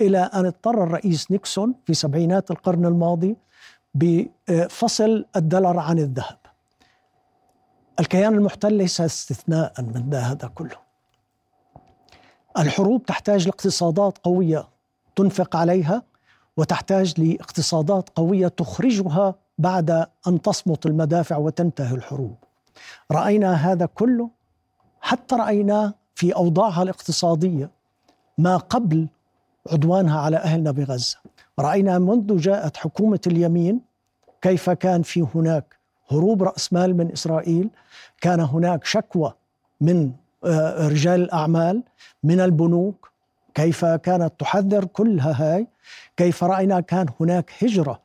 إلى 0.00 0.18
أن 0.18 0.46
اضطر 0.46 0.82
الرئيس 0.82 1.30
نيكسون 1.30 1.74
في 1.86 1.94
سبعينات 1.94 2.50
القرن 2.50 2.86
الماضي 2.86 3.36
بفصل 3.94 5.24
الدولار 5.36 5.78
عن 5.78 5.98
الذهب 5.98 6.38
الكيان 8.00 8.34
المحتل 8.34 8.72
ليس 8.72 9.00
استثناء 9.00 9.72
من 9.78 10.14
هذا 10.14 10.48
كله 10.48 10.76
الحروب 12.58 13.06
تحتاج 13.06 13.46
لاقتصادات 13.46 14.18
قوية 14.18 14.68
تنفق 15.16 15.56
عليها 15.56 16.02
وتحتاج 16.56 17.20
لاقتصادات 17.20 18.08
قوية 18.08 18.48
تخرجها 18.48 19.34
بعد 19.58 20.06
أن 20.26 20.42
تصمت 20.42 20.86
المدافع 20.86 21.36
وتنتهي 21.36 21.94
الحروب. 21.94 22.36
رأينا 23.12 23.52
هذا 23.52 23.86
كله 23.86 24.30
حتى 25.00 25.34
رايناه 25.34 25.94
في 26.14 26.34
أوضاعها 26.34 26.82
الاقتصادية 26.82 27.70
ما 28.38 28.56
قبل 28.56 29.08
عدوانها 29.72 30.20
على 30.20 30.36
أهلنا 30.36 30.70
بغزة. 30.70 31.16
رأينا 31.58 31.98
منذ 31.98 32.36
جاءت 32.36 32.76
حكومة 32.76 33.20
اليمين 33.26 33.80
كيف 34.42 34.70
كان 34.70 35.02
في 35.02 35.26
هناك 35.34 35.76
هروب 36.10 36.42
رأس 36.42 36.72
مال 36.72 36.96
من 36.96 37.12
إسرائيل، 37.12 37.70
كان 38.20 38.40
هناك 38.40 38.84
شكوى 38.84 39.32
من 39.80 40.12
آه، 40.44 40.88
رجال 40.88 41.20
الأعمال 41.20 41.82
من 42.22 42.40
البنوك 42.40 43.10
كيف 43.54 43.84
كانت 43.84 44.32
تحذر 44.38 44.84
كلها 44.84 45.54
هاي 45.54 45.66
كيف 46.16 46.44
رأينا 46.44 46.80
كان 46.80 47.06
هناك 47.20 47.52
هجرة 47.62 48.00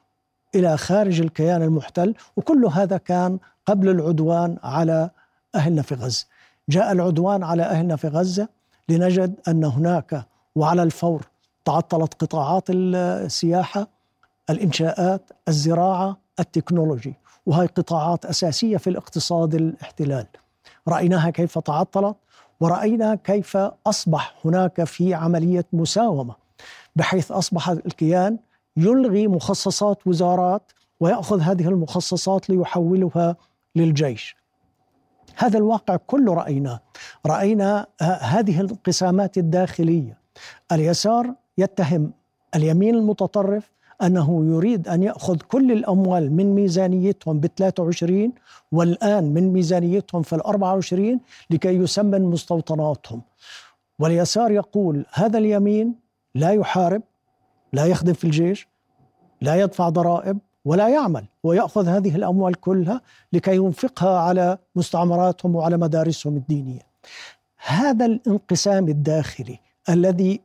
إلى 0.55 0.78
خارج 0.78 1.22
الكيان 1.22 1.61
المحتل 1.63 2.16
وكل 2.36 2.66
هذا 2.66 2.97
كان 2.97 3.39
قبل 3.66 3.89
العدوان 3.89 4.57
على 4.63 5.09
أهلنا 5.55 5.82
في 5.82 5.95
غزة. 5.95 6.26
جاء 6.70 6.91
العدوان 6.91 7.43
على 7.43 7.63
أهلنا 7.63 7.95
في 7.95 8.07
غزة 8.07 8.47
لنجد 8.89 9.36
أن 9.47 9.63
هناك 9.63 10.26
وعلى 10.55 10.84
الفور 10.84 11.28
تعطلت 11.66 12.13
قطاعات 12.13 12.63
السياحة 12.70 13.88
الإنشاءات 14.49 15.22
الزراعة 15.47 16.18
التكنولوجي 16.39 17.13
وهي 17.45 17.66
قطاعات 17.66 18.26
أساسية 18.26 18.78
في 18.78 18.89
الاقتصاد 18.89 19.55
الاحتلال. 19.55 20.26
رأيناها 20.88 21.30
كيف 21.30 21.59
تعطلت 21.59 22.16
ورأينا 22.59 23.16
كيف 23.16 23.57
أصبح 23.88 24.36
هناك 24.45 24.84
في 24.84 25.13
عملية 25.13 25.66
مساومة 25.74 26.36
بحيث 26.95 27.32
أصبح 27.32 27.70
الكيان 27.70 28.38
يلغي 28.78 29.28
مخصصات 29.28 30.07
وزارات 30.07 30.72
ويأخذ 30.99 31.39
هذه 31.41 31.68
المخصصات 31.68 32.49
ليحولها 32.49 33.36
للجيش. 33.76 34.36
هذا 35.36 35.57
الواقع 35.57 35.95
كله 35.95 36.34
رأيناه. 36.34 36.80
رأينا 37.26 37.86
هذه 38.21 38.61
الانقسامات 38.61 39.38
الداخلية. 39.38 40.17
اليسار 40.71 41.34
يتهم 41.57 42.13
اليمين 42.55 42.95
المتطرف 42.95 43.71
أنه 44.03 44.45
يريد 44.45 44.88
أن 44.88 45.03
يأخذ 45.03 45.38
كل 45.38 45.71
الأموال 45.71 46.32
من 46.32 46.55
ميزانيتهم 46.55 47.39
ب 47.39 47.45
23 47.45 48.34
والآن 48.71 49.34
من 49.34 49.53
ميزانيتهم 49.53 50.21
في 50.21 50.36
ال 50.36 50.41
24 50.41 51.19
لكي 51.49 51.76
يسمن 51.76 52.21
مستوطناتهم. 52.21 53.21
واليسار 53.99 54.51
يقول 54.51 55.05
هذا 55.13 55.38
اليمين 55.38 55.95
لا 56.36 56.51
يحارب 56.51 57.01
لا 57.73 57.86
يخدم 57.86 58.13
في 58.13 58.23
الجيش 58.23 58.67
لا 59.41 59.55
يدفع 59.55 59.89
ضرائب 59.89 60.38
ولا 60.66 60.89
يعمل 60.89 61.26
ويأخذ 61.43 61.88
هذه 61.88 62.16
الأموال 62.16 62.55
كلها 62.55 63.01
لكي 63.34 63.55
ينفقها 63.55 64.20
على 64.20 64.57
مستعمراتهم 64.76 65.55
وعلى 65.55 65.78
مدارسهم 65.78 66.36
الدينية. 66.36 66.82
هذا 67.66 68.05
الانقسام 68.05 68.88
الداخلي 68.88 69.59
الذي 69.89 70.41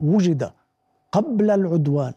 وجد 0.00 0.50
قبل 1.12 1.50
العدوان 1.50 2.12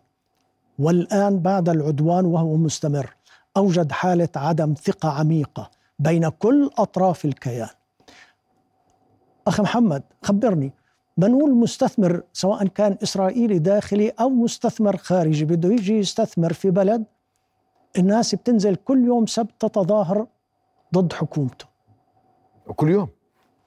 والآن 0.80 1.40
بعد 1.40 1.70
العدوان 1.70 2.26
وهو 2.26 2.56
مستمر 2.56 3.16
أوجد 3.58 3.92
حالة 3.92 4.30
عدم 4.36 4.74
ثقة 4.74 5.10
عميقة 5.10 5.70
بين 6.00 6.30
كل 6.30 6.70
أطراف 6.78 7.26
الكيان. 7.26 7.70
أخي 9.48 9.64
محمد 9.64 10.04
خبرني 10.24 10.74
منقول 11.18 11.56
مستثمر 11.56 12.22
سواء 12.34 12.68
كان 12.68 12.98
إسرائيلي 13.04 13.60
داخلي 13.60 14.10
أو 14.10 14.30
مستثمر 14.30 14.98
خارجي 14.98 15.46
بده 15.46 15.70
يجي 15.70 15.98
يستثمر 16.00 16.54
في 16.54 16.72
بلد 16.72 17.04
الناس 17.98 18.36
بتنزل 18.36 18.76
كل 18.76 19.06
يوم 19.06 19.26
سبت 19.26 19.52
تتظاهر 19.60 20.28
ضد 20.94 21.14
حكومته. 21.14 21.66
وكل 22.68 22.90
يوم؟ 22.90 23.08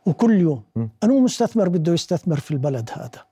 وكل 0.06 0.40
يوم. 0.40 0.62
م. 0.76 0.86
أنه 1.04 1.20
مستثمر 1.20 1.68
بده 1.68 1.92
يستثمر 1.92 2.40
في 2.40 2.50
البلد 2.50 2.90
هذا؟ 2.92 3.24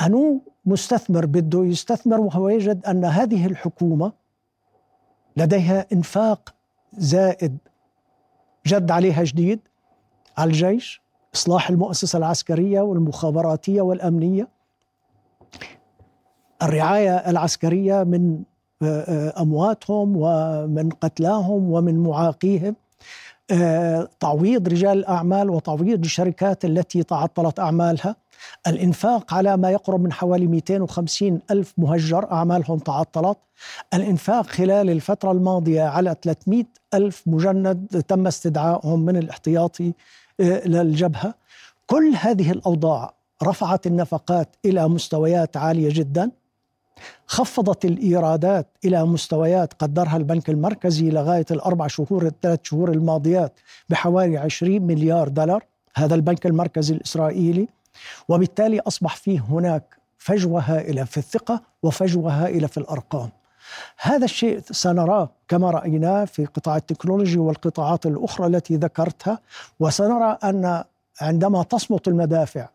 أنو 0.00 0.40
مستثمر 0.64 1.26
بده 1.26 1.64
يستثمر 1.64 2.20
وهو 2.20 2.48
يجد 2.48 2.86
أن 2.86 3.04
هذه 3.04 3.46
الحكومة 3.46 4.12
لديها 5.36 5.86
إنفاق 5.92 6.54
زائد 6.92 7.58
جد 8.66 8.90
عليها 8.90 9.24
جديد 9.24 9.60
على 10.38 10.48
الجيش 10.48 11.02
إصلاح 11.34 11.70
المؤسسة 11.70 12.16
العسكرية 12.16 12.80
والمخابراتية 12.80 13.80
والأمنية. 13.82 14.48
الرعاية 16.62 17.16
العسكرية 17.16 18.02
من 18.02 18.42
آه، 18.82 18.86
آه، 18.86 19.42
أمواتهم 19.42 20.12
ومن 20.16 20.88
قتلاهم 20.90 21.72
ومن 21.72 22.02
معاقيهم. 22.02 22.76
آه، 23.50 24.08
تعويض 24.20 24.68
رجال 24.68 24.98
الأعمال 24.98 25.50
وتعويض 25.50 26.04
الشركات 26.04 26.64
التي 26.64 27.02
تعطلت 27.02 27.58
أعمالها. 27.60 28.16
الإنفاق 28.66 29.34
على 29.34 29.56
ما 29.56 29.70
يقرب 29.70 30.00
من 30.00 30.12
حوالي 30.12 30.46
250 30.46 31.40
ألف 31.50 31.74
مهجر 31.78 32.32
أعمالهم 32.32 32.78
تعطلت. 32.78 33.38
الإنفاق 33.94 34.46
خلال 34.46 34.90
الفترة 34.90 35.32
الماضية 35.32 35.82
على 35.82 36.16
300 36.22 36.64
ألف 36.94 37.22
مجند 37.26 38.02
تم 38.08 38.26
استدعائهم 38.26 39.00
من 39.04 39.16
الاحتياطي 39.16 39.92
للجبهة 40.40 41.34
كل 41.86 42.12
هذه 42.20 42.50
الأوضاع 42.50 43.14
رفعت 43.42 43.86
النفقات 43.86 44.56
إلى 44.64 44.88
مستويات 44.88 45.56
عالية 45.56 45.88
جدا. 45.92 46.30
خفضت 47.26 47.84
الإيرادات 47.84 48.66
إلى 48.84 49.04
مستويات 49.06 49.72
قدرها 49.72 50.16
البنك 50.16 50.50
المركزي 50.50 51.10
لغاية 51.10 51.46
الأربع 51.50 51.86
شهور 51.86 52.26
الثلاث 52.26 52.60
شهور 52.62 52.90
الماضيات 52.90 53.60
بحوالي 53.88 54.38
20 54.38 54.82
مليار 54.82 55.28
دولار 55.28 55.64
هذا 55.94 56.14
البنك 56.14 56.46
المركزي 56.46 56.94
الإسرائيلي. 56.94 57.68
وبالتالي 58.28 58.80
أصبح 58.80 59.16
فيه 59.16 59.40
هناك 59.40 59.96
فجوة 60.18 60.60
هائلة 60.60 61.04
في 61.04 61.16
الثقة 61.16 61.62
وفجوة 61.82 62.44
هائلة 62.44 62.66
في 62.66 62.78
الأرقام. 62.78 63.30
هذا 64.00 64.24
الشيء 64.24 64.60
سنراه 64.70 65.30
كما 65.48 65.70
رأيناه 65.70 66.24
في 66.24 66.44
قطاع 66.44 66.76
التكنولوجي 66.76 67.38
والقطاعات 67.38 68.06
الأخرى 68.06 68.46
التي 68.46 68.76
ذكرتها. 68.76 69.38
وسنرى 69.80 70.38
أن 70.44 70.84
عندما 71.20 71.62
تصمت 71.62 72.08
المدافع 72.08 72.68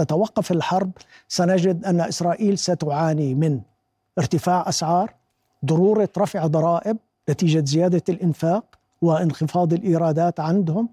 وتتوقف 0.00 0.52
الحرب 0.52 0.90
سنجد 1.28 1.84
أن 1.84 2.00
إسرائيل 2.00 2.58
ستعاني 2.58 3.34
من 3.34 3.60
ارتفاع 4.18 4.68
أسعار 4.68 5.14
ضرورة 5.64 6.08
رفع 6.18 6.46
ضرائب 6.46 6.96
نتيجة 7.30 7.64
زيادة 7.64 8.02
الإنفاق 8.08 8.64
وانخفاض 9.02 9.72
الإيرادات 9.72 10.40
عندهم. 10.40 10.88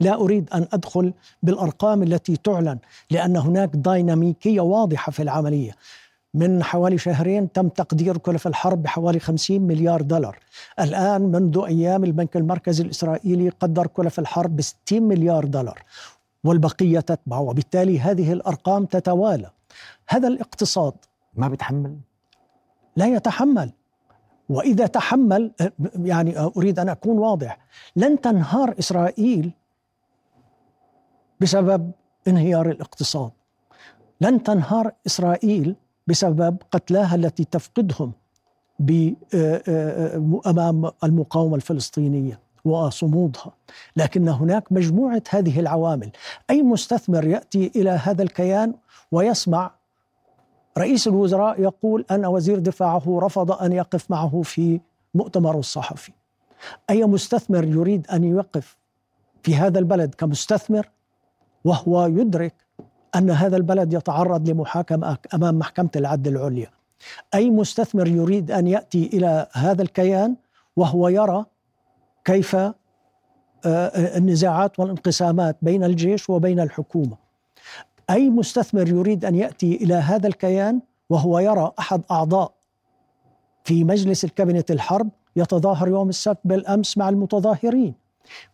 لا 0.00 0.14
أريد 0.14 0.50
أن 0.54 0.66
أدخل 0.72 1.12
بالأرقام 1.42 2.02
التي 2.02 2.36
تعلن 2.36 2.78
لأن 3.10 3.36
هناك 3.36 3.70
ديناميكية 3.74 4.60
واضحة 4.60 5.12
في 5.12 5.22
العملية. 5.22 5.72
من 6.34 6.62
حوالي 6.62 6.98
شهرين 6.98 7.52
تم 7.52 7.68
تقدير 7.68 8.16
كلف 8.16 8.46
الحرب 8.46 8.82
بحوالي 8.82 9.20
50 9.20 9.60
مليار 9.60 10.02
دولار. 10.02 10.38
الآن 10.80 11.22
منذ 11.22 11.62
أيام 11.66 12.04
البنك 12.04 12.36
المركزي 12.36 12.84
الإسرائيلي 12.84 13.48
قدر 13.48 13.86
كلف 13.86 14.18
الحرب 14.18 14.56
ب 14.56 14.60
60 14.60 15.02
مليار 15.02 15.44
دولار. 15.44 15.82
والبقية 16.44 17.00
تتبع 17.00 17.38
وبالتالي 17.38 18.00
هذه 18.00 18.32
الأرقام 18.32 18.84
تتوالى. 18.84 19.50
هذا 20.08 20.28
الاقتصاد 20.28 20.94
ما 21.34 21.48
بيتحمل؟ 21.48 21.96
لا 22.96 23.06
يتحمل. 23.06 23.72
وإذا 24.48 24.86
تحمل 24.86 25.52
يعني 25.94 26.38
أريد 26.38 26.78
أن 26.78 26.88
أكون 26.88 27.18
واضح 27.18 27.58
لن 27.96 28.20
تنهار 28.20 28.74
إسرائيل 28.78 29.50
بسبب 31.40 31.90
انهيار 32.28 32.70
الاقتصاد. 32.70 33.30
لن 34.20 34.42
تنهار 34.42 34.92
إسرائيل 35.06 35.76
بسبب 36.06 36.56
قتلاها 36.70 37.14
التي 37.14 37.44
تفقدهم 37.44 38.12
آه، 38.90 39.14
آه، 39.34 39.62
آه، 39.68 40.40
أمام 40.46 40.90
المقاومة 41.04 41.56
الفلسطينية. 41.56 42.40
وصمودها. 42.64 43.52
لكن 43.96 44.28
هناك 44.28 44.72
مجموعة 44.72 45.22
هذه 45.30 45.60
العوامل. 45.60 46.10
أي 46.50 46.62
مستثمر 46.62 47.26
يأتي 47.26 47.72
إلى 47.76 47.90
هذا 47.90 48.22
الكيان 48.22 48.74
ويسمع؟ 49.12 49.70
رئيس 50.78 51.08
الوزراء 51.08 51.60
يقول 51.60 52.04
أن 52.10 52.26
وزير 52.26 52.58
دفاعه 52.58 53.02
رفض 53.08 53.52
أن 53.52 53.72
يقف 53.72 54.10
معه 54.10 54.42
في 54.44 54.80
مؤتمر 55.14 55.58
الصحفي. 55.58 56.12
أي 56.90 57.04
مستثمر 57.04 57.64
يريد 57.64 58.06
أن 58.06 58.24
يقف 58.24 58.76
في 59.42 59.54
هذا 59.54 59.78
البلد 59.78 60.14
كمستثمر 60.14 60.88
وهو 61.64 62.06
يدرك 62.06 62.54
أن 63.16 63.30
هذا 63.30 63.56
البلد 63.56 63.92
يتعرض 63.92 64.48
لمحاكمة 64.48 65.18
أمام 65.34 65.58
محكمة 65.58 65.90
العدل 65.96 66.36
العليا. 66.36 66.70
أي 67.34 67.50
مستثمر 67.50 68.08
يريد 68.08 68.50
أن 68.50 68.66
يأتي 68.66 69.10
إلى 69.12 69.46
هذا 69.52 69.82
الكيان 69.82 70.36
وهو 70.76 71.08
يرى 71.08 71.44
كيف 72.24 72.56
آه، 72.56 72.74
آه، 73.64 74.18
النزاعات 74.18 74.80
والانقسامات 74.80 75.56
بين 75.62 75.84
الجيش 75.84 76.30
وبين 76.30 76.60
الحكومة. 76.60 77.16
أي 78.10 78.30
مستثمر 78.30 78.88
يريد 78.88 79.24
أن 79.24 79.34
يأتي 79.34 79.76
إلى 79.76 79.94
هذا 79.94 80.26
الكيان 80.26 80.80
وهو 81.10 81.38
يرى 81.38 81.72
أحد 81.78 82.02
أعضاء 82.10 82.52
في 83.64 83.84
مجلس 83.84 84.24
الكابينت 84.24 84.70
الحرب 84.70 85.08
يتظاهر 85.36 85.88
يوم 85.88 86.08
السبت 86.08 86.38
بالأمس 86.44 86.98
مع 86.98 87.08
المتظاهرين. 87.08 87.94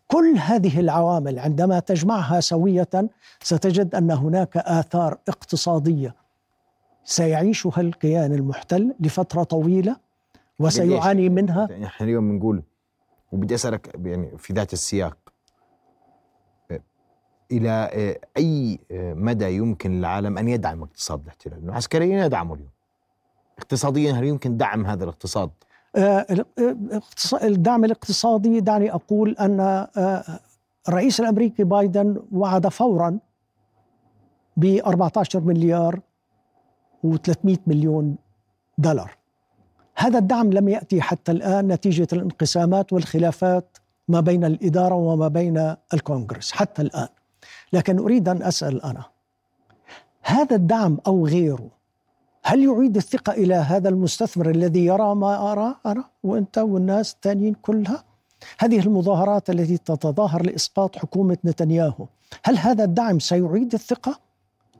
كل 0.06 0.34
هذه 0.38 0.80
العوامل 0.80 1.38
عندما 1.38 1.78
تجمعها 1.78 2.40
سوية 2.40 2.88
ستجد 3.42 3.94
أن 3.94 4.10
هناك 4.10 4.56
آثار 4.56 5.18
اقتصادية 5.28 6.14
سيعيشها 7.04 7.80
الكيان 7.80 8.34
المحتل 8.34 8.94
لفترة 9.00 9.42
طويلة 9.42 9.96
وسيعاني 10.58 11.28
منها. 11.28 11.66
يعني 11.70 11.86
إحنا 11.86 12.06
اليوم 12.06 12.28
بنقول 12.28 12.62
وبدي 13.32 13.54
أسألك 13.54 14.00
يعني 14.04 14.38
في 14.38 14.52
ذات 14.52 14.72
السياق 14.72 15.16
إلى 17.52 17.90
أي 18.36 18.78
مدى 19.14 19.56
يمكن 19.56 19.98
للعالم 19.98 20.38
أن 20.38 20.48
يدعم 20.48 20.82
اقتصاد 20.82 21.22
الاحتلال؟ 21.22 21.70
عسكريا 21.70 22.24
يدعمه 22.24 22.54
اليوم. 22.54 22.70
اقتصاديا 23.58 24.12
هل 24.12 24.24
يمكن 24.24 24.56
دعم 24.56 24.86
هذا 24.86 25.04
الاقتصاد؟ 25.04 25.50
آه، 25.96 26.26
الدعم 27.42 27.84
الاقتصادي 27.84 28.60
دعني 28.60 28.94
أقول 28.94 29.36
أن 29.40 29.60
آه، 29.60 30.40
الرئيس 30.88 31.20
الأمريكي 31.20 31.64
بايدن 31.64 32.22
وعد 32.32 32.68
فورا 32.68 33.18
ب 34.56 34.80
14 34.86 35.40
مليار 35.40 36.00
و300 37.06 37.58
مليون 37.66 38.16
دولار. 38.78 39.16
هذا 39.96 40.18
الدعم 40.18 40.52
لم 40.52 40.68
يأتي 40.68 41.00
حتى 41.00 41.32
الآن 41.32 41.68
نتيجة 41.68 42.08
الانقسامات 42.12 42.92
والخلافات 42.92 43.76
ما 44.08 44.20
بين 44.20 44.44
الإدارة 44.44 44.94
وما 44.94 45.28
بين 45.28 45.74
الكونغرس 45.94 46.52
حتى 46.52 46.82
الآن 46.82 47.08
لكن 47.72 47.98
أريد 47.98 48.28
أن 48.28 48.42
أسأل 48.42 48.82
أنا 48.82 49.04
هذا 50.22 50.56
الدعم 50.56 50.98
أو 51.06 51.26
غيره 51.26 51.70
هل 52.42 52.64
يعيد 52.64 52.96
الثقة 52.96 53.32
إلى 53.32 53.54
هذا 53.54 53.88
المستثمر 53.88 54.50
الذي 54.50 54.84
يرى 54.84 55.14
ما 55.14 55.52
أرى 55.52 55.74
أنا 55.86 56.04
وأنت 56.22 56.58
والناس 56.58 57.12
الثانيين 57.12 57.54
كلها 57.54 58.04
هذه 58.58 58.80
المظاهرات 58.80 59.50
التي 59.50 59.78
تتظاهر 59.78 60.42
لإسقاط 60.42 60.96
حكومة 60.96 61.38
نتنياهو 61.44 62.06
هل 62.44 62.58
هذا 62.58 62.84
الدعم 62.84 63.18
سيعيد 63.18 63.74
الثقة؟ 63.74 64.20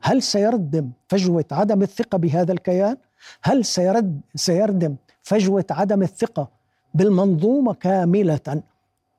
هل 0.01 0.21
سيردم 0.21 0.91
فجوة 1.07 1.45
عدم 1.51 1.81
الثقة 1.81 2.17
بهذا 2.17 2.53
الكيان؟ 2.53 2.97
هل 3.43 3.65
سيرد 3.65 4.21
سيردم 4.35 4.95
فجوة 5.27 5.65
عدم 5.71 6.01
الثقة 6.01 6.49
بالمنظومة 6.93 7.73
كاملة 7.73 8.61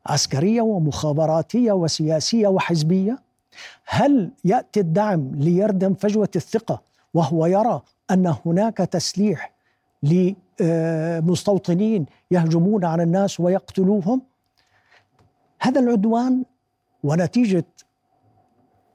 عسكرية 0.07 0.61
ومخابراتية 0.63 1.73
وسياسية 1.73 2.49
وحزبية؟ 2.49 3.19
هل 3.85 4.31
يأتي 4.45 4.81
الدعم 4.81 5.31
ليردم 5.35 5.95
فجوة 5.95 6.29
الثقة 6.37 6.83
وهو 7.15 7.47
يرى 7.47 7.83
أن 8.11 8.35
هناك 8.47 8.77
تسليح 8.77 9.53
لمستوطنين 10.61 12.07
يهجمون 12.31 12.85
على 12.85 13.03
الناس 13.03 13.41
ويقتلوهم 13.41 14.23
هذا 15.61 15.81
العدوان 15.81 16.45
ونتيجة 17.05 17.65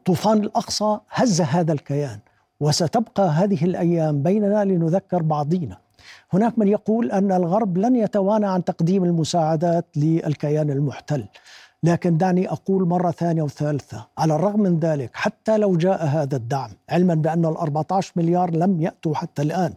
طوفان 0.06 0.38
الأقصى 0.38 1.00
هز 1.10 1.42
هذا 1.42 1.74
الكيان 1.74 2.20
وستبقى 2.60 3.24
هذه 3.30 3.66
الأيام 3.66 4.24
بيننا 4.24 4.64
لنذكر 4.64 5.22
بعضينا 5.22 5.83
هناك 6.34 6.60
من 6.60 6.68
يقول 6.68 7.12
أن 7.12 7.32
الغرب 7.32 7.78
لن 7.78 7.96
يتوانى 7.96 8.46
عن 8.46 8.64
تقديم 8.64 9.04
المساعدات 9.04 9.86
للكيان 9.96 10.70
المحتل. 10.70 11.26
لكن 11.84 12.18
دعني 12.18 12.52
أقول 12.52 12.88
مرة 12.88 13.12
ثانية 13.12 13.42
وثالثة 13.42 14.08
على 14.18 14.36
الرغم 14.36 14.60
من 14.60 14.80
ذلك 14.80 15.10
حتى 15.14 15.58
لو 15.58 15.76
جاء 15.76 16.06
هذا 16.06 16.36
الدعم 16.36 16.72
علما 16.90 17.14
بأن 17.14 17.46
ال 17.46 17.58
14 17.58 18.12
مليار 18.16 18.56
لم 18.56 18.82
يأتوا 18.82 19.16
حتى 19.16 19.42
الآن 19.42 19.74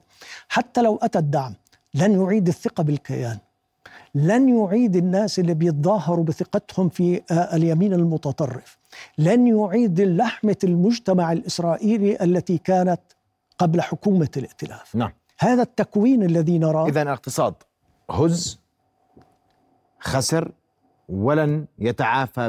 حتى 0.48 0.82
لو 0.82 0.96
أتى 1.02 1.18
الدعم 1.18 1.54
لن 1.94 2.20
يعيد 2.22 2.48
الثقة 2.48 2.82
بالكيان. 2.82 3.38
لن 4.14 4.48
يعيد 4.58 4.96
الناس 4.96 5.38
اللي 5.38 5.54
بيتظاهروا 5.54 6.24
بثقتهم 6.24 6.88
في 6.88 7.22
اليمين 7.30 7.92
المتطرف. 7.92 8.78
لن 9.18 9.46
يعيد 9.46 10.00
لحمة 10.00 10.56
المجتمع 10.64 11.32
الإسرائيلي 11.32 12.24
التي 12.24 12.58
كانت 12.58 13.00
قبل 13.58 13.80
حكومة 13.80 14.28
الائتلاف. 14.36 14.96
نعم. 14.96 15.12
هذا 15.38 15.62
التكوين 15.62 16.22
الذي 16.22 16.58
نراه. 16.58 16.86
إذا 16.86 17.02
الاقتصاد 17.02 17.54
هز 18.10 18.60
خسر 20.00 20.52
ولن 21.08 21.66
يتعافى 21.78 22.48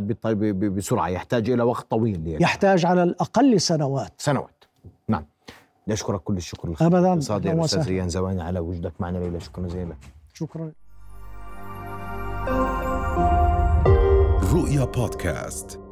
بسرعة 0.69 1.07
يحتاج 1.07 1.49
إلى 1.49 1.63
وقت 1.63 1.91
طويل 1.91 2.19
ليرجع. 2.19 2.45
يحتاج 2.45 2.85
على 2.85 3.03
الأقل 3.03 3.61
سنوات. 3.61 4.13
سنوات. 4.17 4.63
نعم. 5.07 5.25
نشكرك 5.87 6.21
كل 6.21 6.37
الشكر 6.37 6.69
أبداً. 6.81 6.99
الاقتصادي 6.99 7.51
الأستاذ 7.51 7.79
وسهلا. 7.79 7.95
ريان 7.95 8.09
زواني 8.09 8.43
على 8.43 8.59
وجودك 8.59 8.93
معنا 8.99 9.17
ليلى 9.17 9.39
شكرا 9.39 9.67
جزيلا. 9.67 9.95
شكرا. 10.33 10.71
رؤيا 14.53 14.85
بودكاست. 14.85 15.86